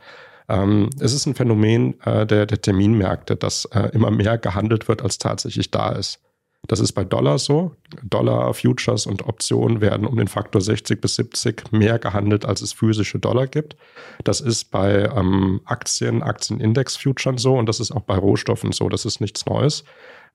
ähm, 0.49 0.89
es 0.99 1.13
ist 1.13 1.25
ein 1.25 1.35
Phänomen 1.35 1.99
äh, 2.01 2.25
der, 2.25 2.45
der 2.45 2.61
Terminmärkte, 2.61 3.35
dass 3.35 3.65
äh, 3.65 3.89
immer 3.93 4.11
mehr 4.11 4.37
gehandelt 4.37 4.87
wird, 4.87 5.01
als 5.01 5.17
tatsächlich 5.17 5.71
da 5.71 5.91
ist. 5.91 6.19
Das 6.67 6.79
ist 6.79 6.93
bei 6.93 7.05
Dollar 7.05 7.39
so. 7.39 7.75
Dollar, 8.03 8.53
Futures 8.53 9.05
und 9.05 9.25
Optionen 9.25 9.79
werden 9.79 10.05
um 10.05 10.17
den 10.17 10.27
Faktor 10.27 10.61
60 10.61 10.99
bis 10.99 11.15
70 11.15 11.71
mehr 11.71 11.99
gehandelt, 11.99 12.45
als 12.45 12.61
es 12.61 12.73
physische 12.73 13.19
Dollar 13.19 13.47
gibt. 13.47 13.77
Das 14.23 14.41
ist 14.41 14.71
bei 14.71 15.09
ähm, 15.15 15.61
Aktien, 15.65 16.23
Aktienindex-Futures 16.23 17.41
so 17.41 17.55
und 17.55 17.67
das 17.67 17.79
ist 17.79 17.91
auch 17.91 18.01
bei 18.01 18.17
Rohstoffen 18.17 18.71
so. 18.71 18.89
Das 18.89 19.05
ist 19.05 19.21
nichts 19.21 19.45
Neues 19.45 19.85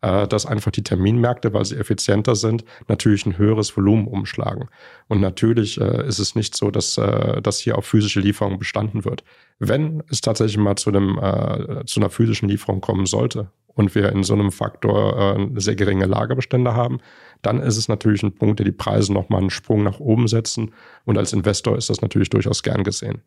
äh, 0.02 0.26
dass 0.28 0.44
einfach 0.44 0.70
die 0.70 0.82
Terminmärkte, 0.82 1.54
weil 1.54 1.64
sie 1.64 1.76
effizienter 1.76 2.34
sind, 2.36 2.64
natürlich 2.88 3.24
ein 3.24 3.38
höheres 3.38 3.74
Volumen 3.76 4.06
umschlagen. 4.06 4.68
Und 5.08 5.20
natürlich 5.20 5.80
äh, 5.80 6.06
ist 6.06 6.18
es 6.18 6.34
nicht 6.34 6.56
so, 6.56 6.70
dass, 6.70 6.98
äh, 6.98 7.40
dass 7.40 7.58
hier 7.58 7.78
auf 7.78 7.86
physische 7.86 8.20
Lieferungen 8.20 8.58
bestanden 8.58 9.04
wird. 9.04 9.24
Wenn 9.58 10.02
es 10.10 10.20
tatsächlich 10.20 10.58
mal 10.58 10.76
zu, 10.76 10.90
einem, 10.90 11.18
äh, 11.18 11.84
zu 11.86 12.00
einer 12.00 12.10
physischen 12.10 12.48
Lieferung 12.48 12.80
kommen 12.80 13.06
sollte 13.06 13.50
und 13.74 13.94
wir 13.94 14.10
in 14.10 14.22
so 14.22 14.34
einem 14.34 14.52
Faktor 14.52 15.36
äh, 15.38 15.60
sehr 15.60 15.76
geringe 15.76 16.06
Lagerbestände 16.06 16.74
haben, 16.74 16.98
dann 17.42 17.60
ist 17.60 17.76
es 17.76 17.88
natürlich 17.88 18.22
ein 18.22 18.34
Punkt, 18.34 18.60
der 18.60 18.64
die 18.64 18.72
Preise 18.72 19.12
nochmal 19.12 19.40
einen 19.40 19.50
Sprung 19.50 19.82
nach 19.82 20.00
oben 20.00 20.28
setzen. 20.28 20.72
Und 21.04 21.18
als 21.18 21.32
Investor 21.32 21.76
ist 21.76 21.90
das 21.90 22.00
natürlich 22.00 22.30
durchaus 22.30 22.62
gern 22.62 22.84
gesehen. 22.84 23.22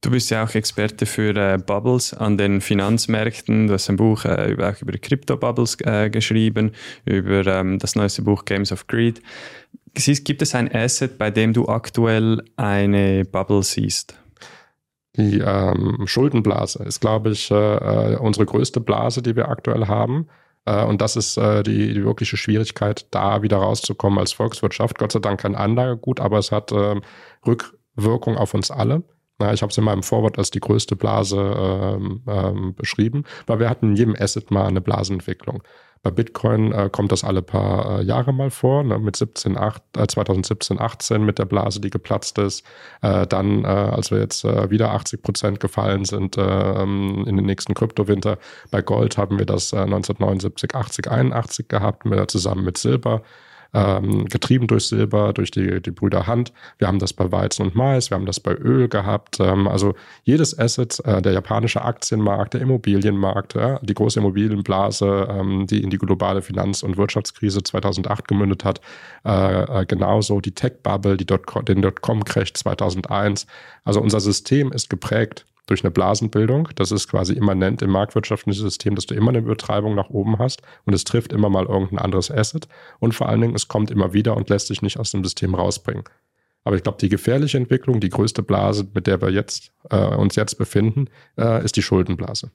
Du 0.00 0.10
bist 0.12 0.30
ja 0.30 0.44
auch 0.44 0.54
Experte 0.54 1.06
für 1.06 1.34
äh, 1.34 1.58
Bubbles 1.58 2.14
an 2.14 2.38
den 2.38 2.60
Finanzmärkten. 2.60 3.66
Du 3.66 3.74
hast 3.74 3.88
ein 3.88 3.96
Buch 3.96 4.24
äh, 4.24 4.52
über, 4.52 4.70
auch 4.70 4.80
über 4.80 4.96
Crypto-Bubbles 4.96 5.78
äh, 5.80 6.08
geschrieben, 6.08 6.70
über 7.04 7.44
ähm, 7.46 7.80
das 7.80 7.96
neueste 7.96 8.22
Buch 8.22 8.44
Games 8.44 8.70
of 8.70 8.86
Greed. 8.86 9.20
Siehst, 9.96 10.24
gibt 10.24 10.42
es 10.42 10.54
ein 10.54 10.72
Asset, 10.72 11.18
bei 11.18 11.32
dem 11.32 11.52
du 11.52 11.66
aktuell 11.66 12.44
eine 12.56 13.24
Bubble 13.24 13.64
siehst? 13.64 14.14
Die 15.18 15.40
ähm, 15.40 16.04
Schuldenblase 16.06 16.84
ist, 16.84 17.00
glaube 17.00 17.30
ich, 17.30 17.50
äh, 17.50 18.14
äh, 18.14 18.16
unsere 18.16 18.46
größte 18.46 18.80
Blase, 18.80 19.20
die 19.20 19.34
wir 19.34 19.48
aktuell 19.48 19.88
haben. 19.88 20.28
Äh, 20.64 20.84
und 20.84 21.00
das 21.00 21.16
ist 21.16 21.36
äh, 21.36 21.64
die, 21.64 21.92
die, 21.92 22.04
wirkliche 22.04 22.36
Schwierigkeit, 22.36 23.06
da 23.10 23.42
wieder 23.42 23.56
rauszukommen 23.56 24.20
als 24.20 24.32
Volkswirtschaft. 24.32 24.96
Gott 24.96 25.10
sei 25.10 25.18
Dank 25.18 25.40
kein 25.40 25.56
Anlagegut, 25.56 26.20
aber 26.20 26.38
es 26.38 26.52
hat 26.52 26.70
ähm, 26.70 27.02
Rückwirkung 27.44 28.36
auf 28.36 28.54
uns 28.54 28.70
alle. 28.70 29.02
Ja, 29.40 29.52
ich 29.52 29.62
habe 29.62 29.70
es 29.70 29.78
in 29.78 29.84
meinem 29.84 30.02
Vorwort 30.02 30.38
als 30.38 30.50
die 30.50 30.60
größte 30.60 30.94
Blase 30.96 31.38
ähm, 31.38 32.22
ähm, 32.26 32.74
beschrieben, 32.74 33.24
weil 33.46 33.60
wir 33.60 33.70
hatten 33.70 33.90
in 33.90 33.96
jedem 33.96 34.16
Asset 34.18 34.50
mal 34.50 34.66
eine 34.66 34.80
Blasenentwicklung. 34.80 35.62
Bei 36.02 36.10
Bitcoin 36.10 36.72
äh, 36.72 36.88
kommt 36.90 37.12
das 37.12 37.24
alle 37.24 37.42
paar 37.42 38.00
äh, 38.00 38.02
Jahre 38.02 38.32
mal 38.32 38.50
vor, 38.50 38.84
ne, 38.84 38.98
mit 38.98 39.16
17, 39.16 39.58
8, 39.58 39.82
äh, 39.96 40.06
2017, 40.06 40.80
18 40.80 41.24
mit 41.24 41.38
der 41.38 41.44
Blase, 41.44 41.80
die 41.80 41.90
geplatzt 41.90 42.38
ist. 42.38 42.64
Äh, 43.02 43.26
dann, 43.26 43.64
äh, 43.64 43.68
als 43.68 44.10
wir 44.10 44.18
jetzt 44.18 44.44
äh, 44.44 44.70
wieder 44.70 44.92
80 44.92 45.22
Prozent 45.22 45.60
gefallen 45.60 46.04
sind 46.04 46.36
ähm, 46.38 47.24
in 47.26 47.36
den 47.36 47.46
nächsten 47.46 47.74
Kryptowinter. 47.74 48.38
Bei 48.70 48.82
Gold 48.82 49.18
haben 49.18 49.38
wir 49.38 49.46
das 49.46 49.72
1979, 49.74 50.74
80, 50.74 51.10
81 51.10 51.68
gehabt, 51.68 52.04
mit, 52.04 52.30
zusammen 52.30 52.64
mit 52.64 52.78
Silber 52.78 53.22
ähm, 53.74 54.26
getrieben 54.26 54.66
durch 54.66 54.88
Silber, 54.88 55.32
durch 55.32 55.50
die, 55.50 55.80
die 55.82 55.90
Brüder 55.90 56.26
Hand. 56.26 56.52
Wir 56.78 56.88
haben 56.88 56.98
das 56.98 57.12
bei 57.12 57.30
Weizen 57.30 57.66
und 57.66 57.74
Mais, 57.74 58.10
wir 58.10 58.16
haben 58.16 58.26
das 58.26 58.40
bei 58.40 58.54
Öl 58.54 58.88
gehabt. 58.88 59.40
Ähm, 59.40 59.68
also 59.68 59.94
jedes 60.24 60.58
Asset, 60.58 61.00
äh, 61.04 61.20
der 61.20 61.32
japanische 61.32 61.82
Aktienmarkt, 61.82 62.54
der 62.54 62.62
Immobilienmarkt, 62.62 63.54
ja, 63.54 63.78
die 63.80 63.94
große 63.94 64.20
Immobilienblase, 64.20 65.28
ähm, 65.30 65.66
die 65.66 65.82
in 65.82 65.90
die 65.90 65.98
globale 65.98 66.42
Finanz- 66.42 66.82
und 66.82 66.96
Wirtschaftskrise 66.96 67.62
2008 67.62 68.26
gemündet 68.26 68.64
hat, 68.64 68.80
äh, 69.24 69.82
äh, 69.82 69.86
genauso 69.86 70.40
die 70.40 70.52
Tech-Bubble, 70.52 71.16
die 71.16 71.26
den 71.26 71.82
Dotcom-Crash 71.82 72.54
2001. 72.54 73.46
Also 73.84 74.00
unser 74.00 74.20
System 74.20 74.72
ist 74.72 74.90
geprägt 74.90 75.44
durch 75.68 75.84
eine 75.84 75.90
Blasenbildung. 75.90 76.70
Das 76.74 76.90
ist 76.90 77.08
quasi 77.08 77.34
immanent 77.34 77.82
im 77.82 77.90
marktwirtschaftlichen 77.90 78.60
System, 78.60 78.94
dass 78.94 79.06
du 79.06 79.14
immer 79.14 79.28
eine 79.28 79.38
Übertreibung 79.38 79.94
nach 79.94 80.10
oben 80.10 80.38
hast 80.38 80.62
und 80.84 80.94
es 80.94 81.04
trifft 81.04 81.32
immer 81.32 81.48
mal 81.48 81.66
irgendein 81.66 81.98
anderes 81.98 82.30
Asset. 82.30 82.68
Und 82.98 83.14
vor 83.14 83.28
allen 83.28 83.40
Dingen, 83.40 83.54
es 83.54 83.68
kommt 83.68 83.90
immer 83.90 84.12
wieder 84.12 84.36
und 84.36 84.48
lässt 84.48 84.66
sich 84.66 84.82
nicht 84.82 84.98
aus 84.98 85.12
dem 85.12 85.22
System 85.22 85.54
rausbringen. 85.54 86.04
Aber 86.64 86.76
ich 86.76 86.82
glaube, 86.82 86.98
die 86.98 87.08
gefährliche 87.08 87.56
Entwicklung, 87.56 88.00
die 88.00 88.08
größte 88.08 88.42
Blase, 88.42 88.86
mit 88.92 89.06
der 89.06 89.22
wir 89.22 89.30
jetzt, 89.30 89.72
äh, 89.90 90.14
uns 90.14 90.36
jetzt 90.36 90.56
befinden, 90.58 91.08
äh, 91.38 91.64
ist 91.64 91.76
die 91.76 91.82
Schuldenblase. 91.82 92.50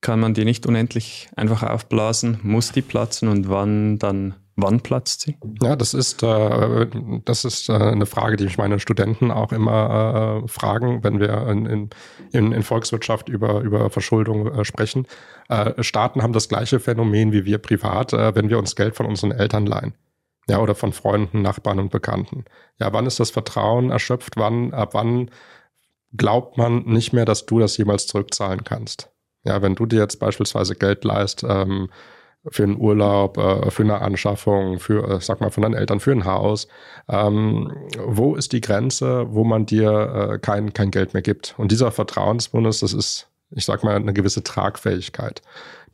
Kann 0.00 0.20
man 0.20 0.34
die 0.34 0.44
nicht 0.44 0.66
unendlich 0.66 1.28
einfach 1.34 1.62
aufblasen? 1.62 2.38
Muss 2.42 2.70
die 2.70 2.82
platzen 2.82 3.28
und 3.28 3.48
wann 3.48 3.98
dann 3.98 4.34
Wann 4.60 4.80
platzt 4.80 5.20
sie? 5.20 5.36
Ja, 5.62 5.76
das 5.76 5.94
ist, 5.94 6.24
äh, 6.24 6.86
das 7.24 7.44
ist 7.44 7.68
äh, 7.68 7.74
eine 7.74 8.06
Frage, 8.06 8.34
die 8.34 8.42
mich 8.42 8.58
meine 8.58 8.80
Studenten 8.80 9.30
auch 9.30 9.52
immer 9.52 10.42
äh, 10.44 10.48
fragen, 10.48 11.04
wenn 11.04 11.20
wir 11.20 11.46
in, 11.46 11.90
in, 12.32 12.52
in 12.52 12.62
Volkswirtschaft 12.64 13.28
über, 13.28 13.60
über 13.60 13.88
Verschuldung 13.88 14.48
äh, 14.48 14.64
sprechen. 14.64 15.06
Äh, 15.48 15.80
Staaten 15.84 16.24
haben 16.24 16.32
das 16.32 16.48
gleiche 16.48 16.80
Phänomen 16.80 17.30
wie 17.30 17.44
wir 17.44 17.58
privat, 17.58 18.12
äh, 18.12 18.34
wenn 18.34 18.50
wir 18.50 18.58
uns 18.58 18.74
Geld 18.74 18.96
von 18.96 19.06
unseren 19.06 19.30
Eltern 19.30 19.64
leihen. 19.64 19.94
Ja, 20.48 20.58
oder 20.58 20.74
von 20.74 20.92
Freunden, 20.92 21.40
Nachbarn 21.40 21.78
und 21.78 21.92
Bekannten. 21.92 22.44
Ja, 22.80 22.92
wann 22.92 23.06
ist 23.06 23.20
das 23.20 23.30
Vertrauen 23.30 23.92
erschöpft? 23.92 24.32
Wann, 24.36 24.74
ab 24.74 24.92
wann 24.92 25.30
glaubt 26.16 26.58
man 26.58 26.82
nicht 26.84 27.12
mehr, 27.12 27.26
dass 27.26 27.46
du 27.46 27.60
das 27.60 27.76
jemals 27.76 28.08
zurückzahlen 28.08 28.64
kannst? 28.64 29.08
Ja, 29.44 29.62
wenn 29.62 29.76
du 29.76 29.86
dir 29.86 30.00
jetzt 30.00 30.18
beispielsweise 30.18 30.74
Geld 30.74 31.04
leist, 31.04 31.44
ähm, 31.48 31.90
für 32.50 32.62
einen 32.62 32.76
Urlaub, 32.76 33.38
äh, 33.38 33.70
für 33.70 33.82
eine 33.82 34.00
Anschaffung, 34.00 34.78
für, 34.78 35.08
äh, 35.08 35.20
sag 35.20 35.40
mal, 35.40 35.50
von 35.50 35.62
deinen 35.62 35.74
Eltern, 35.74 36.00
für 36.00 36.12
ein 36.12 36.24
Haus. 36.24 36.68
Ähm, 37.08 37.72
wo 37.98 38.34
ist 38.34 38.52
die 38.52 38.60
Grenze, 38.60 39.26
wo 39.30 39.44
man 39.44 39.66
dir 39.66 40.30
äh, 40.32 40.38
kein, 40.38 40.72
kein 40.72 40.90
Geld 40.90 41.14
mehr 41.14 41.22
gibt? 41.22 41.54
Und 41.58 41.72
dieser 41.72 41.90
Vertrauensbonus, 41.90 42.80
das 42.80 42.92
ist, 42.92 43.28
ich 43.50 43.64
sag 43.64 43.82
mal, 43.82 43.96
eine 43.96 44.12
gewisse 44.12 44.42
Tragfähigkeit. 44.42 45.42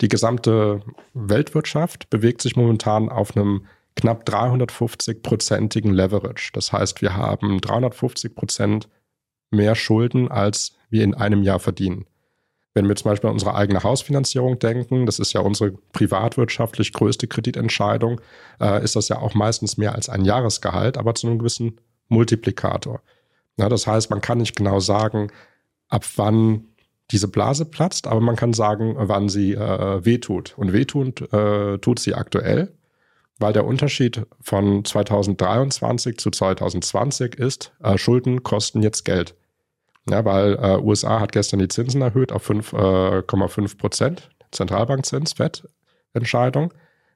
Die 0.01 0.09
gesamte 0.09 0.83
Weltwirtschaft 1.15 2.11
bewegt 2.11 2.43
sich 2.43 2.57
momentan 2.57 3.09
auf 3.09 3.37
einem 3.37 3.67
knapp 3.97 4.29
350-prozentigen 4.29 5.93
Leverage. 5.93 6.51
Das 6.53 6.73
heißt, 6.73 7.01
wir 7.01 7.17
haben 7.17 7.61
350 7.61 8.35
Prozent 8.35 8.89
mehr 9.51 9.75
Schulden, 9.75 10.31
als 10.31 10.77
wir 10.91 11.05
in 11.05 11.15
einem 11.15 11.43
Jahr 11.43 11.61
verdienen. 11.61 12.07
Wenn 12.75 12.89
wir 12.89 12.97
zum 12.97 13.11
Beispiel 13.11 13.29
an 13.29 13.35
unsere 13.35 13.55
eigene 13.55 13.83
Hausfinanzierung 13.85 14.59
denken, 14.59 15.07
das 15.07 15.21
ist 15.21 15.33
ja 15.33 15.41
unsere 15.41 15.73
privatwirtschaftlich 15.93 16.93
größte 16.93 17.29
Kreditentscheidung, 17.29 18.21
äh, 18.61 18.83
ist 18.83 18.97
das 18.97 19.09
ja 19.09 19.21
auch 19.21 19.35
meistens 19.35 19.77
mehr 19.77 19.95
als 19.95 20.09
ein 20.09 20.25
Jahresgehalt, 20.25 20.99
aber 20.99 21.15
zu 21.15 21.29
einem 21.29 21.39
gewissen 21.39 21.81
Multiplikator. 22.09 23.01
Ja, 23.57 23.69
das 23.69 23.87
heißt, 23.87 24.11
man 24.11 24.21
kann 24.21 24.39
nicht 24.39 24.57
genau 24.57 24.81
sagen, 24.81 25.31
ab 25.89 26.05
wann 26.17 26.65
diese 27.11 27.29
Blase 27.29 27.65
platzt, 27.65 28.07
aber 28.09 28.21
man 28.21 28.35
kann 28.35 28.53
sagen, 28.53 28.95
wann 28.99 29.29
sie 29.29 29.53
äh, 29.55 30.05
wehtut. 30.05 30.55
Und 30.57 30.73
wehtun 30.73 31.15
äh, 31.31 31.79
tut 31.79 32.01
sie 32.01 32.15
aktuell, 32.15 32.73
weil 33.39 33.53
der 33.53 33.67
Unterschied 33.67 34.27
von 34.41 34.85
2023 34.85 36.19
zu 36.19 36.31
2020 36.31 37.37
ist, 37.37 37.73
äh, 37.83 37.99
Schulden 37.99 38.43
kosten 38.43 38.83
jetzt 38.83 39.05
Geld. 39.05 39.37
Ja, 40.09 40.25
weil 40.25 40.55
äh, 40.57 40.79
USA 40.79 41.21
hat 41.21 41.33
gestern 41.33 41.61
die 41.61 41.69
Zinsen 41.69 42.03
erhöht 42.03 42.31
auf 42.31 42.49
5,5 42.49 43.73
äh, 43.73 43.77
Prozent, 43.77 44.31
Zentralbankzins, 44.51 45.33
FED-Entscheidung. 45.33 46.73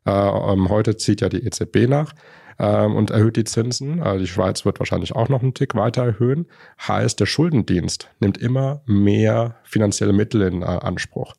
Äh, 0.07 0.11
ähm, 0.11 0.70
heute 0.70 0.97
zieht 0.97 1.20
ja 1.20 1.28
die 1.28 1.45
EZB 1.45 1.86
nach 1.86 2.14
ähm, 2.59 2.97
und 2.97 3.11
erhöht 3.11 3.36
die 3.36 3.45
Zinsen. 3.45 4.01
Äh, 4.01 4.18
die 4.18 4.26
Schweiz 4.26 4.64
wird 4.64 4.78
wahrscheinlich 4.78 5.14
auch 5.14 5.28
noch 5.28 5.43
einen 5.43 5.55
Tick 5.55 5.74
weiter 5.74 6.05
erhöhen. 6.05 6.47
Heißt, 6.86 7.20
der 7.20 7.26
Schuldendienst 7.26 8.09
nimmt 8.20 8.39
immer 8.39 8.82
mehr 8.86 9.57
finanzielle 9.64 10.14
Mittel 10.14 10.43
in 10.43 10.62
äh, 10.62 10.64
Anspruch. 10.64 11.34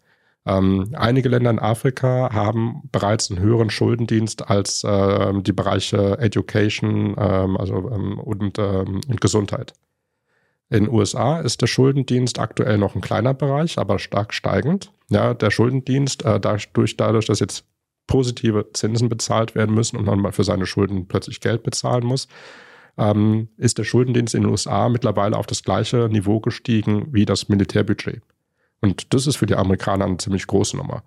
Ähm, 0.46 0.92
einige 0.94 1.30
Länder 1.30 1.50
in 1.50 1.60
Afrika 1.60 2.30
haben 2.32 2.84
bereits 2.92 3.30
einen 3.30 3.40
höheren 3.40 3.70
Schuldendienst 3.70 4.50
als 4.50 4.84
äh, 4.84 5.34
die 5.42 5.54
Bereiche 5.54 6.18
Education 6.20 7.16
ähm, 7.18 7.58
also, 7.58 7.90
ähm, 7.92 8.20
und, 8.20 8.58
ähm, 8.58 9.02
und 9.08 9.22
Gesundheit. 9.22 9.74
In 10.70 10.86
den 10.86 10.94
USA 10.94 11.40
ist 11.40 11.62
der 11.62 11.68
Schuldendienst 11.68 12.38
aktuell 12.38 12.78
noch 12.78 12.96
ein 12.96 13.02
kleiner 13.02 13.34
Bereich, 13.34 13.80
aber 13.80 13.98
stark 13.98 14.34
steigend. 14.34 14.92
Ja, 15.10 15.34
der 15.34 15.50
Schuldendienst, 15.50 16.24
äh, 16.26 16.40
dadurch, 16.40 16.96
dadurch, 16.96 17.26
dass 17.26 17.40
jetzt 17.40 17.66
positive 18.06 18.72
Zinsen 18.74 19.10
bezahlt 19.10 19.56
werden 19.56 19.74
müssen 19.74 19.98
und 19.98 20.06
man 20.06 20.20
mal 20.20 20.32
für 20.32 20.44
seine 20.44 20.66
Schulden 20.66 21.08
plötzlich 21.08 21.40
Geld 21.40 21.64
bezahlen 21.64 22.06
muss, 22.06 22.28
ähm, 22.98 23.50
ist 23.58 23.78
der 23.78 23.84
Schuldendienst 23.84 24.36
in 24.36 24.44
den 24.44 24.52
USA 24.52 24.90
mittlerweile 24.90 25.38
auf 25.38 25.48
das 25.48 25.64
gleiche 25.64 26.10
Niveau 26.10 26.40
gestiegen 26.40 27.08
wie 27.12 27.26
das 27.26 27.50
Militärbudget. 27.50 28.22
Und 28.82 29.14
das 29.14 29.26
ist 29.26 29.38
für 29.38 29.46
die 29.46 29.56
Amerikaner 29.56 30.06
eine 30.06 30.18
ziemlich 30.18 30.46
große 30.46 30.78
Nummer. 30.78 31.04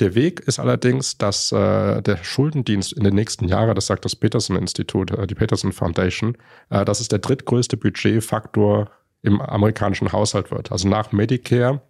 Der 0.00 0.16
Weg 0.16 0.40
ist 0.40 0.58
allerdings, 0.58 1.18
dass 1.18 1.52
äh, 1.52 2.02
der 2.02 2.16
Schuldendienst 2.24 2.92
in 2.92 3.04
den 3.04 3.14
nächsten 3.14 3.46
Jahren, 3.46 3.74
das 3.74 3.86
sagt 3.86 4.04
das 4.04 4.16
Peterson-Institut, 4.16 5.12
äh, 5.12 5.26
die 5.26 5.36
Peterson 5.36 5.72
Foundation, 5.72 6.36
äh, 6.70 6.84
dass 6.84 7.00
es 7.00 7.08
der 7.08 7.20
drittgrößte 7.20 7.76
Budgetfaktor 7.76 8.90
im 9.22 9.40
amerikanischen 9.40 10.10
Haushalt 10.12 10.50
wird. 10.50 10.72
Also 10.72 10.88
nach 10.88 11.12
Medicare 11.12 11.80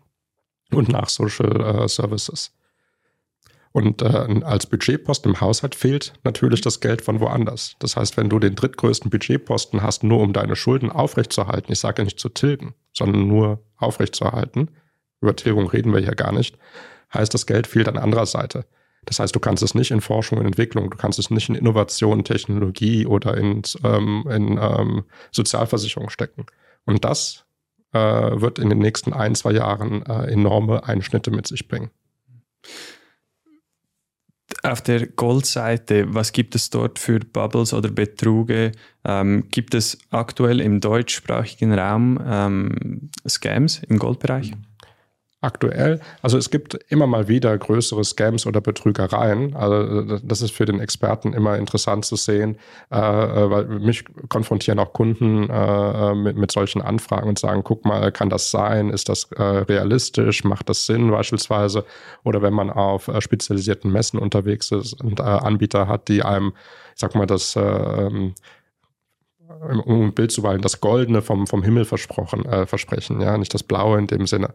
und 0.70 0.90
nach 0.90 1.08
Social 1.08 1.60
äh, 1.60 1.88
Services. 1.88 2.52
Und 3.72 4.02
äh, 4.02 4.40
als 4.44 4.66
Budgetposten 4.66 5.32
im 5.32 5.40
Haushalt 5.40 5.74
fehlt 5.74 6.12
natürlich 6.22 6.60
das 6.60 6.80
Geld 6.80 7.02
von 7.02 7.18
woanders. 7.20 7.74
Das 7.80 7.96
heißt, 7.96 8.16
wenn 8.16 8.28
du 8.28 8.38
den 8.38 8.54
drittgrößten 8.54 9.10
Budgetposten 9.10 9.82
hast, 9.82 10.04
nur 10.04 10.20
um 10.20 10.32
deine 10.32 10.54
Schulden 10.54 10.92
aufrechtzuerhalten, 10.92 11.72
ich 11.72 11.80
sage 11.80 12.02
ja 12.02 12.04
nicht 12.04 12.20
zu 12.20 12.28
tilgen, 12.28 12.74
sondern 12.92 13.26
nur 13.26 13.64
aufrechtzuerhalten, 13.76 14.70
über 15.20 15.34
Tilgung 15.34 15.66
reden 15.66 15.92
wir 15.92 16.00
hier 16.00 16.14
gar 16.14 16.32
nicht, 16.32 16.56
heißt 17.14 17.32
das 17.32 17.46
Geld 17.46 17.66
fehlt 17.66 17.88
an 17.88 17.96
anderer 17.96 18.26
Seite. 18.26 18.66
Das 19.04 19.18
heißt, 19.18 19.34
du 19.34 19.40
kannst 19.40 19.62
es 19.62 19.74
nicht 19.74 19.90
in 19.90 20.00
Forschung 20.00 20.38
und 20.38 20.46
Entwicklung, 20.46 20.90
du 20.90 20.96
kannst 20.96 21.18
es 21.18 21.30
nicht 21.30 21.48
in 21.48 21.54
Innovation, 21.54 22.24
Technologie 22.24 23.06
oder 23.06 23.36
in, 23.36 23.62
ähm, 23.82 24.24
in 24.30 24.58
ähm, 24.60 25.04
Sozialversicherung 25.30 26.10
stecken. 26.10 26.46
Und 26.86 27.04
das 27.04 27.44
äh, 27.92 27.98
wird 27.98 28.58
in 28.58 28.70
den 28.70 28.78
nächsten 28.78 29.12
ein, 29.12 29.34
zwei 29.34 29.52
Jahren 29.52 30.04
äh, 30.06 30.30
enorme 30.32 30.84
Einschnitte 30.84 31.30
mit 31.30 31.46
sich 31.46 31.68
bringen. 31.68 31.90
Auf 34.62 34.80
der 34.80 35.06
Goldseite, 35.06 36.14
was 36.14 36.32
gibt 36.32 36.54
es 36.54 36.70
dort 36.70 36.98
für 36.98 37.20
Bubbles 37.20 37.74
oder 37.74 37.90
Betruge? 37.90 38.72
Ähm, 39.04 39.48
gibt 39.50 39.74
es 39.74 39.98
aktuell 40.10 40.60
im 40.60 40.80
deutschsprachigen 40.80 41.78
Raum 41.78 42.18
ähm, 42.26 43.10
Scams 43.28 43.82
im 43.88 43.98
Goldbereich? 43.98 44.52
Aktuell. 45.44 46.00
Also 46.22 46.38
es 46.38 46.50
gibt 46.50 46.74
immer 46.88 47.06
mal 47.06 47.28
wieder 47.28 47.56
größere 47.56 48.02
Scams 48.04 48.46
oder 48.46 48.60
Betrügereien. 48.60 49.54
Also 49.54 50.18
das 50.18 50.42
ist 50.42 50.52
für 50.52 50.64
den 50.64 50.80
Experten 50.80 51.32
immer 51.32 51.56
interessant 51.56 52.04
zu 52.04 52.16
sehen, 52.16 52.56
äh, 52.90 52.96
äh, 52.96 53.50
weil 53.50 53.64
mich 53.66 54.04
konfrontieren 54.28 54.78
auch 54.78 54.92
Kunden 54.92 55.48
äh, 55.48 56.14
mit, 56.14 56.36
mit 56.36 56.50
solchen 56.50 56.82
Anfragen 56.82 57.28
und 57.28 57.38
sagen, 57.38 57.62
guck 57.62 57.84
mal, 57.84 58.10
kann 58.10 58.30
das 58.30 58.50
sein? 58.50 58.90
Ist 58.90 59.08
das 59.08 59.30
äh, 59.32 59.42
realistisch? 59.42 60.44
Macht 60.44 60.68
das 60.68 60.86
Sinn 60.86 61.10
beispielsweise? 61.10 61.84
Oder 62.24 62.42
wenn 62.42 62.54
man 62.54 62.70
auf 62.70 63.08
äh, 63.08 63.20
spezialisierten 63.20 63.92
Messen 63.92 64.18
unterwegs 64.18 64.72
ist 64.72 65.00
und 65.02 65.20
äh, 65.20 65.22
Anbieter 65.22 65.88
hat, 65.88 66.08
die 66.08 66.22
einem, 66.22 66.54
ich 66.94 67.00
sag 67.00 67.14
mal, 67.14 67.26
das 67.26 67.54
ähm, 67.56 68.34
um 69.84 70.06
ein 70.06 70.14
Bild 70.14 70.32
zu 70.32 70.42
weilen, 70.42 70.62
das 70.62 70.80
Goldene 70.80 71.22
vom, 71.22 71.46
vom 71.46 71.62
Himmel 71.62 71.84
versprochen, 71.84 72.44
äh, 72.44 72.66
versprechen, 72.66 73.20
ja, 73.20 73.38
nicht 73.38 73.54
das 73.54 73.62
Blaue 73.62 73.98
in 73.98 74.06
dem 74.06 74.26
Sinne 74.26 74.54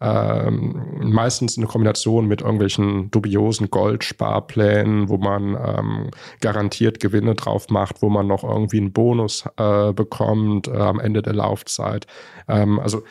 ähm, 0.00 1.10
meistens 1.12 1.58
eine 1.58 1.66
Kombination 1.66 2.26
mit 2.26 2.40
irgendwelchen 2.40 3.10
dubiosen 3.10 3.70
Goldsparplänen, 3.70 5.08
wo 5.08 5.18
man 5.18 5.56
ähm, 5.62 6.10
garantiert 6.40 7.00
Gewinne 7.00 7.34
drauf 7.34 7.68
macht, 7.68 8.00
wo 8.00 8.08
man 8.08 8.26
noch 8.26 8.42
irgendwie 8.42 8.78
einen 8.78 8.92
Bonus 8.92 9.44
äh, 9.56 9.92
bekommt 9.92 10.68
äh, 10.68 10.76
am 10.76 11.00
Ende 11.00 11.20
der 11.20 11.34
Laufzeit. 11.34 12.06
Ähm, 12.48 12.80
also 12.80 13.02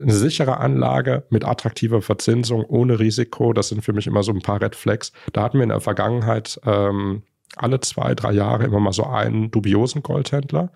eine 0.00 0.12
sichere 0.12 0.58
Anlage 0.58 1.24
mit 1.30 1.44
attraktiver 1.44 2.02
Verzinsung 2.02 2.64
ohne 2.64 3.00
Risiko, 3.00 3.52
das 3.52 3.68
sind 3.68 3.82
für 3.82 3.92
mich 3.92 4.06
immer 4.06 4.22
so 4.22 4.30
ein 4.30 4.42
paar 4.42 4.62
Red 4.62 4.76
Flags. 4.76 5.12
Da 5.32 5.42
hatten 5.42 5.58
wir 5.58 5.64
in 5.64 5.70
der 5.70 5.80
Vergangenheit 5.80 6.60
ähm, 6.64 7.22
alle 7.56 7.80
zwei, 7.80 8.14
drei 8.14 8.32
Jahre 8.32 8.64
immer 8.64 8.80
mal 8.80 8.92
so 8.92 9.04
einen 9.04 9.50
dubiosen 9.50 10.02
Goldhändler. 10.02 10.70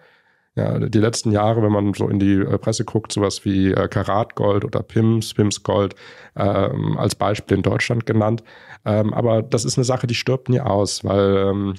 Ja, 0.55 0.79
die 0.79 0.99
letzten 0.99 1.33
Jahre, 1.33 1.63
wenn 1.63 1.73
man 1.73 1.95
so 1.95 2.09
in 2.09 2.19
die 2.19 2.35
äh, 2.35 2.59
Presse 2.59 2.85
guckt, 2.85 3.11
sowas 3.13 3.45
wie 3.47 3.73
äh, 3.73 3.89
Karatgold 3.89 4.67
oder 4.67 4.83
Pims, 4.83 5.33
Pims 5.33 5.63
Gold 5.63 5.95
ähm, 6.37 6.99
als 6.99 7.15
Beispiel 7.15 7.57
in 7.57 7.63
Deutschland 7.63 8.05
genannt. 8.05 8.43
Ähm, 8.85 9.15
aber 9.15 9.43
das 9.43 9.65
ist 9.65 9.79
eine 9.79 9.85
Sache, 9.85 10.07
die 10.07 10.15
stirbt 10.15 10.51
nie 10.51 10.61
aus, 10.61 11.05
weil 11.05 11.37
ähm, 11.37 11.75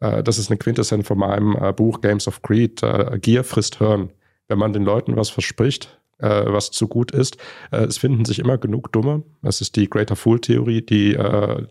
äh, 0.00 0.22
das 0.22 0.36
ist 0.38 0.50
eine 0.50 0.58
Quintessenz 0.58 1.06
von 1.08 1.18
meinem 1.18 1.56
äh, 1.56 1.72
Buch 1.72 2.02
Games 2.02 2.28
of 2.28 2.42
Greed. 2.42 2.82
Äh, 2.82 3.18
Gier 3.20 3.42
frisst 3.42 3.78
Hirn. 3.78 4.10
Wenn 4.48 4.58
man 4.58 4.74
den 4.74 4.84
Leuten 4.84 5.16
was 5.16 5.30
verspricht, 5.30 5.98
äh, 6.18 6.44
was 6.46 6.70
zu 6.70 6.88
gut 6.88 7.10
ist, 7.10 7.36
es 7.70 7.98
finden 7.98 8.24
sich 8.24 8.38
immer 8.38 8.58
genug 8.58 8.92
Dumme. 8.92 9.22
Das 9.42 9.60
ist 9.60 9.76
die 9.76 9.88
Greater 9.88 10.16
Fool-Theorie, 10.16 10.82
die, 10.82 11.16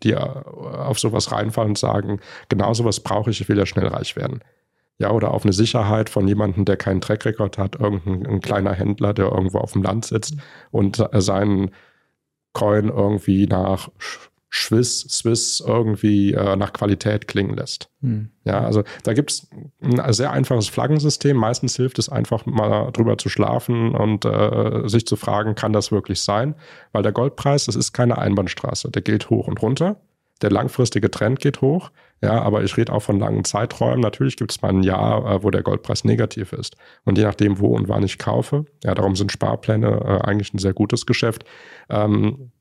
die 0.03 0.15
auf 0.15 0.99
sowas 0.99 1.31
reinfallen 1.31 1.71
und 1.71 1.77
sagen, 1.77 2.19
genau 2.49 2.73
sowas 2.73 2.99
brauche 2.99 3.29
ich, 3.29 3.41
ich 3.41 3.49
will 3.49 3.57
ja 3.57 3.65
schnell 3.65 3.87
reich 3.87 4.15
werden. 4.15 4.41
Ja, 4.99 5.11
oder 5.11 5.31
auf 5.31 5.43
eine 5.43 5.53
Sicherheit 5.53 6.09
von 6.09 6.27
jemandem, 6.27 6.65
der 6.65 6.77
keinen 6.77 7.01
Trackrecord 7.01 7.57
hat, 7.57 7.79
irgendein 7.79 8.41
kleiner 8.41 8.73
Händler, 8.73 9.13
der 9.13 9.25
irgendwo 9.25 9.57
auf 9.57 9.73
dem 9.73 9.83
Land 9.83 10.05
sitzt 10.05 10.35
und 10.71 10.99
äh, 10.99 11.19
seinen 11.19 11.71
Coin 12.53 12.89
irgendwie 12.89 13.47
nach 13.47 13.89
Swiss, 14.53 14.99
Swiss 15.09 15.63
irgendwie 15.65 16.33
äh, 16.33 16.55
nach 16.55 16.73
Qualität 16.73 17.27
klingen 17.27 17.55
lässt. 17.55 17.89
Hm. 18.01 18.29
Ja, 18.43 18.61
also 18.61 18.83
da 19.03 19.13
gibt 19.13 19.31
es 19.31 19.49
ein 19.81 20.13
sehr 20.13 20.31
einfaches 20.31 20.67
Flaggensystem. 20.67 21.35
Meistens 21.35 21.75
hilft 21.75 21.97
es 21.97 22.07
einfach 22.07 22.45
mal 22.45 22.91
drüber 22.91 23.17
zu 23.17 23.29
schlafen 23.29 23.95
und 23.95 24.25
äh, 24.25 24.87
sich 24.87 25.07
zu 25.07 25.15
fragen, 25.15 25.55
kann 25.55 25.73
das 25.73 25.91
wirklich 25.91 26.21
sein? 26.21 26.53
Weil 26.91 27.01
der 27.01 27.13
Goldpreis, 27.13 27.65
das 27.65 27.75
ist 27.75 27.93
keine 27.93 28.19
Einbahnstraße. 28.19 28.91
Der 28.91 29.01
geht 29.01 29.31
hoch 29.31 29.47
und 29.47 29.59
runter. 29.61 29.97
Der 30.43 30.51
langfristige 30.51 31.09
Trend 31.09 31.39
geht 31.39 31.61
hoch. 31.61 31.89
Ja, 32.21 32.41
aber 32.41 32.63
ich 32.63 32.77
rede 32.77 32.93
auch 32.93 33.01
von 33.01 33.19
langen 33.19 33.43
Zeiträumen. 33.43 34.01
Natürlich 34.01 34.37
gibt 34.37 34.51
es 34.51 34.61
mal 34.61 34.69
ein 34.69 34.83
Jahr, 34.83 35.29
äh, 35.29 35.43
wo 35.43 35.49
der 35.49 35.63
Goldpreis 35.63 36.03
negativ 36.03 36.53
ist. 36.53 36.77
Und 37.05 37.17
je 37.17 37.23
nachdem, 37.23 37.59
wo 37.59 37.75
und 37.75 37.89
wann 37.89 38.03
ich 38.03 38.19
kaufe, 38.19 38.65
ja, 38.83 38.93
darum 38.93 39.15
sind 39.15 39.31
Sparpläne 39.31 39.87
äh, 39.87 40.27
eigentlich 40.27 40.53
ein 40.53 40.59
sehr 40.59 40.73
gutes 40.73 41.05
Geschäft, 41.05 41.43
ähm, 41.89 42.51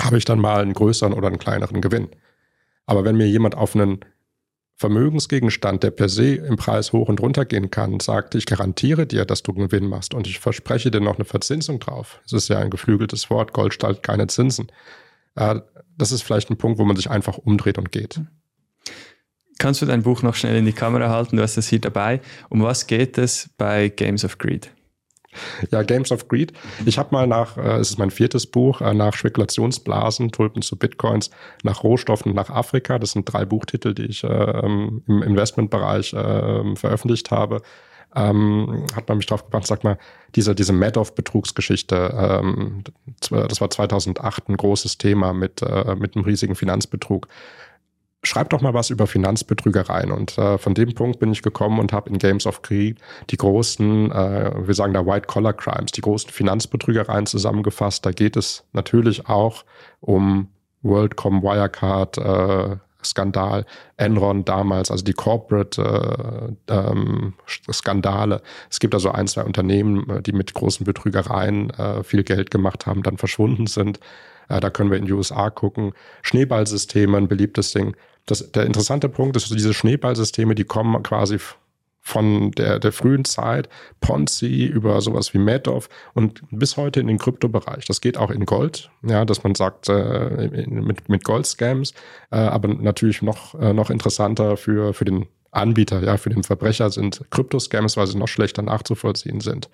habe 0.00 0.18
ich 0.18 0.24
dann 0.24 0.38
mal 0.38 0.62
einen 0.62 0.74
größeren 0.74 1.12
oder 1.12 1.28
einen 1.28 1.38
kleineren 1.38 1.80
Gewinn. 1.80 2.08
Aber 2.86 3.04
wenn 3.04 3.16
mir 3.16 3.28
jemand 3.28 3.54
auf 3.54 3.74
einen 3.74 4.00
Vermögensgegenstand, 4.76 5.82
der 5.82 5.90
per 5.90 6.08
se 6.08 6.36
im 6.36 6.56
Preis 6.56 6.92
hoch 6.92 7.08
und 7.08 7.20
runter 7.20 7.44
gehen 7.44 7.70
kann, 7.70 7.98
sagt, 7.98 8.36
ich 8.36 8.46
garantiere 8.46 9.06
dir, 9.06 9.24
dass 9.24 9.42
du 9.42 9.52
einen 9.52 9.68
Gewinn 9.68 9.88
machst 9.88 10.14
und 10.14 10.28
ich 10.28 10.38
verspreche 10.38 10.90
dir 10.90 11.00
noch 11.00 11.16
eine 11.16 11.24
Verzinsung 11.24 11.80
drauf. 11.80 12.20
Das 12.24 12.44
ist 12.44 12.48
ja 12.48 12.58
ein 12.58 12.70
geflügeltes 12.70 13.28
Wort, 13.28 13.52
Gold 13.52 13.74
stellt 13.74 14.04
keine 14.04 14.28
Zinsen. 14.28 14.70
Äh, 15.34 15.60
das 15.96 16.12
ist 16.12 16.22
vielleicht 16.22 16.48
ein 16.50 16.58
Punkt, 16.58 16.78
wo 16.78 16.84
man 16.84 16.94
sich 16.94 17.10
einfach 17.10 17.38
umdreht 17.38 17.76
und 17.76 17.90
geht. 17.90 18.20
Kannst 19.58 19.82
du 19.82 19.86
dein 19.86 20.04
Buch 20.04 20.22
noch 20.22 20.36
schnell 20.36 20.56
in 20.56 20.64
die 20.64 20.72
Kamera 20.72 21.10
halten? 21.10 21.36
Du 21.36 21.42
hast 21.42 21.56
es 21.56 21.66
hier 21.66 21.80
dabei. 21.80 22.20
Um 22.48 22.62
was 22.62 22.86
geht 22.86 23.18
es 23.18 23.50
bei 23.58 23.88
Games 23.88 24.24
of 24.24 24.38
Greed? 24.38 24.70
Ja, 25.70 25.82
Games 25.82 26.12
of 26.12 26.28
Greed. 26.28 26.52
Ich 26.86 26.98
habe 26.98 27.10
mal 27.12 27.26
nach, 27.26 27.56
äh, 27.56 27.78
es 27.78 27.90
ist 27.90 27.98
mein 27.98 28.10
viertes 28.10 28.46
Buch, 28.46 28.80
äh, 28.80 28.94
nach 28.94 29.14
Spekulationsblasen, 29.14 30.32
Tulpen 30.32 30.62
zu 30.62 30.76
Bitcoins, 30.76 31.30
nach 31.62 31.82
Rohstoffen, 31.82 32.34
nach 32.34 32.50
Afrika. 32.50 32.98
Das 32.98 33.12
sind 33.12 33.32
drei 33.32 33.44
Buchtitel, 33.44 33.94
die 33.94 34.06
ich 34.06 34.24
äh, 34.24 34.60
im 34.60 35.02
Investmentbereich 35.06 36.12
äh, 36.12 36.76
veröffentlicht 36.76 37.30
habe. 37.30 37.62
Ähm, 38.16 38.86
hat 38.96 39.06
man 39.06 39.18
mich 39.18 39.26
drauf 39.26 39.44
gebracht, 39.44 39.66
sag 39.66 39.84
mal, 39.84 39.98
diese, 40.34 40.54
diese 40.54 40.72
Madoff-Betrugsgeschichte, 40.72 42.14
ähm, 42.40 42.82
das 43.30 43.60
war 43.60 43.68
2008 43.68 44.48
ein 44.48 44.56
großes 44.56 44.96
Thema 44.96 45.34
mit, 45.34 45.60
äh, 45.60 45.94
mit 45.94 46.16
einem 46.16 46.24
riesigen 46.24 46.54
Finanzbetrug 46.54 47.28
schreib 48.22 48.50
doch 48.50 48.60
mal 48.60 48.74
was 48.74 48.90
über 48.90 49.06
Finanzbetrügereien. 49.06 50.10
Und 50.10 50.36
äh, 50.38 50.58
von 50.58 50.74
dem 50.74 50.94
Punkt 50.94 51.20
bin 51.20 51.32
ich 51.32 51.42
gekommen 51.42 51.78
und 51.78 51.92
habe 51.92 52.10
in 52.10 52.18
Games 52.18 52.46
of 52.46 52.62
Krieg 52.62 52.98
die 53.30 53.36
großen, 53.36 54.10
äh, 54.10 54.66
wir 54.66 54.74
sagen 54.74 54.94
da 54.94 55.06
White-Collar-Crimes, 55.06 55.92
die 55.92 56.00
großen 56.00 56.30
Finanzbetrügereien 56.30 57.26
zusammengefasst. 57.26 58.04
Da 58.04 58.10
geht 58.10 58.36
es 58.36 58.64
natürlich 58.72 59.28
auch 59.28 59.64
um 60.00 60.48
WorldCom, 60.82 61.42
Wirecard, 61.42 62.18
äh, 62.18 62.76
Skandal, 63.04 63.64
Enron 63.96 64.44
damals, 64.44 64.90
also 64.90 65.04
die 65.04 65.12
Corporate 65.12 66.56
äh, 66.68 66.72
ähm, 66.72 67.34
Skandale. 67.46 68.42
Es 68.70 68.80
gibt 68.80 68.94
also 68.94 69.10
ein, 69.10 69.28
zwei 69.28 69.44
Unternehmen, 69.44 70.08
äh, 70.10 70.22
die 70.22 70.32
mit 70.32 70.52
großen 70.54 70.84
Betrügereien 70.84 71.70
äh, 71.70 72.02
viel 72.02 72.24
Geld 72.24 72.50
gemacht 72.50 72.86
haben, 72.86 73.02
dann 73.02 73.16
verschwunden 73.16 73.66
sind. 73.66 74.00
Äh, 74.48 74.60
da 74.60 74.70
können 74.70 74.90
wir 74.90 74.98
in 74.98 75.06
die 75.06 75.12
USA 75.12 75.50
gucken. 75.50 75.92
Schneeballsysteme, 76.22 77.16
ein 77.16 77.28
beliebtes 77.28 77.72
Ding. 77.72 77.96
Das, 78.26 78.52
der 78.52 78.66
interessante 78.66 79.08
Punkt 79.08 79.36
ist, 79.36 79.50
diese 79.50 79.74
Schneeballsysteme, 79.74 80.54
die 80.54 80.64
kommen 80.64 81.02
quasi 81.02 81.38
von 82.08 82.52
der, 82.52 82.78
der 82.78 82.92
frühen 82.92 83.26
Zeit, 83.26 83.68
Ponzi 84.00 84.64
über 84.64 85.00
sowas 85.02 85.34
wie 85.34 85.38
Madoff 85.38 85.90
und 86.14 86.42
bis 86.50 86.78
heute 86.78 87.00
in 87.00 87.06
den 87.06 87.18
Kryptobereich. 87.18 87.84
Das 87.84 88.00
geht 88.00 88.16
auch 88.16 88.30
in 88.30 88.46
Gold, 88.46 88.90
ja, 89.02 89.26
dass 89.26 89.44
man 89.44 89.54
sagt, 89.54 89.90
äh, 89.90 90.66
mit, 90.68 91.08
mit 91.10 91.24
Gold-Scams, 91.24 91.92
äh, 92.30 92.36
aber 92.36 92.68
natürlich 92.68 93.20
noch, 93.20 93.54
äh, 93.60 93.74
noch 93.74 93.90
interessanter 93.90 94.56
für, 94.56 94.94
für 94.94 95.04
den 95.04 95.26
Anbieter, 95.50 96.02
ja, 96.02 96.16
für 96.16 96.30
den 96.30 96.44
Verbrecher 96.44 96.90
sind 96.90 97.22
Kryptoscams, 97.30 97.96
weil 97.96 98.06
sie 98.06 98.18
noch 98.18 98.28
schlechter 98.28 98.62
nachzuvollziehen 98.62 99.40
sind. 99.40 99.68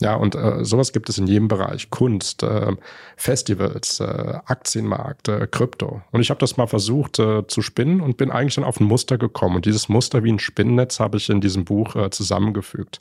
Ja, 0.00 0.14
und 0.14 0.36
äh, 0.36 0.64
sowas 0.64 0.92
gibt 0.92 1.08
es 1.08 1.18
in 1.18 1.26
jedem 1.26 1.48
Bereich. 1.48 1.90
Kunst, 1.90 2.44
äh, 2.44 2.72
Festivals, 3.16 3.98
äh, 3.98 4.38
Aktienmarkt, 4.46 5.28
äh, 5.28 5.48
Krypto. 5.50 6.02
Und 6.12 6.20
ich 6.20 6.30
habe 6.30 6.38
das 6.38 6.56
mal 6.56 6.68
versucht 6.68 7.18
äh, 7.18 7.46
zu 7.48 7.62
spinnen 7.62 8.00
und 8.00 8.16
bin 8.16 8.30
eigentlich 8.30 8.54
dann 8.54 8.64
auf 8.64 8.78
ein 8.78 8.84
Muster 8.84 9.18
gekommen. 9.18 9.56
Und 9.56 9.66
dieses 9.66 9.88
Muster 9.88 10.22
wie 10.22 10.32
ein 10.32 10.38
Spinnennetz 10.38 11.00
habe 11.00 11.16
ich 11.16 11.28
in 11.30 11.40
diesem 11.40 11.64
Buch 11.64 11.96
äh, 11.96 12.10
zusammengefügt. 12.10 13.00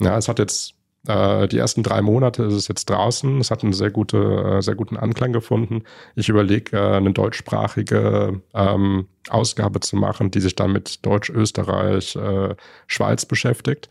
Ja, 0.00 0.16
es 0.16 0.28
hat 0.28 0.38
jetzt 0.38 0.74
äh, 1.06 1.48
die 1.48 1.58
ersten 1.58 1.82
drei 1.82 2.02
Monate 2.02 2.44
ist 2.44 2.54
es 2.54 2.68
jetzt 2.68 2.90
draußen. 2.90 3.40
Es 3.40 3.50
hat 3.50 3.64
einen 3.64 3.72
sehr, 3.72 3.90
gute, 3.90 4.18
äh, 4.18 4.62
sehr 4.62 4.74
guten 4.74 4.96
Anklang 4.96 5.32
gefunden. 5.32 5.84
Ich 6.14 6.28
überlege, 6.28 6.76
äh, 6.76 6.96
eine 6.96 7.12
deutschsprachige 7.12 8.40
ähm, 8.54 9.08
Ausgabe 9.28 9.80
zu 9.80 9.96
machen, 9.96 10.30
die 10.30 10.40
sich 10.40 10.54
dann 10.54 10.72
mit 10.72 11.04
Deutsch, 11.04 11.30
Österreich, 11.30 12.16
äh, 12.16 12.54
Schweiz 12.86 13.24
beschäftigt. 13.24 13.88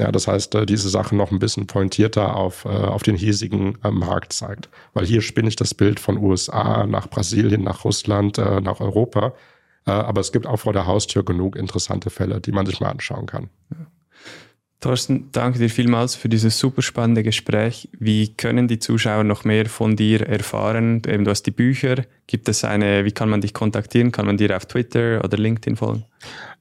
Ja, 0.00 0.10
das 0.10 0.26
heißt, 0.26 0.54
äh, 0.54 0.64
diese 0.64 0.88
Sache 0.88 1.14
noch 1.14 1.30
ein 1.30 1.38
bisschen 1.38 1.66
pointierter 1.66 2.34
auf, 2.34 2.64
äh, 2.64 2.68
auf 2.68 3.02
den 3.02 3.16
hiesigen 3.16 3.76
äh, 3.84 3.90
Markt 3.90 4.32
zeigt. 4.32 4.70
Weil 4.94 5.04
hier 5.04 5.20
spinne 5.20 5.50
ich 5.50 5.56
das 5.56 5.74
Bild 5.74 6.00
von 6.00 6.16
USA 6.16 6.86
nach 6.86 7.06
Brasilien, 7.10 7.62
nach 7.62 7.84
Russland, 7.84 8.38
nach 8.38 8.80
Europa. 8.80 9.34
Aber 9.84 10.20
es 10.20 10.32
gibt 10.32 10.46
auch 10.46 10.58
vor 10.58 10.72
der 10.72 10.86
Haustür 10.86 11.24
genug 11.24 11.56
interessante 11.56 12.10
Fälle, 12.10 12.40
die 12.40 12.52
man 12.52 12.66
sich 12.66 12.80
mal 12.80 12.90
anschauen 12.90 13.26
kann. 13.26 13.50
Ja. 13.70 13.86
Thorsten, 14.80 15.28
danke 15.32 15.58
dir 15.58 15.68
vielmals 15.68 16.14
für 16.14 16.30
dieses 16.30 16.58
super 16.58 16.80
spannende 16.80 17.22
Gespräch. 17.22 17.90
Wie 17.98 18.34
können 18.34 18.66
die 18.66 18.78
Zuschauer 18.78 19.24
noch 19.24 19.44
mehr 19.44 19.66
von 19.66 19.94
dir 19.94 20.26
erfahren? 20.26 21.02
Eben, 21.06 21.24
du 21.24 21.30
hast 21.30 21.42
die 21.42 21.50
Bücher. 21.50 21.96
Gibt 22.26 22.48
es 22.48 22.64
eine, 22.64 23.04
wie 23.04 23.12
kann 23.12 23.28
man 23.28 23.42
dich 23.42 23.52
kontaktieren? 23.52 24.10
Kann 24.10 24.24
man 24.24 24.38
dir 24.38 24.56
auf 24.56 24.64
Twitter 24.64 25.22
oder 25.22 25.36
LinkedIn 25.36 25.76
folgen? 25.76 26.06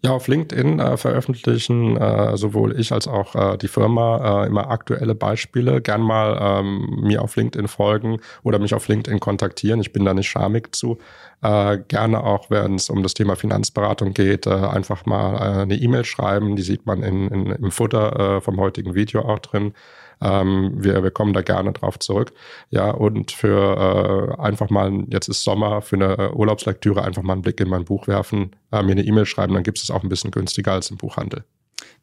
Ja, 0.02 0.12
auf 0.12 0.28
LinkedIn 0.28 0.80
äh, 0.80 0.98
veröffentlichen 0.98 1.96
äh, 1.96 2.36
sowohl 2.36 2.78
ich 2.78 2.92
als 2.92 3.08
auch 3.08 3.36
äh, 3.36 3.58
die 3.58 3.70
Firma 3.70 4.44
äh, 4.44 4.48
immer 4.48 4.70
aktuelle 4.70 5.16
Beispiele. 5.16 5.82
Gern 5.82 6.02
mal 6.02 6.60
ähm, 6.60 7.00
mir 7.02 7.22
auf 7.22 7.38
LinkedIn 7.38 7.70
folgen 7.70 8.20
oder 8.44 8.60
mich 8.60 8.74
auf 8.74 8.90
LinkedIn 8.90 9.22
kontaktieren. 9.22 9.80
Ich 9.80 9.94
bin 9.94 10.04
da 10.04 10.14
nicht 10.14 10.28
schamig 10.28 10.76
zu. 10.76 10.98
Äh, 11.42 11.80
gerne 11.88 12.24
auch, 12.24 12.50
wenn 12.50 12.76
es 12.76 12.90
um 12.90 13.04
das 13.04 13.14
Thema 13.14 13.36
Finanzberatung 13.36 14.14
geht, 14.14 14.46
äh, 14.46 14.52
einfach 14.52 15.06
mal 15.06 15.38
eine 15.38 15.76
E-Mail 15.76 16.06
schreiben. 16.06 16.56
Die 16.56 16.62
sieht 16.62 16.86
man 16.86 17.04
in, 17.04 17.28
in, 17.30 17.46
im 17.48 17.72
Futter 17.72 18.42
vom 18.42 18.60
heutigen 18.60 18.96
Video 18.96 19.22
auch 19.22 19.40
drin. 19.40 19.74
Ähm, 20.22 20.74
wir, 20.76 21.02
wir 21.04 21.12
kommen 21.12 21.34
da 21.34 21.42
gerne 21.42 21.72
drauf 21.72 21.98
zurück. 22.00 22.34
Ja, 22.70 22.92
und 22.92 23.32
für 23.32 24.36
äh, 24.38 24.42
einfach 24.42 24.70
mal, 24.70 25.06
jetzt 25.10 25.30
ist 25.30 25.44
Sommer, 25.44 25.82
für 25.82 25.96
eine 25.96 26.34
Urlaubslektüre 26.34 27.04
einfach 27.04 27.24
mal 27.24 27.34
einen 27.34 27.42
Blick 27.42 27.60
in 27.60 27.70
mein 27.70 27.86
Buch 27.86 28.08
werfen, 28.08 28.56
äh, 28.72 28.84
mir 28.84 28.92
eine 28.92 29.04
E-Mail 29.04 29.26
schreiben, 29.26 29.54
dann 29.54 29.64
gibt 29.64 29.78
es 29.78 29.84
es 29.84 29.92
auch 29.92 30.04
ein 30.04 30.10
bisschen 30.10 30.32
günstiger 30.32 30.74
als 30.74 30.92
im 30.92 30.98
Buchhandel. 30.98 31.44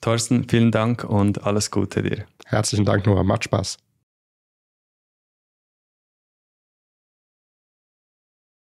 Thorsten, 0.01 0.49
vielen 0.49 0.72
Dank 0.72 1.05
und 1.05 1.45
alles 1.45 1.70
Gute 1.70 2.03
dir. 2.03 2.24
Herzlichen 2.47 2.84
Dank, 2.84 3.07
Noah. 3.07 3.24
Macht 3.24 3.45
Spaß. 3.45 3.78